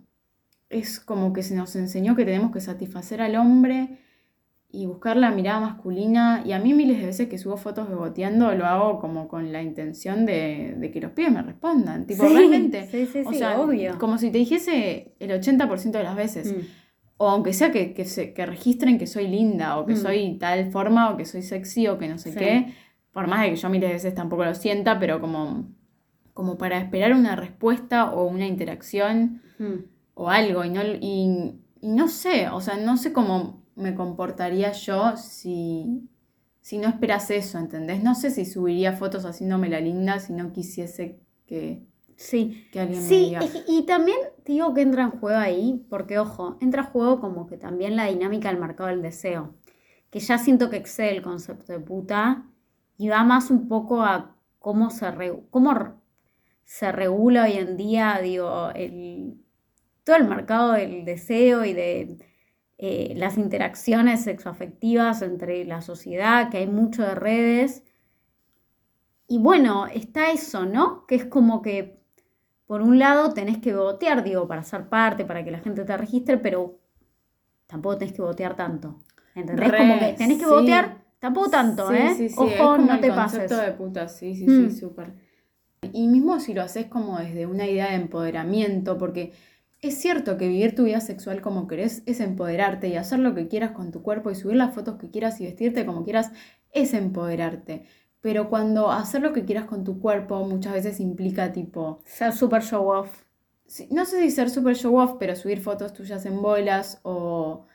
es 0.71 1.01
como 1.01 1.33
que 1.33 1.43
se 1.43 1.55
nos 1.55 1.75
enseñó 1.77 2.15
que 2.17 2.25
tenemos 2.25 2.51
que 2.53 2.61
satisfacer 2.61 3.21
al 3.23 3.37
hombre 3.37 3.99
y 4.71 4.87
buscar 4.87 5.17
la 5.17 5.31
mirada 5.31 5.61
masculina. 5.61 6.43
Y 6.45 6.53
a 6.53 6.59
mí 6.59 6.75
miles 6.75 6.99
de 7.01 7.07
veces 7.07 7.29
que 7.29 7.39
subo 7.39 7.57
fotos 7.57 7.89
beboteando 7.89 8.53
lo 8.55 8.67
hago 8.67 8.99
como 9.01 9.27
con 9.29 9.51
la 9.53 9.63
intención 9.63 10.27
de, 10.27 10.75
de 10.79 10.91
que 10.91 11.01
los 11.01 11.13
pibes 11.13 11.33
me 11.33 11.43
respondan. 11.43 12.07
Tipo, 12.07 12.27
Sí, 12.29 12.35
realmente. 12.35 12.87
sí, 12.91 13.07
sí, 13.07 13.23
o 13.25 13.33
sea, 13.33 13.61
obvio. 13.61 13.99
como 13.99 14.19
si 14.19 14.31
te 14.31 14.39
dijese 14.39 15.15
el 15.21 15.31
80% 15.31 15.91
de 15.99 16.05
las 16.05 16.17
veces. 16.17 16.53
Mm. 16.53 16.61
O 17.21 17.29
aunque 17.31 17.53
sea 17.53 17.73
que, 17.73 17.95
que, 17.95 18.05
se- 18.05 18.33
que 18.35 18.47
registren 18.47 18.99
que 18.99 19.07
soy 19.07 19.27
linda, 19.27 19.79
o 19.79 19.87
que 19.87 19.95
Mm. 19.95 19.97
soy 19.97 20.39
tal 20.39 20.71
forma, 20.71 21.11
o 21.11 21.17
que 21.17 21.25
soy 21.25 21.43
sexy, 21.43 21.89
o 21.89 21.99
que 21.99 22.07
no 22.09 22.19
sé 22.19 22.35
qué. 22.35 22.75
Por 23.13 23.27
más 23.27 23.41
de 23.43 23.51
que 23.51 23.57
yo 23.57 23.69
miles 23.71 23.89
de 23.89 23.95
veces 23.95 24.15
tampoco 24.15 24.45
lo 24.45 24.55
sienta, 24.55 24.99
pero 25.01 25.21
como, 25.21 25.71
como 26.35 26.57
para 26.59 26.79
esperar 26.79 27.15
una 27.15 27.35
respuesta 27.35 28.13
o 28.13 28.27
una 28.27 28.47
interacción 28.47 29.41
Mm. 29.59 29.75
o 30.15 30.29
algo. 30.31 30.63
Y 30.65 30.71
no, 30.71 30.83
y, 30.85 31.55
y 31.81 31.89
no 31.89 32.07
sé, 32.07 32.49
o 32.51 32.61
sea, 32.61 32.77
no 32.77 32.97
sé 32.97 33.13
cómo 33.13 33.63
me 33.79 33.95
comportaría 33.95 34.73
yo 34.73 35.17
si, 35.17 36.09
si 36.61 36.79
no 36.79 36.89
esperas 36.89 37.31
eso, 37.31 37.59
¿entendés? 37.59 38.03
No 38.03 38.15
sé 38.15 38.31
si 38.31 38.45
subiría 38.47 38.93
fotos 38.95 39.25
haciéndome 39.27 39.69
la 39.71 39.81
linda 39.81 40.21
si 40.21 40.33
no 40.35 40.53
quisiese 40.53 41.21
que, 41.47 41.83
Sí, 42.17 42.69
que 42.71 42.81
alguien 42.81 43.07
me 43.07 43.17
sí, 43.17 43.17
diga. 43.17 43.41
es 43.41 43.51
que- 43.53 43.63
y 43.69 43.87
también 43.87 44.19
te 44.45 44.53
digo 44.53 44.75
que 44.75 44.83
entra 44.83 45.03
en 45.05 45.11
juego 45.11 45.39
ahí, 45.39 45.85
porque 45.89 46.19
ojo, 46.19 46.57
entra 46.61 46.83
en 46.83 46.89
juego 46.89 47.21
como 47.21 47.47
que 47.47 47.57
también 47.57 47.97
la 47.97 48.07
dinámica 48.07 48.49
del 48.51 48.61
mercado 48.61 48.91
del 48.91 49.03
deseo, 49.03 49.55
que 50.11 50.21
ya 50.21 50.39
siento 50.39 50.71
que 50.71 50.77
excede 50.77 51.11
el 51.17 51.23
concepto 51.23 51.73
de 51.73 51.81
puta 51.81 52.47
y 52.97 53.09
va 53.09 53.25
más 53.25 53.51
un 53.51 53.69
poco 53.69 54.03
a 54.03 54.37
cómo 54.59 54.91
se, 54.91 55.11
re- 55.11 55.43
cómo 55.51 56.01
se 56.65 56.93
regula 56.93 57.45
hoy 57.45 57.53
en 57.55 57.77
día, 57.77 58.21
digo, 58.23 58.71
el, 58.75 59.39
todo 60.05 60.17
el 60.17 60.29
mercado 60.29 60.73
del 60.73 61.05
deseo 61.05 61.65
y 61.65 61.73
de 61.75 62.19
eh, 62.79 63.13
las 63.17 63.37
interacciones 63.39 64.23
sexoafectivas 64.23 65.23
entre 65.23 65.65
la 65.65 65.81
sociedad, 65.83 66.51
que 66.51 66.59
hay 66.59 66.67
mucho 66.69 67.03
de 67.03 67.15
redes. 67.15 67.83
Y 69.27 69.39
bueno, 69.39 69.87
está 69.87 70.31
eso, 70.31 70.65
¿no? 70.65 71.07
Que 71.07 71.17
es 71.17 71.25
como 71.27 71.61
que 71.61 71.99
por 72.67 72.83
un 72.83 72.99
lado 72.99 73.33
tenés 73.35 73.59
que 73.59 73.75
botear, 73.75 74.23
digo, 74.25 74.47
para 74.47 74.63
ser 74.63 74.89
parte, 74.89 75.25
para 75.25 75.45
que 75.45 75.51
la 75.51 75.59
gente 75.61 75.85
te 75.85 75.97
registre, 75.97 76.39
pero 76.39 76.79
tampoco 77.67 77.99
tenés 77.99 78.15
que 78.15 78.23
botear 78.23 78.57
tanto. 78.57 78.99
¿Entendés? 79.35 79.71
Re, 79.71 79.79
como 79.79 79.99
que 79.99 80.13
tenés 80.15 80.39
que 80.39 80.45
sí. 80.45 80.51
botear, 80.51 80.99
tampoco 81.19 81.51
tanto, 81.51 81.89
Sí, 81.91 81.97
¿eh? 81.97 82.09
sí, 82.17 82.17
sí, 82.29 82.35
es 82.35 82.39
Ojo, 82.39 82.73
como 82.75 82.87
no 82.87 82.95
el 82.95 83.01
te 83.01 83.09
pases. 83.09 83.51
de 83.51 83.73
puta, 83.73 84.09
sí, 84.09 84.35
sí, 84.35 84.47
Mm. 84.47 84.71
sí, 84.71 84.77
súper. 84.77 85.13
Y 85.93 86.09
mismo 86.09 86.41
si 86.41 86.55
lo 86.55 86.63
haces 86.63 86.87
como 86.87 87.19
desde 87.19 87.47
una 87.47 87.67
idea 87.67 87.89
de 87.91 87.95
empoderamiento, 87.97 88.99
porque 88.99 89.33
es 89.81 89.99
cierto 89.99 90.37
que 90.37 90.49
vivir 90.49 90.75
tu 90.75 90.85
vida 90.85 91.01
sexual 91.01 91.41
como 91.41 91.69
querés 91.69 92.03
es 92.07 92.21
empoderarte 92.21 92.89
y 92.89 92.97
hacer 92.97 93.21
lo 93.21 93.35
que 93.35 93.49
quieras 93.49 93.73
con 93.73 93.93
tu 93.93 94.03
cuerpo 94.03 94.31
y 94.31 94.35
subir 94.35 94.57
las 94.57 94.75
fotos 94.75 94.97
que 94.99 95.11
quieras 95.11 95.41
y 95.41 95.45
vestirte 95.45 95.87
como 95.87 96.05
quieras 96.05 96.33
es 96.73 96.95
empoderarte. 96.95 97.85
Pero 98.21 98.49
cuando 98.51 98.91
hacer 98.91 99.23
lo 99.23 99.33
que 99.33 99.45
quieras 99.45 99.67
con 99.67 99.85
tu 99.85 100.01
cuerpo 100.01 100.45
muchas 100.45 100.73
veces 100.73 100.99
implica 100.99 101.53
tipo, 101.53 102.01
Ser 102.05 102.33
super 102.33 102.63
show 102.63 102.89
off. 102.89 103.23
no 103.91 104.05
sé 104.05 104.21
si 104.21 104.31
ser 104.31 104.51
super 104.51 104.75
show 104.75 104.97
off, 104.99 105.15
pero 105.19 105.37
subir 105.37 105.61
fotos 105.61 105.93
tuyas 105.93 106.27
en 106.27 106.43
bolas 106.43 107.01
o 107.05 107.67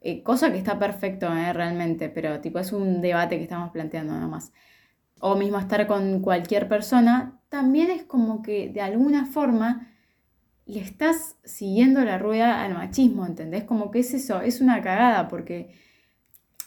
eh, 0.00 0.22
cosa 0.22 0.52
que 0.52 0.58
está 0.58 0.78
perfecto 0.78 1.26
eh, 1.34 1.52
realmente, 1.52 2.08
pero 2.08 2.40
tipo 2.40 2.58
es 2.60 2.72
un 2.72 3.00
debate 3.00 3.36
que 3.36 3.42
estamos 3.42 3.70
planteando 3.72 4.12
nada 4.14 4.28
más. 4.28 4.52
O 5.20 5.36
mismo 5.36 5.58
estar 5.58 5.86
con 5.86 6.20
cualquier 6.20 6.68
persona, 6.68 7.40
también 7.48 7.90
es 7.90 8.04
como 8.04 8.42
que 8.42 8.70
de 8.70 8.80
alguna 8.80 9.26
forma 9.26 9.88
le 10.70 10.80
estás 10.80 11.36
siguiendo 11.44 12.04
la 12.04 12.18
rueda 12.18 12.62
al 12.62 12.74
machismo, 12.74 13.26
¿entendés? 13.26 13.64
Como 13.64 13.90
que 13.90 14.00
es 14.00 14.14
eso, 14.14 14.40
es 14.40 14.60
una 14.60 14.82
cagada, 14.82 15.28
porque 15.28 15.74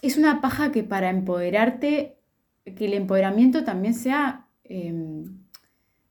es 0.02 0.18
una 0.18 0.42
paja 0.42 0.72
que 0.72 0.84
para 0.84 1.10
empoderarte, 1.10 2.18
que 2.64 2.86
el 2.86 2.94
empoderamiento 2.94 3.64
también 3.64 3.94
sea 3.94 4.48
em, 4.64 5.44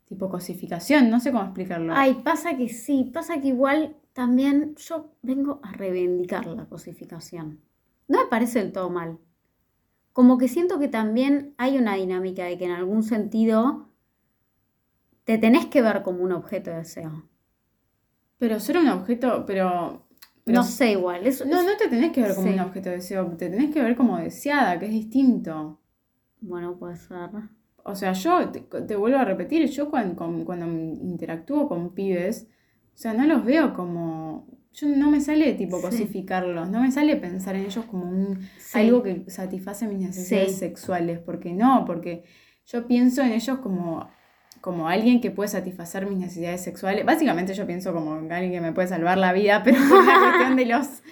tipo 0.04 0.28
cosificación, 0.28 1.10
no 1.10 1.20
sé 1.20 1.32
cómo 1.32 1.44
explicarlo. 1.44 1.92
Ay, 1.94 2.14
pasa 2.24 2.56
que 2.56 2.68
sí, 2.68 3.10
pasa 3.12 3.40
que 3.40 3.48
igual 3.48 3.96
también 4.12 4.74
yo 4.76 5.12
vengo 5.22 5.60
a 5.62 5.72
reivindicar 5.72 6.46
la 6.46 6.66
cosificación. 6.66 7.60
No 8.08 8.18
me 8.22 8.26
parece 8.26 8.58
del 8.58 8.72
todo 8.72 8.90
mal. 8.90 9.18
Como 10.12 10.36
que 10.36 10.48
siento 10.48 10.78
que 10.78 10.88
también 10.88 11.54
hay 11.56 11.78
una 11.78 11.94
dinámica 11.94 12.44
de 12.44 12.58
que 12.58 12.66
en 12.66 12.72
algún 12.72 13.02
sentido 13.02 13.88
te 15.24 15.38
tenés 15.38 15.66
que 15.66 15.82
ver 15.82 16.02
como 16.02 16.22
un 16.22 16.32
objeto 16.32 16.70
de 16.70 16.78
deseo. 16.78 17.24
Pero 18.42 18.58
ser 18.58 18.76
un 18.76 18.88
objeto, 18.88 19.44
pero... 19.46 20.02
pero 20.42 20.56
no 20.58 20.64
sé 20.64 20.90
igual. 20.90 21.24
Es, 21.24 21.46
No, 21.46 21.62
no 21.62 21.76
te 21.76 21.86
tenés 21.86 22.10
que 22.10 22.22
ver 22.22 22.34
como 22.34 22.48
Sí. 22.48 22.54
un 22.54 22.58
objeto 22.58 22.88
de 22.90 22.96
deseo, 22.96 23.26
te 23.38 23.48
tenés 23.48 23.72
que 23.72 23.80
ver 23.80 23.94
como 23.94 24.18
deseada, 24.18 24.80
que 24.80 24.86
es 24.86 24.90
distinto. 24.90 25.78
Bueno, 26.40 26.76
puede 26.76 26.96
ser. 26.96 27.30
O 27.84 27.94
sea, 27.94 28.14
yo 28.14 28.48
te, 28.48 28.58
te 28.62 28.96
vuelvo 28.96 29.18
a 29.18 29.24
repetir, 29.24 29.64
yo 29.70 29.88
cuando, 29.90 30.16
cuando 30.44 30.66
interactúo 30.66 31.68
con 31.68 31.94
pibes, 31.94 32.48
o 32.92 32.98
sea, 32.98 33.14
no 33.14 33.24
los 33.28 33.44
veo 33.44 33.74
como... 33.74 34.48
Yo 34.72 34.88
no 34.88 35.08
me 35.08 35.20
sale 35.20 35.52
tipo 35.54 35.76
Sí. 35.76 35.82
cosificarlos, 35.84 36.68
no 36.68 36.80
me 36.80 36.90
sale 36.90 37.14
pensar 37.14 37.54
en 37.54 37.66
ellos 37.66 37.84
como 37.84 38.08
un, 38.10 38.40
Sí. 38.58 38.78
algo 38.80 39.04
que 39.04 39.24
satisface 39.30 39.86
mis 39.86 40.00
necesidades 40.00 40.58
sexuales, 40.58 41.20
porque 41.20 41.52
no, 41.52 41.84
porque 41.86 42.24
yo 42.66 42.88
pienso 42.88 43.22
en 43.22 43.34
ellos 43.34 43.58
como, 43.58 44.08
como 44.62 44.88
alguien 44.88 45.20
que 45.20 45.30
puede 45.30 45.48
satisfacer 45.48 46.06
mis 46.06 46.16
necesidades 46.18 46.62
sexuales. 46.62 47.04
Básicamente 47.04 47.52
yo 47.52 47.66
pienso 47.66 47.92
como 47.92 48.14
alguien 48.14 48.52
que 48.52 48.60
me 48.62 48.72
puede 48.72 48.88
salvar 48.88 49.18
la 49.18 49.34
vida, 49.34 49.62
pero 49.64 49.76
por 49.90 50.06
la 50.06 50.18
cuestión 50.20 50.56
de 50.56 50.64
los, 50.66 51.02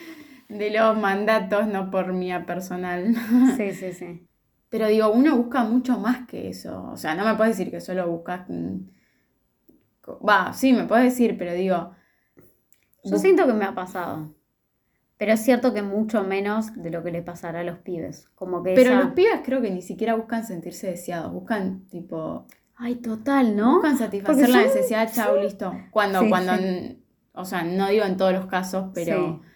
de 0.49 0.71
los 0.71 0.97
mandatos, 0.97 1.67
no 1.67 1.91
por 1.91 2.15
mía 2.15 2.47
personal. 2.47 3.15
Sí, 3.59 3.73
sí, 3.73 3.93
sí. 3.93 4.27
Pero 4.71 4.87
digo, 4.87 5.11
uno 5.11 5.37
busca 5.37 5.65
mucho 5.65 5.99
más 5.99 6.27
que 6.29 6.49
eso. 6.49 6.89
O 6.93 6.97
sea, 6.97 7.15
no 7.17 7.25
me 7.27 7.35
puedes 7.35 7.59
decir 7.59 7.71
que 7.73 7.81
solo 7.81 8.09
buscas... 8.09 8.49
mm, 8.49 8.77
Va, 10.27 10.53
sí, 10.53 10.73
me 10.73 10.85
puedes 10.85 11.05
decir, 11.07 11.37
pero 11.39 11.53
digo... 11.53 11.93
Yo 13.05 13.13
bus- 13.13 13.21
siento 13.21 13.47
que 13.47 13.53
me 13.53 13.65
ha 13.65 13.75
pasado. 13.75 14.35
Pero 15.19 15.33
es 15.33 15.41
cierto 15.41 15.75
que 15.75 15.83
mucho 15.83 16.23
menos 16.25 16.73
de 16.75 16.91
lo 16.91 17.03
que 17.03 17.11
le 17.11 17.23
pasará 17.23 17.61
a 17.61 17.65
los 17.65 17.79
pibes. 17.79 18.29
Como 18.35 18.63
que 18.63 18.75
Pero 18.75 18.91
esa- 18.93 19.01
los 19.01 19.13
pibes 19.13 19.41
creo 19.45 19.61
que 19.61 19.71
ni 19.71 19.83
siquiera 19.83 20.15
buscan 20.15 20.45
sentirse 20.45 20.87
deseados, 20.89 21.33
buscan 21.33 21.87
tipo 21.89 22.47
Ay, 22.83 22.97
total, 22.97 23.57
¿no? 23.57 23.75
buscan 23.75 23.99
satisfacer 23.99 24.49
la 24.49 24.63
necesidad, 24.63 25.13
chau, 25.13 25.37
listo. 25.37 25.73
Cuando, 25.91 26.23
Sí, 26.23 26.29
cuando, 26.31 26.57
sí. 26.57 27.05
o 27.35 27.45
sea, 27.45 27.63
no 27.63 27.89
digo 27.89 28.05
en 28.07 28.17
todos 28.17 28.33
los 28.33 28.47
casos, 28.47 28.87
pero 28.95 29.43
Sí. 29.43 29.49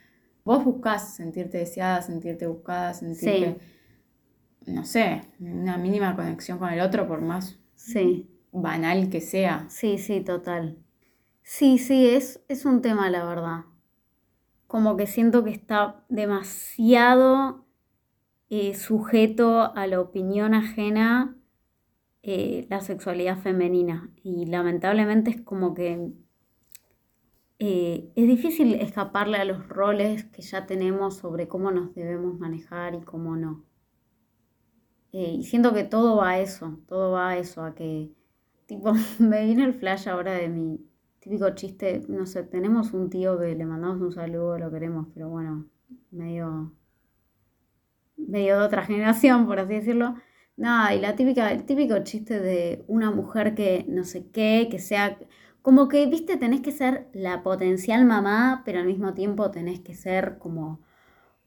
vos 0.44 0.64
buscas 0.64 1.14
sentirte 1.14 1.58
deseada, 1.58 2.02
sentirte 2.02 2.46
buscada, 2.46 2.92
sentirte, 2.92 3.58
no 4.66 4.84
sé, 4.84 5.22
una 5.40 5.78
mínima 5.78 6.14
conexión 6.14 6.58
con 6.58 6.68
el 6.70 6.80
otro, 6.80 7.08
por 7.08 7.22
más 7.22 7.58
Sí, 7.74 8.30
banal 8.52 9.08
que 9.08 9.20
sea. 9.20 9.64
sí, 9.68 9.96
sí, 9.98 10.20
total. 10.20 10.76
Sí, 11.42 11.78
sí, 11.78 12.06
es, 12.08 12.40
es 12.48 12.64
un 12.66 12.82
tema, 12.82 13.08
la 13.10 13.24
verdad. 13.24 13.60
Como 14.66 14.96
que 14.96 15.06
siento 15.06 15.44
que 15.44 15.50
está 15.50 16.04
demasiado 16.08 17.64
eh, 18.50 18.74
sujeto 18.74 19.74
a 19.74 19.87
la 19.87 20.00
opinión 20.00 20.54
ajena 20.54 21.37
eh, 22.26 22.66
la 22.70 22.80
sexualidad 22.80 23.38
femenina. 23.38 24.10
Y 24.22 24.46
lamentablemente 24.46 25.30
es 25.30 25.42
como 25.42 25.74
que 25.74 26.10
eh, 27.58 28.10
es 28.16 28.26
difícil 28.26 28.74
escaparle 28.76 29.37
a 29.37 29.44
los 29.44 29.68
roles 29.68 30.24
que 30.24 30.40
ya 30.40 30.64
tenemos 30.66 31.18
sobre 31.18 31.48
cómo 31.48 31.70
nos 31.70 31.94
debemos 31.94 32.38
manejar 32.38 32.94
y 32.94 33.02
cómo 33.02 33.37
no. 33.37 33.62
Eh, 35.12 35.34
y 35.38 35.44
siento 35.44 35.74
que 35.74 35.84
todo 35.84 36.16
va 36.16 36.30
a 36.30 36.40
eso, 36.40 36.78
todo 36.88 37.12
va 37.12 37.30
a 37.30 37.37
eso, 37.38 37.62
a 37.62 37.74
que, 37.74 38.10
tipo, 38.66 38.94
me 39.18 39.44
viene 39.44 39.64
el 39.64 39.74
flash 39.74 40.08
ahora 40.08 40.32
de 40.32 40.48
mi 40.48 40.80
típico 41.20 41.50
chiste, 41.54 42.02
no 42.08 42.24
sé, 42.26 42.42
tenemos 42.42 42.92
un 42.94 43.10
tío 43.10 43.38
que 43.38 43.54
le 43.54 43.66
mandamos 43.66 44.00
un 44.00 44.12
saludo, 44.12 44.58
lo 44.58 44.70
queremos, 44.70 45.08
pero 45.12 45.28
bueno, 45.28 45.66
medio, 46.10 46.72
medio 48.16 48.58
de 48.58 48.64
otra 48.66 48.82
generación, 48.84 49.46
por 49.46 49.58
así 49.60 49.74
decirlo. 49.74 50.14
Nada, 50.56 50.94
y 50.94 51.00
la 51.00 51.16
típica, 51.16 51.50
el 51.52 51.64
típico 51.64 51.98
chiste 52.04 52.38
de 52.40 52.84
una 52.86 53.10
mujer 53.10 53.54
que 53.56 53.84
no 53.88 54.04
sé 54.04 54.28
qué, 54.30 54.68
que 54.70 54.78
sea, 54.78 55.18
como 55.62 55.88
que, 55.88 56.06
viste, 56.06 56.36
tenés 56.36 56.60
que 56.60 56.70
ser 56.70 57.08
la 57.12 57.42
potencial 57.42 58.04
mamá, 58.04 58.62
pero 58.64 58.78
al 58.80 58.86
mismo 58.86 59.14
tiempo 59.14 59.50
tenés 59.50 59.80
que 59.80 59.94
ser 59.94 60.38
como 60.38 60.80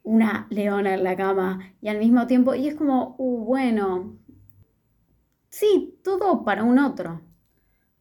una 0.03 0.47
leona 0.49 0.93
en 0.93 1.03
la 1.03 1.15
cama 1.15 1.73
y 1.81 1.89
al 1.89 1.99
mismo 1.99 2.27
tiempo, 2.27 2.55
y 2.55 2.67
es 2.67 2.75
como, 2.75 3.15
uh, 3.17 3.45
bueno, 3.45 4.17
sí, 5.49 5.99
todo 6.03 6.43
para 6.43 6.63
un 6.63 6.79
otro. 6.79 7.21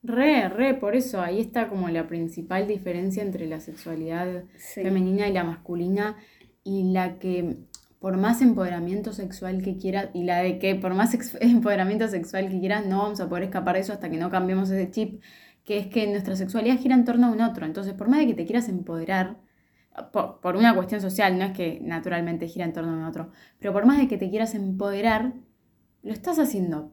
Re, 0.02 0.48
re, 0.48 0.74
por 0.74 0.94
eso 0.94 1.20
ahí 1.20 1.40
está 1.40 1.68
como 1.68 1.88
la 1.88 2.06
principal 2.06 2.66
diferencia 2.68 3.22
entre 3.22 3.46
la 3.46 3.60
sexualidad 3.60 4.44
Sí. 4.56 4.82
femenina 4.82 5.28
y 5.28 5.32
la 5.32 5.42
masculina 5.44 6.16
y 6.62 6.92
la 6.92 7.18
que 7.18 7.56
por 7.98 8.16
más 8.16 8.42
empoderamiento 8.42 9.12
sexual 9.12 9.62
que 9.62 9.76
quieras 9.76 10.08
y 10.14 10.24
la 10.24 10.38
de 10.38 10.58
que 10.58 10.74
por 10.74 10.94
más 10.94 11.14
empoderamiento 11.40 12.08
sexual 12.08 12.48
que 12.48 12.60
quieras 12.60 12.86
no 12.86 12.98
vamos 12.98 13.20
a 13.20 13.28
poder 13.28 13.44
escapar 13.44 13.76
de 13.76 13.82
eso 13.82 13.92
hasta 13.92 14.10
que 14.10 14.16
no 14.16 14.30
cambiemos 14.30 14.70
ese 14.70 14.90
chip 14.90 15.22
que 15.64 15.78
es 15.78 15.86
que 15.88 16.06
nuestra 16.06 16.36
sexualidad 16.36 16.78
gira 16.78 16.94
en 16.94 17.04
torno 17.04 17.26
a 17.26 17.30
un 17.30 17.40
otro. 17.40 17.66
Entonces 17.66 17.94
por 17.94 18.08
más 18.08 18.20
de 18.20 18.26
que 18.28 18.34
te 18.34 18.44
quieras 18.44 18.68
empoderar 18.68 19.38
por, 20.12 20.40
por 20.40 20.56
una 20.56 20.74
cuestión 20.74 21.00
social 21.00 21.38
no 21.38 21.44
es 21.44 21.52
que 21.52 21.80
naturalmente 21.82 22.48
gira 22.48 22.66
en 22.66 22.72
torno 22.72 22.92
a 22.92 22.96
un 22.96 23.04
otro 23.04 23.30
pero 23.58 23.72
por 23.72 23.86
más 23.86 23.98
de 23.98 24.08
que 24.08 24.18
te 24.18 24.28
quieras 24.30 24.54
empoderar 24.54 25.32
lo 26.02 26.12
estás 26.12 26.38
haciendo 26.38 26.92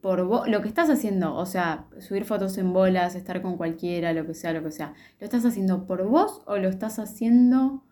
por 0.00 0.24
vos, 0.24 0.48
lo 0.48 0.62
que 0.62 0.68
estás 0.68 0.90
haciendo, 0.90 1.34
o 1.34 1.46
sea, 1.46 1.86
subir 1.98 2.24
fotos 2.24 2.56
en 2.58 2.72
bolas, 2.72 3.14
estar 3.14 3.42
con 3.42 3.56
cualquiera, 3.56 4.12
lo 4.12 4.26
que 4.26 4.34
sea, 4.34 4.52
lo 4.52 4.62
que 4.62 4.70
sea, 4.70 4.94
¿lo 5.18 5.24
estás 5.24 5.44
haciendo 5.44 5.86
por 5.86 6.06
vos 6.06 6.42
o 6.46 6.56
lo 6.58 6.68
estás 6.68 6.98
haciendo 6.98 7.84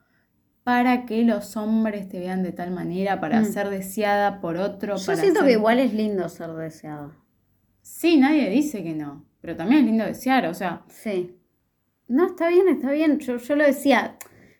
para 0.67 1.07
que 1.07 1.23
los 1.23 1.57
hombres 1.57 2.09
te 2.09 2.19
vean 2.19 2.43
de 2.43 2.51
tal 2.51 2.73
manera, 2.73 3.21
para 3.21 3.41
Mm. 3.41 3.45
ser 3.45 3.69
deseada 3.71 4.41
por 4.41 4.57
otro? 4.57 4.97
Yo 4.97 5.07
para 5.07 5.17
siento 5.17 5.39
ser- 5.41 5.47
que 5.47 5.53
igual 5.53 5.79
es 5.79 5.95
lindo 5.95 6.29
ser 6.29 6.51
deseado. 6.55 7.13
Sí, 7.83 8.17
nadie 8.17 8.51
dice 8.51 8.83
que 8.83 8.93
no, 8.93 9.25
pero 9.41 9.55
también 9.55 9.83
es 9.83 9.87
lindo 9.87 10.05
desear, 10.05 10.45
o 10.47 10.55
sea, 10.55 10.83
Sí. 10.89 11.37
No, 12.09 12.27
está 12.27 12.49
bien, 12.49 12.67
está 12.69 12.91
bien. 12.91 13.21
Yo, 13.21 13.37
yo 13.37 13.55
lo 13.55 13.63
decía. 13.65 14.17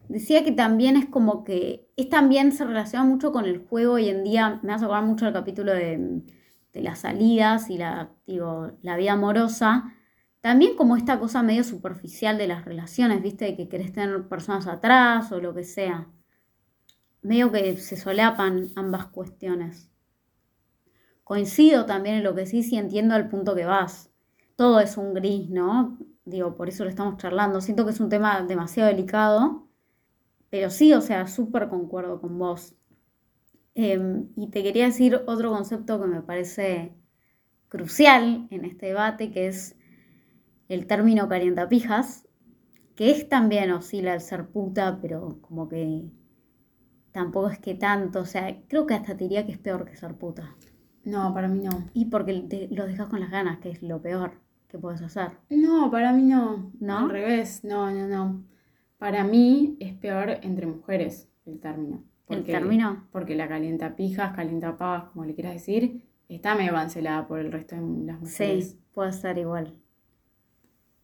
Decía 0.09 0.45
que 0.45 0.53
también 0.53 0.97
es 0.97 1.07
como 1.07 1.43
que. 1.43 1.89
Es 1.97 2.09
también 2.09 2.53
se 2.53 2.65
relaciona 2.65 3.05
mucho 3.05 3.33
con 3.33 3.45
el 3.45 3.59
juego 3.59 3.95
hoy 3.95 4.09
en 4.09 4.23
día. 4.23 4.61
Me 4.63 4.73
hace 4.73 4.85
acordar 4.85 5.05
mucho 5.07 5.27
el 5.27 5.33
capítulo 5.33 5.73
de, 5.75 6.23
de 6.73 6.81
las 6.83 7.01
salidas 7.01 7.69
y 7.69 7.79
la, 7.79 8.11
digo, 8.29 8.71
la 8.83 8.97
vida 8.97 9.13
amorosa. 9.15 9.93
También 10.47 10.77
como 10.77 10.97
esta 10.97 11.19
cosa 11.19 11.43
medio 11.43 11.65
superficial 11.65 12.39
de 12.39 12.47
las 12.47 12.65
relaciones, 12.65 13.21
¿viste? 13.21 13.47
De 13.47 13.57
que 13.57 13.69
querés 13.69 13.93
tener 13.93 14.29
personas 14.29 14.69
atrás 14.69 15.33
o 15.33 15.41
lo 15.41 15.53
que 15.53 15.65
sea. 15.65 16.09
Medio 17.21 17.51
que 17.51 17.77
se 17.79 17.97
solapan 17.97 18.69
ambas 18.77 19.07
cuestiones. 19.07 19.91
Coincido 21.25 21.85
también 21.85 22.15
en 22.19 22.23
lo 22.23 22.37
que 22.37 22.47
sí, 22.47 22.63
sí 22.63 22.77
entiendo 22.77 23.17
al 23.17 23.29
punto 23.29 23.57
que 23.57 23.65
vas. 23.65 24.13
Todo 24.55 24.79
es 24.79 24.97
un 24.97 25.15
gris, 25.15 25.51
¿no? 25.51 25.99
Digo, 26.25 26.55
por 26.55 26.69
eso 26.69 26.85
lo 26.85 26.91
estamos 26.91 27.17
charlando. 27.17 27.61
Siento 27.61 27.85
que 27.85 27.91
es 27.91 27.99
un 27.99 28.09
tema 28.09 28.41
demasiado 28.43 28.89
delicado, 28.89 29.67
pero 30.49 30.71
sí, 30.71 30.95
o 30.95 31.01
sea, 31.01 31.27
súper 31.27 31.69
concuerdo 31.69 32.21
con 32.21 32.39
vos. 32.39 32.77
Em, 33.75 34.29
y 34.37 34.47
te 34.51 34.63
quería 34.63 34.85
decir 34.85 35.21
otro 35.27 35.51
concepto 35.51 36.01
que 36.01 36.07
me 36.07 36.23
parece 36.23 36.95
crucial 37.67 38.47
en 38.53 38.65
este 38.65 38.87
debate, 38.87 39.33
que 39.33 39.49
es 39.49 39.77
el 40.69 40.87
término 40.87 41.29
calientapijas, 41.29 42.27
que 42.95 43.11
es 43.11 43.29
también 43.29 43.71
oscila 43.73 44.15
el 44.15 44.21
ser 44.21 44.49
puta, 44.49 44.99
pero 45.01 45.39
como 45.43 45.69
que 45.69 46.11
tampoco 47.13 47.51
es 47.51 47.59
que 47.59 47.75
tanto, 47.75 48.21
o 48.21 48.25
sea, 48.25 48.63
creo 48.69 48.87
que 48.87 48.95
hasta 48.95 49.17
te 49.17 49.25
diría 49.25 49.47
que 49.47 49.53
es 49.53 49.59
peor 49.59 49.85
que 49.85 49.97
ser 49.97 50.15
puta. 50.15 50.57
no, 51.05 51.33
para 51.33 51.49
mí 51.49 51.61
no. 51.61 51.89
Y 51.95 52.07
porque 52.07 52.35
te, 52.49 52.69
los 52.71 52.87
dejas 52.87 53.09
con 53.09 53.21
las 53.21 53.31
ganas, 53.31 53.59
que 53.59 53.71
es 53.71 53.83
lo 53.83 54.01
peor 54.03 54.33
que 54.69 54.79
puedes 54.79 55.03
hacer. 55.03 55.33
No, 55.51 55.91
para 55.91 56.13
mí 56.13 56.25
no. 56.25 56.73
¿No? 56.81 56.99
Al 56.99 57.11
revés, 57.11 57.63
no, 57.65 57.91
no, 57.91 58.09
no. 58.09 58.45
Para 58.99 59.25
mí 59.25 59.77
es 59.79 59.95
peor 59.95 60.31
entre 60.43 60.67
mujeres 60.67 61.29
el 61.45 61.61
término. 61.61 62.03
¿El 62.29 62.45
término? 62.45 63.07
Porque 63.13 63.37
la 63.37 63.47
calienta 63.47 63.95
pijas, 63.95 64.35
calienta 64.35 64.77
como 65.13 65.25
le 65.25 65.35
quieras 65.35 65.55
decir, 65.55 66.03
está 66.29 66.55
medio 66.55 66.73
cancelada 66.73 67.27
por 67.29 67.39
el 67.39 67.53
resto 67.53 67.77
de 67.77 67.83
las 68.05 68.21
mujeres. 68.21 68.71
Sí, 68.71 68.81
puede 68.93 69.13
ser 69.13 69.39
igual. 69.39 69.75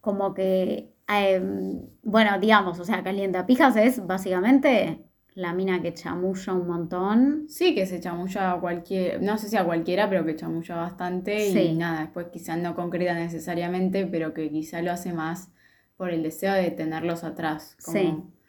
Como 0.03 0.35
que, 0.35 0.93
em, 1.09 1.81
bueno, 2.03 2.39
digamos, 2.41 2.79
o 2.79 2.85
sea, 2.85 3.03
calientapijas 3.03 3.77
es 3.77 4.07
básicamente 4.07 5.07
la 5.35 5.55
mina 5.55 5.81
que 5.81 5.95
chamulla 5.95 6.53
un 6.53 6.69
montón. 6.69 7.47
Sí, 7.49 7.75
que 7.75 7.87
se 7.87 8.01
chamulla 8.01 8.53
a 8.53 8.61
cualquier, 8.61 9.23
no 9.23 9.39
sé 9.39 9.49
si 9.49 9.57
a 9.57 9.65
cualquiera, 9.65 10.11
pero 10.11 10.27
que 10.27 10.37
chamulla 10.37 10.77
bastante 10.77 11.49
y 11.49 11.75
nada, 11.75 12.03
después 12.03 12.27
quizás 12.33 12.59
no 12.59 12.75
concreta 12.75 13.15
necesariamente, 13.15 14.07
pero 14.07 14.35
que 14.35 14.51
quizá 14.51 14.83
lo 14.83 14.93
hace 14.93 15.15
más 15.15 15.51
por 15.97 16.11
el 16.11 16.23
deseo 16.23 16.53
de 16.53 16.71
tenerlos 16.71 17.25
atrás. 17.25 17.79
Como 17.83 17.99
Sí. 17.99 18.42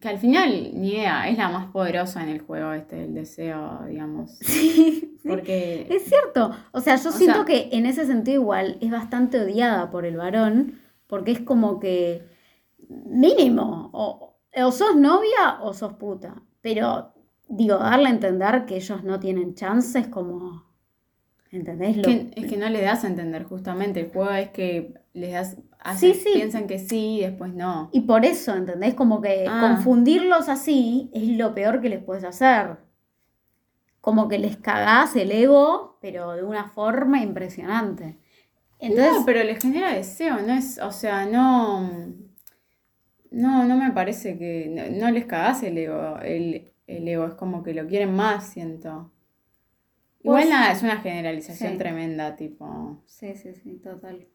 Que 0.00 0.08
al 0.08 0.18
final, 0.18 0.70
ni 0.74 0.90
idea, 0.92 1.28
es 1.28 1.36
la 1.38 1.48
más 1.48 1.66
poderosa 1.72 2.22
en 2.22 2.28
el 2.28 2.40
juego 2.40 2.72
este, 2.72 3.04
el 3.04 3.14
deseo, 3.14 3.80
digamos. 3.88 4.38
Sí, 5.18 5.18
Porque 5.28 5.86
es 5.90 6.04
cierto. 6.04 6.52
O 6.72 6.80
sea, 6.80 6.94
yo 6.96 7.08
O 7.10 7.12
siento 7.12 7.38
sea- 7.38 7.44
que 7.44 7.68
en 7.76 7.84
ese 7.86 8.06
sentido 8.06 8.40
igual 8.40 8.78
es 8.80 8.90
bastante 8.90 9.40
odiada 9.40 9.90
por 9.90 10.06
el 10.06 10.16
varón, 10.16 10.78
porque 11.08 11.32
es 11.32 11.40
como 11.40 11.80
que 11.80 12.22
mínimo, 12.88 13.90
o, 13.92 14.36
o 14.56 14.72
sos 14.72 14.96
novia 14.96 15.58
o 15.62 15.72
sos 15.74 15.94
puta. 15.94 16.42
Pero, 16.60 17.12
digo, 17.48 17.76
darle 17.78 18.06
a 18.08 18.10
entender 18.10 18.64
que 18.66 18.76
ellos 18.76 19.02
no 19.04 19.18
tienen 19.20 19.54
chances 19.54 20.06
como... 20.08 20.64
¿Entendés? 21.50 21.96
Lo- 21.96 22.02
que- 22.04 22.30
es 22.36 22.46
que 22.46 22.56
no 22.56 22.68
le 22.68 22.82
das 22.82 23.04
a 23.04 23.08
entender 23.08 23.44
justamente, 23.44 24.00
el 24.00 24.10
juego 24.10 24.30
es 24.30 24.50
que 24.50 24.94
les 25.14 25.32
das, 25.32 25.56
hacen- 25.80 26.14
sí. 26.14 26.30
piensan 26.34 26.66
que 26.66 26.78
sí 26.78 27.18
y 27.18 27.20
después 27.22 27.54
no. 27.54 27.88
Y 27.92 28.02
por 28.02 28.24
eso, 28.24 28.54
¿entendés? 28.54 28.94
Como 28.94 29.20
que 29.20 29.46
Ah. 29.48 29.58
confundirlos 29.60 30.48
así 30.48 31.10
es 31.12 31.24
lo 31.28 31.54
peor 31.54 31.80
que 31.80 31.88
les 31.88 32.02
puedes 32.02 32.24
hacer. 32.24 32.78
Como 34.00 34.28
que 34.28 34.38
les 34.38 34.56
cagás 34.56 35.16
el 35.16 35.30
ego, 35.32 35.98
pero 36.00 36.32
de 36.32 36.42
una 36.44 36.68
forma 36.70 37.20
impresionante. 37.22 38.18
Entonces, 38.78 39.12
no, 39.20 39.26
pero 39.26 39.42
les 39.42 39.60
genera 39.60 39.92
deseo, 39.92 40.40
no 40.40 40.52
es, 40.54 40.78
o 40.78 40.92
sea, 40.92 41.26
no, 41.26 41.90
no, 43.30 43.64
no 43.64 43.76
me 43.76 43.90
parece 43.92 44.38
que, 44.38 44.68
no, 44.70 45.04
no 45.04 45.10
les 45.10 45.26
cagás 45.26 45.62
el 45.64 45.76
ego, 45.78 46.18
el, 46.22 46.72
el 46.86 47.08
ego, 47.08 47.26
es 47.26 47.34
como 47.34 47.62
que 47.62 47.74
lo 47.74 47.86
quieren 47.88 48.14
más, 48.14 48.46
siento. 48.48 49.12
Igual 50.22 50.48
nada, 50.48 50.72
es 50.72 50.82
una 50.82 50.98
generalización 50.98 51.72
Sí. 51.72 51.78
tremenda, 51.78 52.36
tipo. 52.36 53.02
sí, 53.06 53.34
sí, 53.34 53.52
sí, 53.54 53.78
total. 53.82 54.26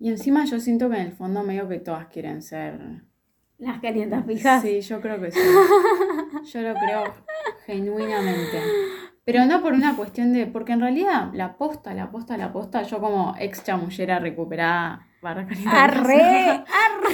Y 0.00 0.08
encima 0.08 0.44
yo 0.46 0.58
siento 0.58 0.88
que 0.90 0.96
en 0.96 1.02
el 1.08 1.12
fondo 1.12 1.42
medio 1.44 1.68
que 1.68 1.78
todas 1.78 2.06
quieren 2.06 2.42
ser. 2.42 2.80
Las 3.58 3.80
calientas 3.80 4.24
fijas. 4.26 4.62
Sí, 4.62 4.80
yo 4.80 5.00
creo 5.02 5.20
que 5.20 5.30
sí. 5.30 5.38
Yo 6.52 6.62
lo 6.62 6.74
creo 6.74 7.04
genuinamente. 7.66 8.62
Pero 9.26 9.44
no 9.44 9.60
por 9.60 9.74
una 9.74 9.94
cuestión 9.96 10.32
de. 10.32 10.46
Porque 10.46 10.72
en 10.72 10.80
realidad 10.80 11.28
la 11.34 11.58
posta, 11.58 11.92
la 11.92 12.10
posta, 12.10 12.38
la 12.38 12.50
posta, 12.52 12.82
yo 12.82 12.98
como 13.00 13.34
ex 13.38 13.62
chamullera 13.62 14.18
recuperada 14.18 15.06
barra 15.20 15.46
¡Arre! 15.66 16.22
¡Arre! 16.64 16.64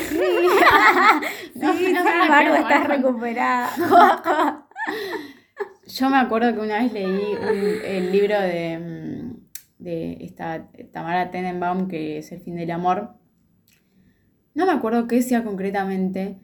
sí, 0.08 0.20
No, 1.56 1.72
sí, 1.74 1.92
no 1.92 2.54
estás 2.54 2.86
recuperada. 2.86 3.70
Yo 5.88 6.10
me 6.10 6.16
acuerdo 6.18 6.52
que 6.54 6.60
una 6.60 6.78
vez 6.82 6.92
leí 6.92 7.34
un- 7.34 7.84
el 7.84 8.12
libro 8.12 8.40
de, 8.40 8.78
mm, 8.78 9.15
de 9.86 10.18
esta 10.20 10.68
Tamara 10.92 11.30
Tenenbaum, 11.30 11.88
que 11.88 12.18
es 12.18 12.30
El 12.32 12.40
fin 12.40 12.56
del 12.56 12.70
amor. 12.70 13.14
No 14.54 14.66
me 14.66 14.72
acuerdo 14.72 15.06
qué 15.06 15.16
decía 15.16 15.44
concretamente, 15.44 16.38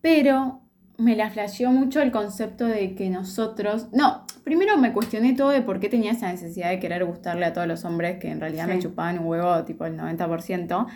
pero 0.00 0.60
me 0.98 1.14
la 1.16 1.30
flasheó 1.30 1.70
mucho 1.70 2.00
el 2.02 2.10
concepto 2.10 2.66
de 2.66 2.94
que 2.94 3.08
nosotros... 3.08 3.88
No, 3.92 4.24
primero 4.44 4.76
me 4.78 4.92
cuestioné 4.92 5.34
todo 5.34 5.50
de 5.50 5.62
por 5.62 5.78
qué 5.80 5.88
tenía 5.88 6.12
esa 6.12 6.30
necesidad 6.30 6.70
de 6.70 6.80
querer 6.80 7.04
gustarle 7.04 7.44
a 7.46 7.52
todos 7.52 7.66
los 7.68 7.84
hombres 7.84 8.18
que 8.18 8.28
en 8.30 8.40
realidad 8.40 8.66
me 8.66 8.78
chupaban 8.80 9.18
un 9.20 9.26
huevo 9.26 9.64
tipo 9.64 9.86
el 9.86 9.96
90%. 9.96 10.86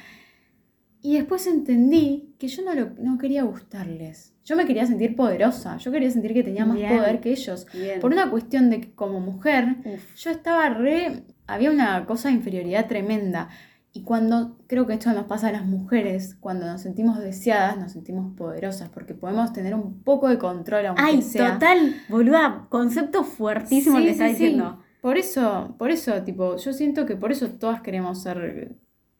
Y 1.05 1.15
después 1.17 1.47
entendí 1.47 2.35
que 2.39 2.49
yo 2.49 2.63
no, 2.65 2.75
lo- 2.75 2.91
no 2.99 3.17
quería 3.19 3.43
gustarles. 3.45 4.35
Yo 4.45 4.57
me 4.57 4.67
quería 4.67 4.87
sentir 4.87 5.15
poderosa. 5.17 5.77
Yo 5.79 5.91
quería 5.93 6.11
sentir 6.11 6.33
que 6.35 6.43
tenía 6.43 6.65
más 6.67 6.77
Bien. 6.77 6.97
poder 6.97 7.21
que 7.21 7.31
ellos. 7.31 7.67
Bien. 7.73 8.01
Por 8.01 8.13
una 8.13 8.29
cuestión 8.31 8.71
de 8.71 8.81
que 8.81 8.93
como 8.93 9.21
mujer, 9.21 9.77
Uf. 9.85 10.15
yo 10.17 10.31
estaba 10.31 10.69
re. 10.69 11.23
Había 11.47 11.71
una 11.71 12.07
cosa 12.07 12.29
de 12.29 12.35
inferioridad 12.35 12.87
tremenda. 12.89 13.49
Y 13.95 14.03
cuando, 14.05 14.57
creo 14.69 14.87
que 14.87 14.95
esto 14.95 15.13
nos 15.13 15.27
pasa 15.27 15.49
a 15.49 15.53
las 15.53 15.67
mujeres, 15.67 16.37
cuando 16.41 16.65
nos 16.67 16.81
sentimos 16.81 17.19
deseadas, 17.19 17.77
nos 17.77 17.93
sentimos 17.93 18.35
poderosas, 18.37 18.89
porque 18.89 19.13
podemos 19.13 19.53
tener 19.53 19.75
un 19.75 20.03
poco 20.03 20.29
de 20.29 20.39
control, 20.39 20.87
aunque 20.87 21.03
Ay, 21.03 21.21
sea. 21.21 21.55
total, 21.55 21.97
boluda, 22.09 22.67
concepto 22.71 23.23
fuertísimo 23.23 23.99
Sí, 23.99 24.05
que 24.05 24.11
está 24.13 24.29
sí, 24.29 24.35
sí. 24.35 24.45
diciendo. 24.45 24.81
Por 25.03 25.19
eso, 25.19 25.75
por 25.79 25.91
eso, 25.91 26.23
tipo, 26.23 26.57
yo 26.57 26.73
siento 26.73 27.05
que 27.05 27.17
por 27.17 27.33
eso 27.33 27.49
todas 27.51 27.83
queremos 27.83 28.23
ser 28.23 28.77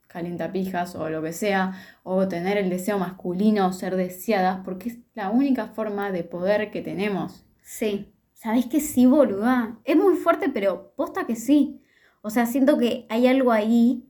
calientapijas 0.07 0.95
o 0.95 1.09
lo 1.11 1.23
que 1.23 1.33
sea, 1.33 1.75
o 2.03 2.29
tener 2.29 2.57
el 2.57 2.71
deseo 2.71 2.99
masculino, 2.99 3.69
o 3.69 3.73
ser 3.73 3.97
deseadas, 3.97 4.61
porque 4.65 4.89
es 4.91 4.99
la 5.15 5.31
única 5.31 5.67
forma 5.69 6.13
de 6.13 6.25
poder 6.25 6.71
que 6.71 6.83
tenemos. 6.83 7.45
Sí, 7.63 8.13
¿sabés 8.33 8.67
que 8.67 8.81
sí, 8.81 9.07
boluda? 9.07 9.79
Es 9.85 9.97
muy 9.97 10.17
fuerte, 10.17 10.49
pero 10.49 10.93
posta 10.97 11.27
que 11.27 11.37
sí. 11.37 11.82
O 12.23 12.31
sea, 12.31 12.47
siento 12.47 12.79
que 12.79 13.07
hay 13.09 13.27
algo 13.27 13.53
ahí 13.53 14.09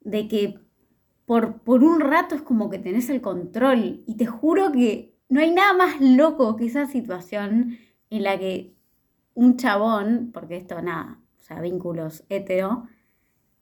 de 0.00 0.28
que 0.28 0.60
por, 1.26 1.60
por 1.62 1.84
un 1.84 2.00
rato 2.00 2.34
es 2.34 2.42
como 2.42 2.70
que 2.70 2.78
tenés 2.78 3.10
el 3.10 3.20
control. 3.20 4.02
Y 4.06 4.16
te 4.16 4.26
juro 4.26 4.72
que 4.72 5.16
no 5.28 5.40
hay 5.40 5.50
nada 5.50 5.74
más 5.74 6.00
loco 6.00 6.56
que 6.56 6.66
esa 6.66 6.86
situación 6.86 7.78
en 8.10 8.22
la 8.22 8.38
que 8.38 8.74
un 9.34 9.56
chabón, 9.56 10.30
porque 10.32 10.56
esto 10.56 10.80
nada, 10.80 11.20
o 11.38 11.42
sea, 11.42 11.60
vínculos 11.60 12.24
hetero, 12.28 12.88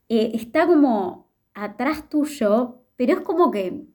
eh, 0.08 0.32
está 0.34 0.66
como 0.66 1.30
atrás 1.54 2.08
tuyo, 2.08 2.82
pero 2.96 3.14
es 3.14 3.20
como 3.20 3.50
que, 3.50 3.86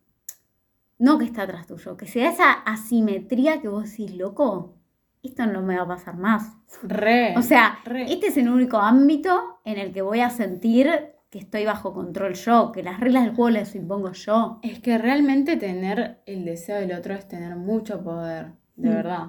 no 0.97 1.17
que 1.17 1.25
está 1.25 1.43
atrás 1.43 1.67
tuyo, 1.67 1.95
que 1.95 2.07
se 2.07 2.19
da 2.19 2.29
esa 2.29 2.51
asimetría 2.51 3.61
que 3.61 3.69
vos 3.69 3.89
decís, 3.89 4.15
loco, 4.15 4.78
esto 5.23 5.45
no 5.45 5.61
me 5.61 5.75
va 5.77 5.83
a 5.83 5.87
pasar 5.87 6.15
más. 6.17 6.55
Re. 6.83 7.35
O 7.37 7.41
sea, 7.41 7.79
re. 7.85 8.11
este 8.11 8.27
es 8.27 8.37
el 8.37 8.49
único 8.49 8.77
ámbito 8.77 9.59
en 9.65 9.77
el 9.77 9.91
que 9.91 10.01
voy 10.01 10.21
a 10.21 10.29
sentir 10.29 10.89
que 11.29 11.39
estoy 11.39 11.63
bajo 11.65 11.93
control 11.93 12.33
yo, 12.33 12.71
que 12.71 12.81
las 12.81 12.99
reglas 12.99 13.23
del 13.25 13.35
juego 13.35 13.51
las 13.51 13.75
impongo 13.75 14.11
yo. 14.13 14.59
Es 14.63 14.79
que 14.79 14.97
realmente 14.97 15.57
tener 15.57 16.21
el 16.25 16.43
deseo 16.45 16.77
del 16.77 16.93
otro 16.93 17.13
es 17.13 17.27
tener 17.27 17.55
mucho 17.55 18.03
poder, 18.03 18.53
de 18.75 18.89
Mm. 18.89 18.93
verdad. 18.93 19.23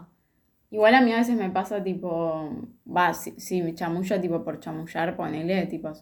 Igual 0.70 0.94
a 0.94 1.00
mí 1.02 1.12
a 1.12 1.16
veces 1.18 1.36
me 1.36 1.50
pasa 1.50 1.82
tipo, 1.82 2.50
va, 2.86 3.12
si, 3.12 3.32
si 3.40 3.60
me 3.60 3.74
chamullo 3.74 4.20
tipo 4.20 4.42
por 4.44 4.60
chamullar, 4.60 5.16
ponele, 5.16 5.66
tipo, 5.66 5.92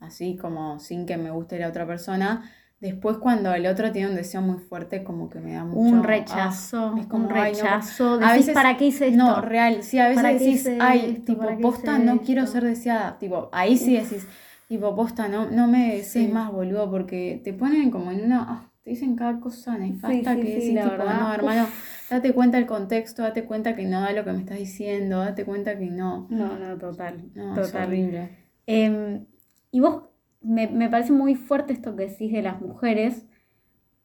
así 0.00 0.36
como 0.36 0.78
sin 0.80 1.06
que 1.06 1.16
me 1.16 1.30
guste 1.30 1.58
la 1.58 1.68
otra 1.68 1.86
persona. 1.86 2.50
Después 2.80 3.16
cuando 3.16 3.54
el 3.54 3.66
otro 3.66 3.90
tiene 3.90 4.10
un 4.10 4.16
deseo 4.16 4.42
muy 4.42 4.58
fuerte, 4.58 5.02
como 5.02 5.30
que 5.30 5.40
me 5.40 5.54
da 5.54 5.64
mucho... 5.64 5.80
un 5.80 5.98
ah, 5.98 6.06
rechazo, 6.06 6.94
es 6.98 7.06
como, 7.06 7.26
un 7.28 7.34
ay, 7.34 7.52
no, 7.52 7.58
rechazo. 7.58 8.18
a 8.22 8.32
veces- 8.34 8.54
¿para 8.54 8.76
qué 8.76 8.86
hice 8.86 9.08
esto? 9.08 9.16
No, 9.24 9.40
real, 9.40 9.82
sí, 9.82 9.98
a 9.98 10.10
¿Para 10.14 10.32
veces 10.32 10.40
decís, 10.40 10.68
ay, 10.80 11.00
esto? 11.10 11.24
tipo, 11.24 11.40
¿Para 11.40 11.56
qué 11.56 11.62
posta, 11.62 11.98
no 11.98 12.20
quiero 12.20 12.46
ser 12.46 12.64
deseada. 12.64 13.18
Tipo, 13.18 13.48
ahí 13.52 13.78
sí 13.78 13.94
decís, 13.94 14.26
tipo, 14.68 14.94
posta, 14.94 15.26
no, 15.28 15.50
no 15.50 15.66
me 15.68 15.96
desees 15.96 16.26
Sí. 16.26 16.32
más, 16.32 16.52
boludo, 16.52 16.90
porque 16.90 17.40
te 17.42 17.54
ponen 17.54 17.90
como 17.90 18.10
en 18.10 18.24
una, 18.26 18.44
ah, 18.46 18.70
te 18.84 18.90
dicen 18.90 19.16
cada 19.16 19.40
cosa 19.40 19.78
nefasta 19.78 20.34
sí, 20.34 20.40
que 20.42 20.46
sí, 20.48 20.54
decís, 20.54 20.74
la 20.74 20.82
tipo, 20.82 20.96
verdad. 20.98 21.18
no, 21.20 21.28
Uf. 21.28 21.34
hermano, 21.34 21.66
date 22.10 22.32
cuenta 22.34 22.58
del 22.58 22.66
contexto, 22.66 23.22
date 23.22 23.44
cuenta 23.44 23.74
que 23.74 23.84
no 23.86 24.00
da 24.02 24.12
lo 24.12 24.22
que 24.24 24.32
me 24.32 24.38
estás 24.40 24.58
diciendo, 24.58 25.20
date 25.20 25.44
cuenta 25.44 25.78
que 25.78 25.86
no. 25.86 26.26
No, 26.30 26.56
no, 26.58 26.76
total. 26.78 27.24
No, 27.34 27.56
es 27.58 27.66
total. 27.72 27.88
horrible. 27.88 28.28
Em, 28.66 29.24
y 29.70 29.80
vos, 29.80 30.02
me, 30.40 30.66
me 30.68 30.88
parece 30.88 31.12
muy 31.12 31.34
fuerte 31.34 31.72
esto 31.72 31.96
que 31.96 32.08
decís 32.08 32.32
de 32.32 32.42
las 32.42 32.60
mujeres, 32.60 33.26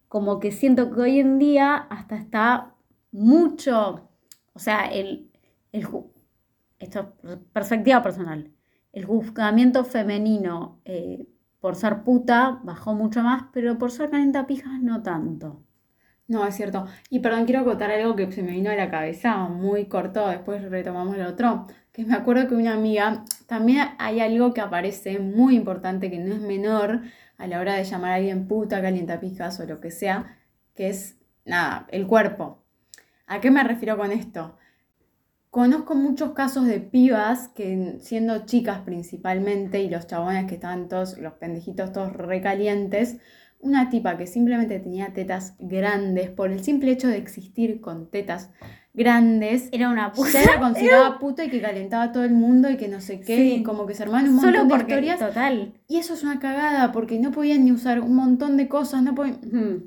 como 0.07 0.39
que 0.39 0.51
siento 0.51 0.91
que 0.91 1.01
hoy 1.01 1.19
en 1.19 1.39
día 1.39 1.75
hasta 1.75 2.17
está 2.17 2.75
mucho, 3.11 4.09
o 4.53 4.59
sea, 4.59 4.85
el, 4.87 5.31
el 5.71 5.87
esto 6.79 7.13
es 7.23 7.37
perspectiva 7.53 8.01
personal, 8.03 8.51
el 8.91 9.05
juzgamiento 9.05 9.85
femenino 9.85 10.81
eh, 10.85 11.27
por 11.61 11.75
ser 11.75 12.03
puta 12.03 12.59
bajó 12.63 12.93
mucho 12.93 13.21
más, 13.23 13.43
pero 13.53 13.77
por 13.77 13.91
ser 13.91 14.09
pijas 14.47 14.81
no 14.81 15.01
tanto. 15.03 15.63
No, 16.27 16.45
es 16.47 16.55
cierto. 16.55 16.85
Y 17.09 17.19
perdón, 17.19 17.45
quiero 17.45 17.61
acotar 17.61 17.91
algo 17.91 18.15
que 18.15 18.31
se 18.31 18.41
me 18.41 18.51
vino 18.51 18.71
a 18.71 18.75
la 18.75 18.89
cabeza 18.89 19.35
muy 19.49 19.85
corto, 19.85 20.27
después 20.27 20.63
retomamos 20.69 21.17
lo 21.17 21.27
otro. 21.27 21.67
Que 21.91 22.05
me 22.05 22.15
acuerdo 22.15 22.47
que 22.47 22.55
una 22.55 22.73
amiga, 22.73 23.25
también 23.47 23.89
hay 23.99 24.21
algo 24.21 24.53
que 24.53 24.61
aparece 24.61 25.19
muy 25.19 25.55
importante, 25.55 26.09
que 26.09 26.19
no 26.19 26.33
es 26.33 26.41
menor 26.41 27.01
a 27.37 27.47
la 27.47 27.59
hora 27.59 27.75
de 27.75 27.83
llamar 27.83 28.11
a 28.11 28.15
alguien 28.15 28.47
puta, 28.47 28.81
calientapijas 28.81 29.59
o 29.59 29.65
lo 29.65 29.81
que 29.81 29.91
sea, 29.91 30.37
que 30.73 30.89
es, 30.89 31.17
nada, 31.43 31.87
el 31.91 32.07
cuerpo. 32.07 32.63
¿A 33.27 33.41
qué 33.41 33.51
me 33.51 33.63
refiero 33.63 33.97
con 33.97 34.11
esto? 34.11 34.57
Conozco 35.49 35.95
muchos 35.95 36.31
casos 36.31 36.65
de 36.65 36.79
pibas 36.79 37.49
que 37.49 37.97
siendo 37.99 38.45
chicas 38.45 38.79
principalmente 38.85 39.81
y 39.81 39.89
los 39.89 40.07
chabones 40.07 40.45
que 40.45 40.55
estaban 40.55 40.87
todos, 40.87 41.17
los 41.17 41.33
pendejitos 41.33 41.91
todos 41.91 42.13
recalientes, 42.13 43.17
una 43.59 43.89
tipa 43.89 44.17
que 44.17 44.27
simplemente 44.27 44.79
tenía 44.79 45.13
tetas 45.13 45.55
grandes 45.59 46.29
por 46.29 46.51
el 46.51 46.63
simple 46.63 46.91
hecho 46.91 47.09
de 47.09 47.17
existir 47.17 47.81
con 47.81 48.09
tetas 48.09 48.49
grandes, 48.93 49.69
Era 49.71 49.89
una 49.89 50.11
puta. 50.11 50.31
ya 50.31 50.41
era 50.43 50.59
considerada 50.59 51.19
puta 51.19 51.45
y 51.45 51.49
que 51.49 51.61
calentaba 51.61 52.03
a 52.03 52.11
todo 52.11 52.23
el 52.23 52.33
mundo 52.33 52.69
y 52.69 52.77
que 52.77 52.87
no 52.87 52.99
sé 53.01 53.19
qué, 53.21 53.35
Sí. 53.37 53.53
y 53.59 53.63
como 53.63 53.85
que 53.85 53.93
se 53.93 54.03
armaban 54.03 54.27
un 54.29 54.35
montón 54.35 54.51
Solo 54.53 54.63
de 54.65 54.69
porque, 54.69 54.91
historias. 54.93 55.19
total. 55.19 55.73
Y 55.87 55.97
eso 55.97 56.13
es 56.13 56.23
una 56.23 56.39
cagada 56.39 56.91
porque 56.91 57.19
no 57.19 57.31
podían 57.31 57.63
ni 57.65 57.71
usar 57.71 58.01
un 58.01 58.15
montón 58.15 58.57
de 58.57 58.67
cosas, 58.67 59.01
no 59.03 59.15
podían... 59.15 59.37
Ujú. 59.45 59.83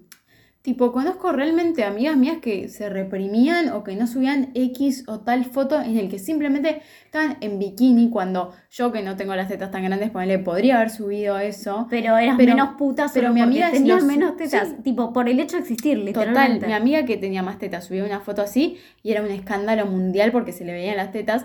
Tipo, 0.65 0.93
conozco 0.93 1.31
realmente 1.31 1.85
amigas 1.85 2.17
mías 2.17 2.39
que 2.41 2.71
se 2.71 2.89
reprimían 2.89 3.69
o 3.69 3.85
que 3.85 3.97
no 3.97 4.07
subían 4.07 4.51
X 4.55 5.05
o 5.09 5.21
tal 5.21 5.45
foto 5.45 5.79
en 5.79 5.99
el 5.99 6.09
que 6.09 6.19
simplemente 6.19 6.81
estaban 7.05 7.37
en 7.43 7.59
bikini 7.59 8.09
cuando 8.09 8.51
yo 8.71 8.91
que 8.91 9.03
no 9.03 9.15
tengo 9.15 9.35
las 9.37 9.49
tetas 9.49 9.71
tan 9.71 9.85
grandes, 9.85 10.09
ponele, 10.09 10.39
podría 10.39 10.77
haber 10.77 10.89
subido 10.89 11.39
eso. 11.39 11.87
Pero 11.91 12.17
eras 12.17 12.37
Pero- 12.39 12.55
menos 12.55 12.69
puta 12.79 13.09
pero 13.12 13.31
mi 13.35 13.43
amiga 13.43 13.67
es 13.67 13.75
tenías 13.75 13.97
los- 13.99 14.05
menos 14.07 14.39
tetas. 14.39 14.69
sí. 14.69 14.77
Tipo, 14.83 15.12
por 15.12 15.29
el 15.29 15.39
hecho 15.39 15.57
de 15.57 15.62
existir, 15.65 15.99
Total, 15.99 16.25
literalmente. 16.25 16.67
mi 16.67 16.73
amiga 16.73 17.05
que 17.05 17.19
tenía 17.19 17.43
más 17.43 17.59
tetas 17.59 17.85
subía 17.85 18.03
una 18.03 18.21
foto 18.21 18.41
así 18.41 18.79
y 19.03 19.11
era 19.12 19.21
un 19.21 19.31
escándalo 19.31 19.85
mundial 19.85 20.33
porque 20.33 20.53
se 20.53 20.65
le 20.65 20.73
veían 20.73 20.97
las 20.97 21.12
tetas. 21.12 21.45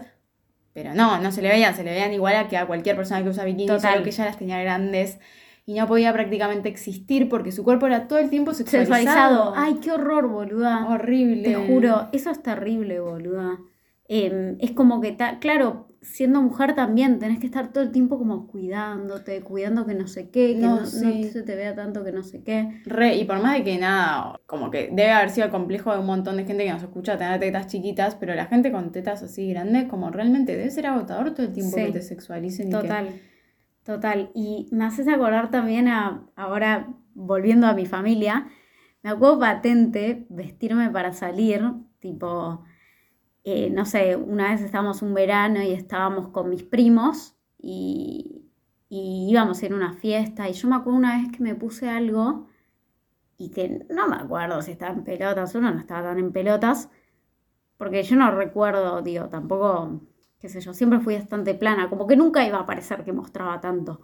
Pero 0.72 0.94
no, 0.94 1.20
no 1.20 1.34
se 1.34 1.42
le 1.42 1.50
veían, 1.50 1.76
se 1.76 1.84
le 1.84 1.92
veían 1.92 2.14
igual 2.14 2.38
a 2.38 2.48
que 2.48 2.56
a 2.56 2.66
cualquier 2.68 2.96
persona 2.96 3.22
que 3.22 3.28
usa 3.28 3.44
bikini, 3.44 3.68
Total. 3.68 3.92
solo 3.96 4.04
que 4.06 4.12
ella 4.12 4.24
las 4.24 4.38
tenía 4.38 4.62
grandes 4.62 5.20
y 5.70 5.76
no 5.76 5.86
podía 5.86 6.12
prácticamente 6.12 6.68
existir 6.68 7.30
porque 7.30 7.52
su 7.52 7.64
cuerpo 7.64 7.86
era 7.86 8.08
todo 8.08 8.18
el 8.18 8.32
tiempo 8.32 8.56
sexualizado. 8.56 8.96
Sexualizado. 8.96 9.54
Ay, 9.56 9.76
qué 9.84 9.92
horror, 9.92 10.28
boluda. 10.28 10.88
horrible. 10.90 11.44
Te 11.44 11.54
juro, 11.56 12.08
eso 12.12 12.32
es 12.32 12.42
terrible, 12.42 13.00
boluda. 13.00 13.60
Em, 14.08 14.58
es 14.60 14.72
como 14.72 15.00
que, 15.00 15.12
ta- 15.12 15.38
claro, 15.38 15.86
siendo 16.02 16.42
mujer 16.42 16.74
también 16.74 17.20
tenés 17.20 17.38
que 17.38 17.46
estar 17.46 17.72
todo 17.72 17.84
el 17.84 17.92
tiempo 17.92 18.18
como 18.18 18.48
cuidándote, 18.48 19.42
cuidando 19.42 19.86
que 19.86 19.94
no 19.94 20.08
sé 20.08 20.32
qué, 20.32 20.56
que 20.56 20.62
No, 20.62 20.78
no, 20.78 20.82
no 20.82 20.86
sí. 20.88 21.26
se 21.26 21.44
te 21.44 21.56
vea 21.56 21.76
tanto 21.76 22.04
que 22.04 22.12
no 22.12 22.24
sé 22.24 22.42
qué. 22.42 22.82
Re, 22.86 23.18
y 23.18 23.26
por 23.26 23.40
más 23.40 23.54
de 23.58 23.64
que 23.64 23.78
nada, 23.78 24.40
como 24.48 24.72
que 24.72 24.88
debe 24.92 25.12
haber 25.12 25.30
sido 25.30 25.52
complejo 25.52 25.94
de 25.94 26.00
un 26.00 26.08
montón 26.08 26.38
de 26.38 26.46
gente 26.46 26.66
que 26.66 26.72
nos 26.74 26.82
escucha 26.82 27.16
tener 27.18 27.40
tetas 27.40 27.68
chiquitas, 27.68 28.16
pero 28.16 28.34
la 28.34 28.46
gente 28.46 28.72
con 28.72 28.92
tetas 28.92 29.22
así 29.22 29.50
grandes, 29.52 29.84
como 29.88 30.10
realmente 30.10 30.58
debe 30.58 30.72
ser 30.72 30.88
agotador 30.88 31.36
todo 31.36 31.46
el 31.46 31.54
tiempo 31.54 31.78
Sí. 31.78 31.86
que 31.86 31.92
te 31.92 32.02
sexualicen 32.02 32.70
y 32.70 32.72
que- 32.72 33.30
Total. 33.90 34.30
Y 34.36 34.68
me 34.72 34.86
haces 34.86 35.08
acordar 35.08 35.50
también 35.50 35.88
a, 35.88 36.24
ahora 36.36 36.94
volviendo 37.16 37.66
a 37.66 37.74
mi 37.74 37.88
familia, 37.88 38.48
me 39.02 39.10
acuerdo 39.10 39.40
patente 39.40 40.28
vestirme 40.30 40.92
para 40.92 41.12
salir, 41.12 41.64
tipo, 41.98 42.64
eh, 43.44 43.72
no 43.72 43.86
sé, 43.86 44.16
una 44.16 44.52
vez 44.52 44.62
estábamos 44.62 45.02
un 45.02 45.16
verano 45.16 45.64
y 45.64 45.72
estábamos 45.72 46.28
con 46.28 46.52
mis 46.52 46.62
primos 46.62 47.36
y, 47.58 48.46
y 48.90 49.26
íbamos 49.32 49.60
a 49.60 49.66
ir 49.66 49.74
a 49.74 49.78
una 49.78 49.94
fiesta 49.94 50.48
y 50.48 50.54
yo 50.54 50.68
me 50.68 50.76
acuerdo 50.76 51.00
una 51.00 51.18
vez 51.18 51.32
que 51.36 51.42
me 51.42 51.56
puse 51.56 51.90
algo 51.90 52.48
y 53.40 53.50
que 53.50 53.88
no 53.90 54.08
me 54.08 54.18
acuerdo 54.18 54.62
si 54.62 54.70
estaba 54.70 54.94
en 54.94 55.04
pelotas, 55.04 55.56
uno 55.56 55.72
no 55.72 55.80
estaba 55.80 56.10
tan 56.10 56.20
en 56.20 56.32
pelotas, 56.32 56.92
porque 57.78 58.04
yo 58.04 58.16
no 58.18 58.30
recuerdo, 58.30 59.02
digo, 59.02 59.30
tampoco, 59.30 60.00
qué 60.40 60.50
sé 60.50 60.62
yo, 60.62 60.74
siempre 60.74 61.00
fui 61.00 61.16
bastante 61.16 61.54
plana, 61.54 61.90
como 61.90 62.08
que 62.08 62.16
nunca 62.16 62.46
iba 62.46 62.60
a 62.60 62.66
parecer 62.66 63.04
que 63.04 63.14
mostraba 63.14 63.60
tanto. 63.62 64.02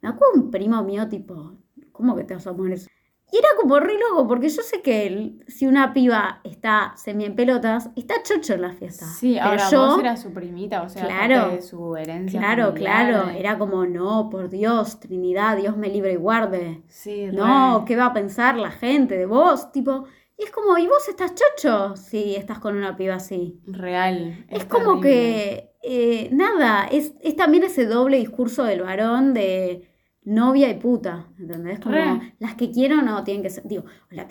Me 0.00 0.08
acuerdo 0.08 0.34
un 0.42 0.50
primo 0.50 0.82
mío, 0.82 1.08
tipo, 1.08 1.54
¿cómo 1.92 2.14
que 2.16 2.24
te 2.24 2.34
vas 2.34 2.46
a 2.46 2.54
poner 2.54 2.74
eso? 2.74 2.88
Y 3.34 3.38
era 3.38 3.48
como 3.58 3.80
re 3.80 3.94
loco, 3.98 4.28
porque 4.28 4.50
yo 4.50 4.60
sé 4.62 4.82
que 4.82 5.38
si 5.48 5.66
una 5.66 5.94
piba 5.94 6.42
está 6.44 6.92
semi 6.96 7.24
en 7.24 7.34
pelotas, 7.34 7.88
está 7.96 8.16
chocho 8.22 8.52
en 8.52 8.60
la 8.60 8.72
fiesta. 8.74 9.06
Sí, 9.06 9.36
Pero 9.38 9.46
ahora 9.52 9.70
yo, 9.70 9.86
vos 9.86 10.00
eras 10.00 10.20
su 10.20 10.34
primita, 10.34 10.82
o 10.82 10.88
sea, 10.90 11.06
Claro. 11.06 11.34
parte 11.40 11.56
de 11.56 11.62
su 11.62 11.96
herencia. 11.96 12.38
claro, 12.38 12.66
familiar. 12.72 13.06
claro, 13.10 13.28
era 13.30 13.56
como, 13.56 13.86
no, 13.86 14.28
por 14.28 14.50
Dios, 14.50 15.00
Trinidad, 15.00 15.56
Dios 15.56 15.78
me 15.78 15.88
libre 15.88 16.12
y 16.12 16.16
guarde. 16.16 16.82
Sí, 16.88 17.28
No, 17.32 17.78
re. 17.78 17.84
¿qué 17.86 17.96
va 17.96 18.06
a 18.06 18.12
pensar 18.12 18.56
la 18.58 18.70
gente 18.70 19.16
de 19.16 19.24
vos? 19.24 19.72
Tipo, 19.72 20.04
es 20.44 20.50
como, 20.50 20.78
¿y 20.78 20.86
vos 20.86 21.08
estás 21.08 21.34
chocho 21.34 21.96
si 21.96 22.34
estás 22.36 22.58
con 22.58 22.76
una 22.76 22.96
piba 22.96 23.16
así? 23.16 23.60
Real. 23.66 24.44
Es 24.48 24.64
como 24.66 25.00
que, 25.00 25.70
eh, 25.82 26.28
nada, 26.32 26.86
es, 26.86 27.14
es 27.20 27.36
también 27.36 27.64
ese 27.64 27.86
doble 27.86 28.18
discurso 28.18 28.64
del 28.64 28.82
varón 28.82 29.34
de 29.34 29.88
novia 30.24 30.70
y 30.70 30.74
puta, 30.78 31.28
¿entendés? 31.38 31.80
Como 31.80 31.94
Re. 31.96 32.34
las 32.38 32.54
que 32.54 32.70
quiero 32.70 33.02
no 33.02 33.24
tienen 33.24 33.42
que 33.42 33.50
ser, 33.50 33.64
digo, 33.66 33.84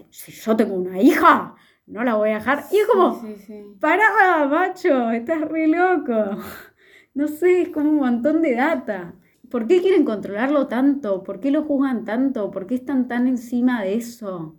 si 0.09 0.31
yo 0.31 0.55
tengo 0.55 0.75
una 0.75 1.01
hija, 1.01 1.55
no 1.87 2.03
la 2.03 2.15
voy 2.15 2.29
a 2.31 2.35
dejar. 2.35 2.63
Y 2.71 2.77
es 2.77 2.87
como, 2.87 3.19
Sí, 3.21 3.35
sí, 3.37 3.43
sí. 3.47 3.63
pará, 3.79 4.47
macho, 4.47 5.11
estás 5.11 5.41
re 5.41 5.67
loco. 5.67 6.13
No 7.13 7.27
sé, 7.27 7.63
es 7.63 7.69
como 7.69 7.89
un 7.89 7.97
montón 7.97 8.41
de 8.41 8.55
data. 8.55 9.13
¿Por 9.49 9.67
qué 9.67 9.81
quieren 9.81 10.05
controlarlo 10.05 10.67
tanto? 10.67 11.23
¿Por 11.23 11.41
qué 11.41 11.51
lo 11.51 11.63
juzgan 11.65 12.05
tanto? 12.05 12.51
¿Por 12.51 12.67
qué 12.67 12.75
están 12.75 13.09
tan 13.09 13.27
encima 13.27 13.83
de 13.83 13.95
eso? 13.95 14.55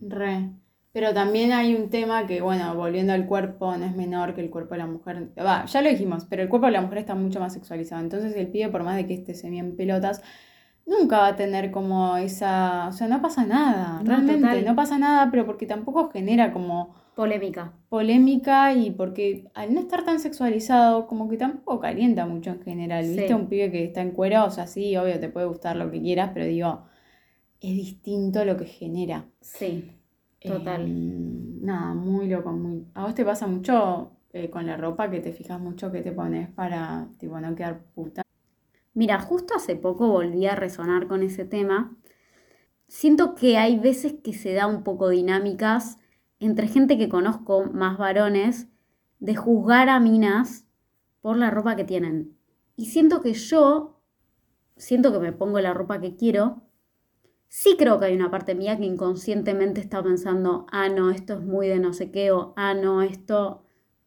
Re. 0.00 0.50
Pero 0.92 1.14
también 1.14 1.52
hay 1.52 1.74
un 1.74 1.88
tema 1.88 2.26
que, 2.26 2.42
bueno, 2.42 2.74
volviendo 2.74 3.14
al 3.14 3.26
cuerpo, 3.26 3.74
no 3.76 3.84
es 3.86 3.96
menor 3.96 4.34
que 4.34 4.42
el 4.42 4.50
cuerpo 4.50 4.74
de 4.74 4.78
la 4.78 4.86
mujer. 4.86 5.30
Va, 5.38 5.64
ya 5.64 5.80
lo 5.80 5.88
dijimos, 5.88 6.26
pero 6.28 6.42
el 6.42 6.48
cuerpo 6.50 6.66
de 6.66 6.72
la 6.72 6.82
mujer 6.82 6.98
está 6.98 7.14
mucho 7.14 7.40
más 7.40 7.54
sexualizado. 7.54 8.02
Entonces 8.02 8.36
el 8.36 8.48
pibe, 8.48 8.68
por 8.68 8.84
más 8.84 8.96
de 8.96 9.06
que 9.06 9.14
esté 9.14 9.34
semi 9.34 9.58
en 9.58 9.74
pelotas, 9.74 10.22
nunca 10.84 11.18
va 11.18 11.28
a 11.28 11.36
tener 11.36 11.70
como 11.70 12.16
esa. 12.18 12.88
O 12.88 12.92
sea, 12.92 13.08
no 13.08 13.22
pasa 13.22 13.46
nada. 13.46 14.00
No, 14.02 14.04
realmente, 14.04 14.42
total. 14.42 14.64
no 14.66 14.76
pasa 14.76 14.98
nada, 14.98 15.30
pero 15.30 15.46
porque 15.46 15.66
tampoco 15.66 16.10
genera 16.10 16.52
como 16.52 16.94
Polémica. 17.14 17.72
polémica 17.90 18.72
y 18.74 18.90
porque 18.90 19.44
al 19.54 19.74
no 19.74 19.80
estar 19.80 20.04
tan 20.04 20.18
sexualizado, 20.18 21.06
como 21.06 21.28
que 21.28 21.36
tampoco 21.36 21.80
calienta 21.80 22.26
mucho 22.26 22.50
en 22.50 22.62
general. 22.62 23.04
¿Viste? 23.06 23.34
Un 23.34 23.48
pibe 23.48 23.70
que 23.70 23.84
está 23.84 24.00
en 24.00 24.12
cuero, 24.12 24.44
o 24.46 24.50
sea, 24.50 24.66
sí, 24.66 24.96
obvio, 24.96 25.20
te 25.20 25.28
puede 25.28 25.46
gustar 25.46 25.76
lo 25.76 25.90
que 25.90 26.00
quieras, 26.00 26.30
pero 26.32 26.46
digo, 26.46 26.84
es 27.60 27.74
distinto 27.76 28.44
lo 28.44 28.56
que 28.56 28.64
genera. 28.64 29.26
Sí, 29.40 29.90
total. 30.44 30.86
Eh, 30.86 31.58
nada, 31.60 31.94
muy 31.94 32.28
loco, 32.28 32.52
muy... 32.52 32.86
¿A 32.94 33.04
vos 33.04 33.14
te 33.14 33.24
pasa 33.24 33.46
mucho 33.46 34.12
eh, 34.32 34.50
con 34.50 34.66
la 34.66 34.76
ropa 34.76 35.10
que 35.10 35.20
te 35.20 35.32
fijas 35.32 35.60
mucho 35.60 35.90
que 35.92 36.02
te 36.02 36.12
pones 36.12 36.48
para, 36.50 37.08
tipo, 37.18 37.40
no 37.40 37.54
quedar 37.54 37.82
puta? 37.94 38.22
Mira, 38.94 39.20
justo 39.20 39.54
hace 39.54 39.76
poco 39.76 40.08
volví 40.08 40.46
a 40.46 40.54
resonar 40.54 41.06
con 41.06 41.22
ese 41.22 41.44
tema. 41.44 41.96
Siento 42.88 43.34
que 43.34 43.56
hay 43.56 43.78
veces 43.78 44.14
que 44.22 44.34
se 44.34 44.52
da 44.52 44.66
un 44.66 44.82
poco 44.82 45.08
dinámicas 45.08 45.98
entre 46.40 46.66
gente 46.66 46.98
que 46.98 47.08
conozco, 47.08 47.66
más 47.72 47.96
varones, 47.98 48.68
de 49.20 49.36
juzgar 49.36 49.88
a 49.88 50.00
minas 50.00 50.66
por 51.20 51.36
la 51.36 51.50
ropa 51.50 51.76
que 51.76 51.84
tienen. 51.84 52.36
Y 52.74 52.86
siento 52.86 53.20
que 53.20 53.32
yo, 53.32 54.02
siento 54.76 55.12
que 55.12 55.20
me 55.20 55.32
pongo 55.32 55.60
la 55.60 55.72
ropa 55.72 56.00
que 56.00 56.16
quiero, 56.16 56.62
sí 57.52 57.76
creo 57.78 58.00
que 58.00 58.06
hay 58.06 58.16
una 58.16 58.30
parte 58.30 58.54
mía 58.54 58.78
que 58.78 58.86
inconscientemente 58.86 59.82
está 59.82 60.02
pensando, 60.02 60.66
ah, 60.72 60.88
no, 60.88 61.10
esto 61.10 61.34
es 61.34 61.42
muy 61.42 61.68
de 61.68 61.78
no 61.80 61.92
sé 61.92 62.10
qué, 62.10 62.30
o 62.32 62.54
ah, 62.56 62.72
no, 62.72 63.02
esto 63.02 63.62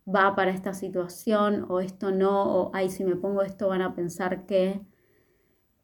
va 0.08 0.36
para 0.36 0.50
esta 0.50 0.74
situación, 0.74 1.68
o 1.70 1.80
esto 1.80 2.12
no, 2.12 2.44
o 2.44 2.72
ay, 2.74 2.90
si 2.90 3.04
me 3.04 3.16
pongo 3.16 3.44
esto 3.44 3.68
van 3.68 3.84
a 3.84 3.94
pensar 3.96 4.48
que... 4.48 4.82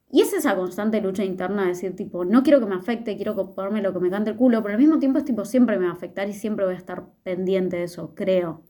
Y 0.09 0.21
es 0.21 0.33
esa 0.33 0.55
constante 0.55 1.01
lucha 1.01 1.23
interna 1.23 1.61
de 1.61 1.67
decir, 1.69 1.95
tipo, 1.95 2.25
no 2.25 2.41
quiero 2.41 2.59
que 2.59 2.65
me 2.65 2.75
afecte, 2.75 3.15
quiero 3.15 3.35
ponerme 3.53 3.83
lo 3.83 3.93
que 3.93 3.99
me 3.99 4.09
cante 4.09 4.31
el 4.31 4.37
culo, 4.37 4.63
pero 4.63 4.73
al 4.73 4.81
mismo 4.81 4.97
tiempo 4.97 5.19
es 5.19 5.25
tipo, 5.25 5.45
siempre 5.45 5.77
me 5.77 5.85
va 5.85 5.91
a 5.91 5.95
afectar 5.95 6.27
y 6.27 6.33
siempre 6.33 6.65
voy 6.65 6.73
a 6.73 6.77
estar 6.77 7.11
pendiente 7.21 7.77
de 7.77 7.83
eso, 7.83 8.15
creo. 8.15 8.63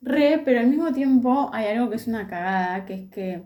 Re, 0.00 0.40
pero 0.44 0.60
al 0.60 0.68
mismo 0.68 0.92
tiempo 0.92 1.50
hay 1.52 1.76
algo 1.76 1.90
que 1.90 1.96
es 1.96 2.06
una 2.06 2.28
cagada, 2.28 2.84
que 2.84 2.94
es 2.94 3.10
que 3.10 3.42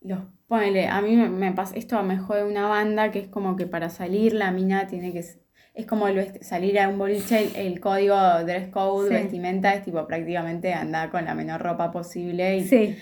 los 0.00 0.20
ponele, 0.50 0.88
a 0.88 1.00
mí 1.00 1.16
me, 1.16 1.28
me 1.30 1.52
pasa, 1.52 1.74
esto 1.76 2.02
me 2.02 2.18
jode 2.18 2.44
una 2.44 2.66
banda 2.68 3.10
que 3.10 3.20
es 3.20 3.28
como 3.28 3.56
que 3.56 3.66
para 3.66 3.88
salir 3.88 4.34
la 4.34 4.50
mina 4.50 4.86
tiene 4.88 5.12
que 5.12 5.20
es 5.20 5.86
como 5.86 6.08
el 6.08 6.42
salir 6.42 6.78
a 6.80 6.88
un 6.88 6.98
boliche, 6.98 7.38
el, 7.44 7.56
el 7.56 7.80
código 7.80 8.16
dress 8.44 8.68
code, 8.68 9.08
Sí. 9.08 9.14
vestimenta 9.14 9.72
es 9.72 9.84
tipo 9.84 10.04
prácticamente 10.06 10.74
andar 10.74 11.10
con 11.10 11.24
la 11.24 11.34
menor 11.34 11.62
ropa 11.62 11.90
posible 11.92 12.58
y, 12.58 12.64
Sí. 12.66 12.96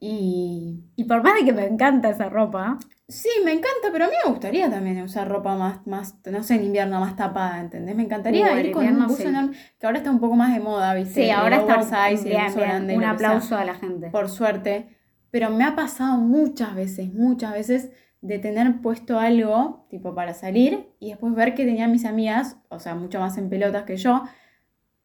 y 0.00 0.84
Y 0.96 1.04
por 1.04 1.22
más 1.22 1.34
de 1.34 1.44
que 1.44 1.52
me 1.52 1.66
encanta 1.66 2.10
esa 2.10 2.28
ropa, 2.28 2.78
sí, 3.08 3.28
me 3.44 3.50
encanta, 3.52 3.88
pero 3.92 4.04
a 4.04 4.08
mí 4.08 4.14
me 4.24 4.30
gustaría 4.30 4.70
también 4.70 5.02
usar 5.02 5.28
ropa 5.28 5.56
más, 5.56 5.86
más, 5.86 6.14
no 6.30 6.42
sé, 6.42 6.54
en 6.54 6.64
invierno 6.64 7.00
más 7.00 7.16
tapada, 7.16 7.60
¿entendés? 7.60 7.96
Me 7.96 8.04
encantaría 8.04 8.52
en 8.52 8.66
ir 8.66 8.72
con 8.72 8.82
un 8.82 8.88
invierno 8.90 9.08
buzo 9.08 9.22
sí. 9.22 9.28
enorme, 9.28 9.56
que 9.78 9.86
ahora 9.86 9.98
está 9.98 10.10
un 10.10 10.20
poco 10.20 10.36
más 10.36 10.54
de 10.54 10.60
moda, 10.60 10.94
¿viste? 10.94 11.14
sí, 11.14 11.22
El 11.24 11.30
ahora 11.32 11.56
está 11.56 12.08
bien, 12.08 12.44
buzo 12.46 12.56
bien. 12.58 12.68
grande 12.68 12.96
un 12.96 13.04
aplauso 13.04 13.56
a 13.56 13.64
la 13.64 13.74
gente. 13.74 14.10
por 14.10 14.28
suerte, 14.28 14.88
pero 15.34 15.50
me 15.50 15.64
ha 15.64 15.74
pasado 15.74 16.18
muchas 16.18 16.76
veces, 16.76 17.12
muchas 17.12 17.52
veces 17.54 17.90
de 18.20 18.38
tener 18.38 18.80
puesto 18.80 19.18
algo 19.18 19.84
tipo 19.90 20.14
para 20.14 20.32
salir 20.32 20.90
y 21.00 21.08
después 21.08 21.34
ver 21.34 21.56
que 21.56 21.64
tenían 21.64 21.90
mis 21.90 22.04
amigas, 22.04 22.56
o 22.68 22.78
sea, 22.78 22.94
mucho 22.94 23.18
más 23.18 23.36
en 23.36 23.48
pelotas 23.48 23.82
que 23.82 23.96
yo, 23.96 24.22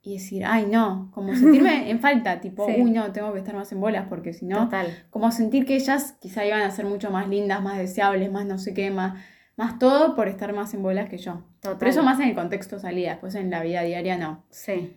y 0.04 0.14
decir, 0.14 0.46
ay 0.46 0.68
no, 0.72 1.10
como 1.16 1.34
sentirme 1.36 1.90
en 1.90 2.00
falta, 2.00 2.42
tipo, 2.42 2.68
Sí. 2.68 2.76
uy 2.80 2.92
no, 2.92 3.12
tengo 3.12 3.34
que 3.34 3.40
estar 3.40 3.56
más 3.56 3.72
en 3.72 3.82
bolas 3.82 4.06
porque 4.08 4.34
si 4.34 4.46
no, 4.46 4.66
Total. 4.66 4.86
como 5.10 5.32
sentir 5.32 5.66
que 5.66 5.74
ellas 5.74 6.16
quizá 6.22 6.46
iban 6.46 6.62
a 6.62 6.70
ser 6.70 6.86
mucho 6.86 7.10
más 7.10 7.28
lindas, 7.28 7.64
más 7.64 7.80
deseables, 7.80 8.32
más 8.32 8.46
no 8.46 8.60
sé 8.60 8.76
qué, 8.76 8.92
más, 8.92 9.20
más 9.58 9.80
todo 9.80 10.16
por 10.16 10.28
estar 10.28 10.54
más 10.54 10.76
en 10.76 10.84
bolas 10.84 11.10
que 11.10 11.18
yo. 11.18 11.42
Total. 11.60 11.78
Pero 11.80 11.90
eso 11.90 12.04
más 12.04 12.20
en 12.20 12.28
el 12.30 12.36
contexto 12.36 12.78
salida, 12.78 13.10
después 13.10 13.34
en 13.34 13.50
la 13.50 13.64
vida 13.64 13.82
diaria 13.82 14.16
no. 14.16 14.44
Sí. 14.52 14.96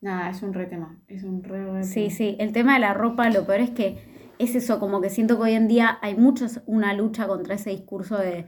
Nada, 0.00 0.30
es 0.30 0.40
un 0.44 0.54
re 0.54 0.66
tema, 0.66 1.00
es 1.08 1.24
un 1.24 1.42
re, 1.42 1.64
re 1.72 1.82
Sí, 1.82 2.04
tema. 2.04 2.14
sí, 2.14 2.36
el 2.38 2.52
tema 2.52 2.74
de 2.74 2.78
la 2.78 2.94
ropa, 2.94 3.28
lo 3.28 3.44
peor 3.44 3.58
es 3.58 3.70
que 3.70 4.14
es 4.38 4.54
eso, 4.54 4.78
como 4.80 5.00
que 5.00 5.10
siento 5.10 5.36
que 5.36 5.42
hoy 5.44 5.52
en 5.52 5.68
día 5.68 5.98
hay 6.02 6.14
muchos 6.16 6.60
una 6.66 6.92
lucha 6.94 7.26
contra 7.26 7.54
ese 7.54 7.70
discurso 7.70 8.16
de 8.18 8.46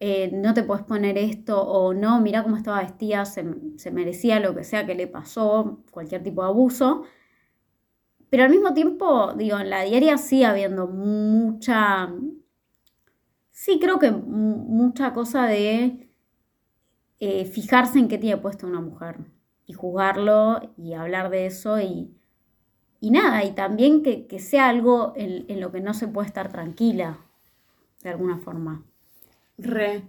eh, 0.00 0.30
no 0.32 0.52
te 0.54 0.62
puedes 0.64 0.84
poner 0.84 1.16
esto 1.18 1.62
o 1.62 1.94
no, 1.94 2.20
mira 2.20 2.42
cómo 2.42 2.56
estaba 2.56 2.80
vestida, 2.82 3.24
se, 3.24 3.44
se 3.78 3.90
merecía 3.92 4.40
lo 4.40 4.54
que 4.54 4.64
sea 4.64 4.84
que 4.86 4.94
le 4.96 5.06
pasó, 5.06 5.82
cualquier 5.92 6.22
tipo 6.24 6.42
de 6.42 6.48
abuso. 6.48 7.04
Pero 8.30 8.42
al 8.42 8.50
mismo 8.50 8.74
tiempo, 8.74 9.32
digo, 9.34 9.58
en 9.60 9.70
la 9.70 9.82
diaria 9.84 10.18
sigue 10.18 10.46
habiendo 10.46 10.88
mucha, 10.88 12.10
sí 13.50 13.78
creo 13.80 13.98
que 13.98 14.10
mu- 14.10 14.56
mucha 14.78 15.12
cosa 15.12 15.46
de 15.46 16.08
eh, 17.20 17.44
fijarse 17.44 17.98
en 17.98 18.08
qué 18.08 18.18
tiene 18.18 18.36
puesto 18.40 18.66
una 18.66 18.80
mujer 18.80 19.16
y 19.66 19.72
juzgarlo 19.74 20.60
y 20.76 20.94
hablar 20.94 21.30
de 21.30 21.46
eso 21.46 21.80
y, 21.80 22.16
y 23.02 23.12
nada, 23.12 23.44
y 23.44 23.52
también 23.52 24.02
que, 24.02 24.26
que 24.28 24.40
sea 24.40 24.70
algo 24.70 25.12
en, 25.16 25.44
en 25.50 25.60
lo 25.60 25.72
que 25.72 25.82
no 25.82 25.94
se 25.94 26.08
puede 26.08 26.28
estar 26.28 26.50
tranquila, 26.52 27.18
de 28.02 28.10
alguna 28.10 28.38
forma. 28.38 28.84
Re, 29.58 30.02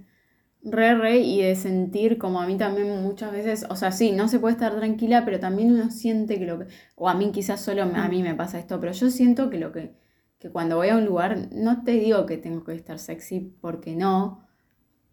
re, 0.64 0.96
re, 0.96 1.18
y 1.20 1.42
de 1.42 1.56
sentir 1.56 2.18
como 2.18 2.42
a 2.42 2.48
mí 2.48 2.58
también 2.58 3.04
muchas 3.04 3.32
veces, 3.32 3.66
o 3.70 3.76
sea, 3.76 3.92
sí, 3.92 4.12
no 4.12 4.28
se 4.28 4.40
puede 4.40 4.54
estar 4.54 4.76
tranquila, 4.76 5.26
pero 5.26 5.40
también 5.40 5.72
uno 5.74 5.92
siente 5.92 6.40
que 6.40 6.46
lo 6.46 6.60
que, 6.60 6.68
o 6.96 7.10
a 7.10 7.14
mí 7.16 7.32
quizás 7.32 7.62
solo 7.62 7.86
me- 7.86 8.00
a 8.00 8.08
mí 8.10 8.24
me 8.24 8.36
pasa 8.36 8.60
esto, 8.60 8.80
pero 8.80 8.92
yo 8.94 9.10
siento 9.12 9.50
que 9.50 9.60
lo 9.60 9.72
que, 9.72 9.94
que 10.40 10.50
cuando 10.52 10.78
voy 10.78 10.90
a 10.90 10.98
un 10.98 11.06
lugar, 11.06 11.50
no 11.52 11.84
te 11.84 11.92
digo 11.94 12.26
que 12.26 12.38
tengo 12.38 12.64
que 12.64 12.74
estar 12.76 13.00
sexy, 13.00 13.42
porque 13.62 13.96
no, 13.96 14.48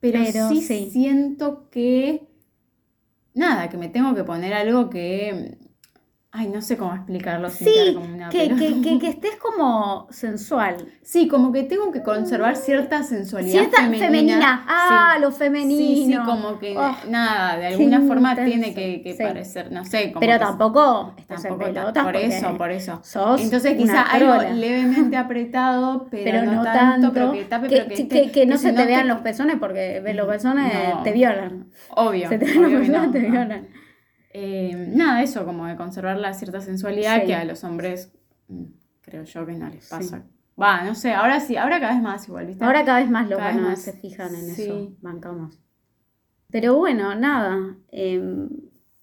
pero, 0.01 0.25
Pero 0.25 0.27
sí, 0.27 0.61
sí. 0.63 0.81
siento 0.93 1.71
que, 1.71 2.29
nada, 3.35 3.69
que 3.71 3.77
me 3.77 3.89
tengo 3.89 4.15
que 4.15 4.25
poner 4.25 4.53
algo 4.55 4.91
que, 4.91 5.59
ay, 6.33 6.47
no 6.49 6.63
sé 6.63 6.77
cómo 6.77 6.95
explicarlo 6.95 7.51
sin 7.51 7.67
Sí, 7.67 7.95
como 7.95 8.07
una 8.15 8.29
que, 8.29 8.49
que, 8.55 8.81
que, 8.81 8.99
que 9.01 9.09
estés 9.09 9.35
como 9.37 10.07
sensual. 10.11 10.77
Sí, 11.03 11.27
como 11.27 11.51
que 11.51 11.65
tengo 11.65 11.91
que 11.91 12.03
conservar 12.05 12.55
cierta 12.57 13.03
sensualidad 13.03 13.53
Cierta 13.53 13.79
femenina. 13.79 14.07
femenina. 14.07 14.65
Ah, 14.69 15.15
Sí. 15.17 15.23
lo 15.23 15.33
femenino. 15.33 15.79
Sí, 15.81 16.07
sí, 16.07 16.17
como 16.25 16.59
que 16.61 16.77
Oh, 16.79 16.97
nada, 17.09 17.57
de 17.59 17.67
alguna 17.67 18.01
forma 18.03 18.31
intenso. 18.31 18.51
tiene 18.53 18.75
que, 18.75 19.03
que 19.03 19.13
Sí. 19.17 19.23
parecer, 19.25 19.73
no 19.73 19.85
sé, 19.85 20.13
como 20.13 20.21
Pero 20.21 20.39
tampoco 20.39 21.15
estás 21.19 21.43
tampoco 21.43 21.67
en 21.67 21.75
pelotas 21.75 22.05
por 22.05 22.17
eso, 22.17 22.57
por 22.57 22.71
eso. 22.71 23.01
sos 23.03 23.41
Entonces 23.43 23.75
quizá 23.77 24.03
algo 24.03 24.35
levemente 24.55 25.17
apretado, 25.17 26.07
pero, 26.13 26.25
pero 26.25 26.43
no, 26.45 26.53
no 26.53 26.63
tanto, 26.63 27.13
pero 27.13 27.33
que 27.33 27.45
tape, 27.45 27.67
que, 27.67 27.77
pero 27.77 27.89
que, 27.89 27.95
que- 27.95 28.03
esté- 28.27 28.31
que 28.31 28.47
no 28.47 28.57
se 28.57 28.73
te 28.73 28.85
vean 28.87 29.09
los 29.09 29.19
pezones 29.19 29.57
porque 29.59 30.01
los 30.15 30.29
pezones 30.29 30.73
No. 30.95 31.03
te 31.03 31.11
violan. 31.13 31.67
Obvio, 31.91 32.29
Se 32.29 32.39
te 32.39 32.47
los 32.55 32.71
pezones 32.71 32.89
no, 32.89 33.11
te 33.11 33.19
violan. 33.19 33.67
Eh, 34.33 34.87
nada, 34.95 35.23
eso, 35.23 35.45
como 35.45 35.67
de 35.67 35.77
conservar 35.77 36.17
la 36.17 36.33
cierta 36.35 36.61
sensualidad 36.61 37.21
Sí. 37.21 37.27
que 37.27 37.35
a 37.35 37.45
los 37.45 37.65
hombres 37.65 38.13
mm, 38.49 38.63
creo 39.03 39.25
yo 39.25 39.45
que 39.47 39.53
no 39.55 39.69
les 39.69 39.89
pasa. 39.89 40.23
Va, 40.61 40.85
no 40.85 40.95
sé, 40.95 41.13
ahora 41.15 41.41
sí, 41.41 41.57
ahora 41.57 41.81
cada 41.81 41.95
vez 41.95 42.03
más 42.03 42.29
igual, 42.29 42.47
¿viste? 42.47 42.65
Ahora 42.65 42.85
cada 42.85 43.01
vez 43.01 43.11
más 43.11 43.29
los 43.29 43.39
varones 43.39 43.63
más. 43.65 43.83
se 43.83 43.93
fijan 43.95 44.35
en 44.35 44.55
Sí. 44.55 44.63
eso, 44.63 44.93
bancamos. 45.01 45.59
Pero 46.51 46.77
bueno, 46.77 47.15
nada. 47.15 47.77
eh, 47.93 48.47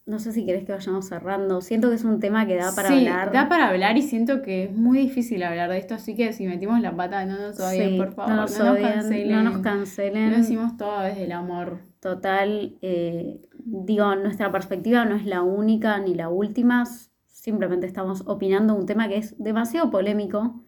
no 0.06 0.20
sé 0.20 0.32
si 0.32 0.46
querés 0.46 0.64
que 0.64 0.72
vayamos 0.72 1.06
cerrando. 1.10 1.60
Siento 1.60 1.90
que 1.90 1.96
es 1.96 2.06
un 2.06 2.22
tema 2.22 2.48
que 2.48 2.56
da 2.56 2.74
para 2.74 2.88
sí, 2.88 3.06
hablar. 3.06 3.34
da 3.34 3.50
para 3.50 3.68
hablar 3.68 3.98
y 3.98 4.02
siento 4.04 4.42
que 4.42 4.64
es 4.66 4.72
muy 4.72 5.00
difícil 5.00 5.44
hablar 5.44 5.70
de 5.70 5.80
esto, 5.80 5.96
así 5.96 6.16
que 6.16 6.32
si 6.32 6.46
metimos 6.48 6.80
la 6.80 6.96
pata, 6.96 7.26
no 7.26 7.38
nos 7.38 7.60
odien, 7.60 7.98
por 7.98 8.14
favor, 8.14 8.30
no 8.34 8.36
no 8.36 8.46
nos 8.46 8.78
cancelen. 8.80 9.32
no 9.44 9.44
nos 9.52 9.58
cancelen. 9.62 10.32
Lo 10.32 10.38
decimos 10.38 10.78
todo 10.78 11.02
desde 11.02 11.26
el 11.26 11.34
amor. 11.34 11.80
Total, 12.00 12.78
eh, 12.82 13.42
digo, 13.70 14.16
nuestra 14.16 14.52
perspectiva 14.52 15.04
no 15.06 15.16
es 15.16 15.26
la 15.26 15.42
única 15.42 16.00
ni 16.00 16.16
la 16.16 16.30
última, 16.30 16.86
simplemente 17.28 17.86
estamos 17.86 18.24
opinando 18.26 18.74
un 18.76 18.86
tema 18.86 19.10
que 19.10 19.18
es 19.18 19.36
demasiado 19.38 19.92
polémico 19.92 20.64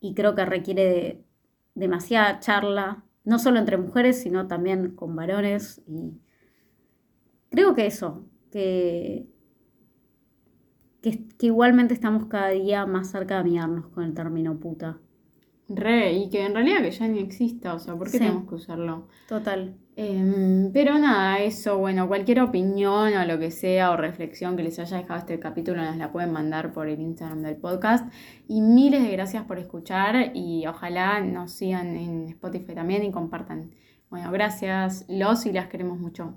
y 0.00 0.14
creo 0.14 0.34
que 0.34 0.44
requiere 0.44 0.84
de 0.84 1.24
demasiada 1.74 2.40
charla, 2.40 3.04
no 3.24 3.38
solo 3.38 3.58
entre 3.58 3.76
mujeres, 3.76 4.20
sino 4.20 4.46
también 4.46 4.94
con 4.96 5.14
varones 5.14 5.82
y 5.86 6.20
creo 7.50 7.74
que 7.74 7.86
eso, 7.86 8.24
que, 8.50 9.26
que, 11.02 11.28
que 11.28 11.46
igualmente 11.46 11.94
estamos 11.94 12.26
cada 12.26 12.48
día 12.48 12.86
más 12.86 13.10
cerca 13.10 13.34
de 13.34 13.40
amigarnos 13.40 13.88
con 13.88 14.04
el 14.04 14.14
término 14.14 14.58
puta. 14.58 14.98
Re, 15.74 16.12
y 16.12 16.28
que 16.30 16.44
en 16.44 16.54
realidad 16.54 16.82
que 16.82 16.90
ya 16.90 17.08
ni 17.08 17.18
exista, 17.20 17.74
o 17.74 17.78
sea, 17.78 17.94
¿por 17.94 18.06
qué 18.06 18.12
Sí. 18.12 18.18
tenemos 18.18 18.48
que 18.48 18.54
usarlo? 18.56 19.08
Total. 19.28 19.76
Em, 19.94 20.72
pero 20.72 20.98
nada, 20.98 21.38
eso, 21.40 21.76
bueno, 21.78 22.08
cualquier 22.08 22.40
opinión 22.40 23.14
o 23.14 23.24
lo 23.26 23.38
que 23.38 23.50
sea 23.50 23.90
o 23.90 23.96
reflexión 23.96 24.56
que 24.56 24.62
les 24.62 24.78
haya 24.78 24.96
dejado 24.96 25.18
este 25.20 25.38
capítulo 25.38 25.82
nos 25.84 25.96
la 25.96 26.10
pueden 26.12 26.32
mandar 26.32 26.72
por 26.72 26.88
el 26.88 27.00
Instagram 27.00 27.42
del 27.42 27.56
podcast. 27.56 28.10
Y 28.48 28.60
miles 28.62 29.02
de 29.02 29.10
gracias 29.12 29.44
por 29.44 29.58
escuchar 29.58 30.32
y 30.34 30.66
ojalá 30.66 31.20
nos 31.20 31.52
sigan 31.52 31.96
en 31.96 32.28
Spotify 32.28 32.74
también 32.74 33.04
y 33.04 33.10
compartan. 33.12 33.70
Bueno, 34.10 34.30
gracias, 34.32 35.04
los 35.08 35.46
y 35.46 35.52
las 35.52 35.68
queremos 35.68 35.98
mucho. 35.98 36.34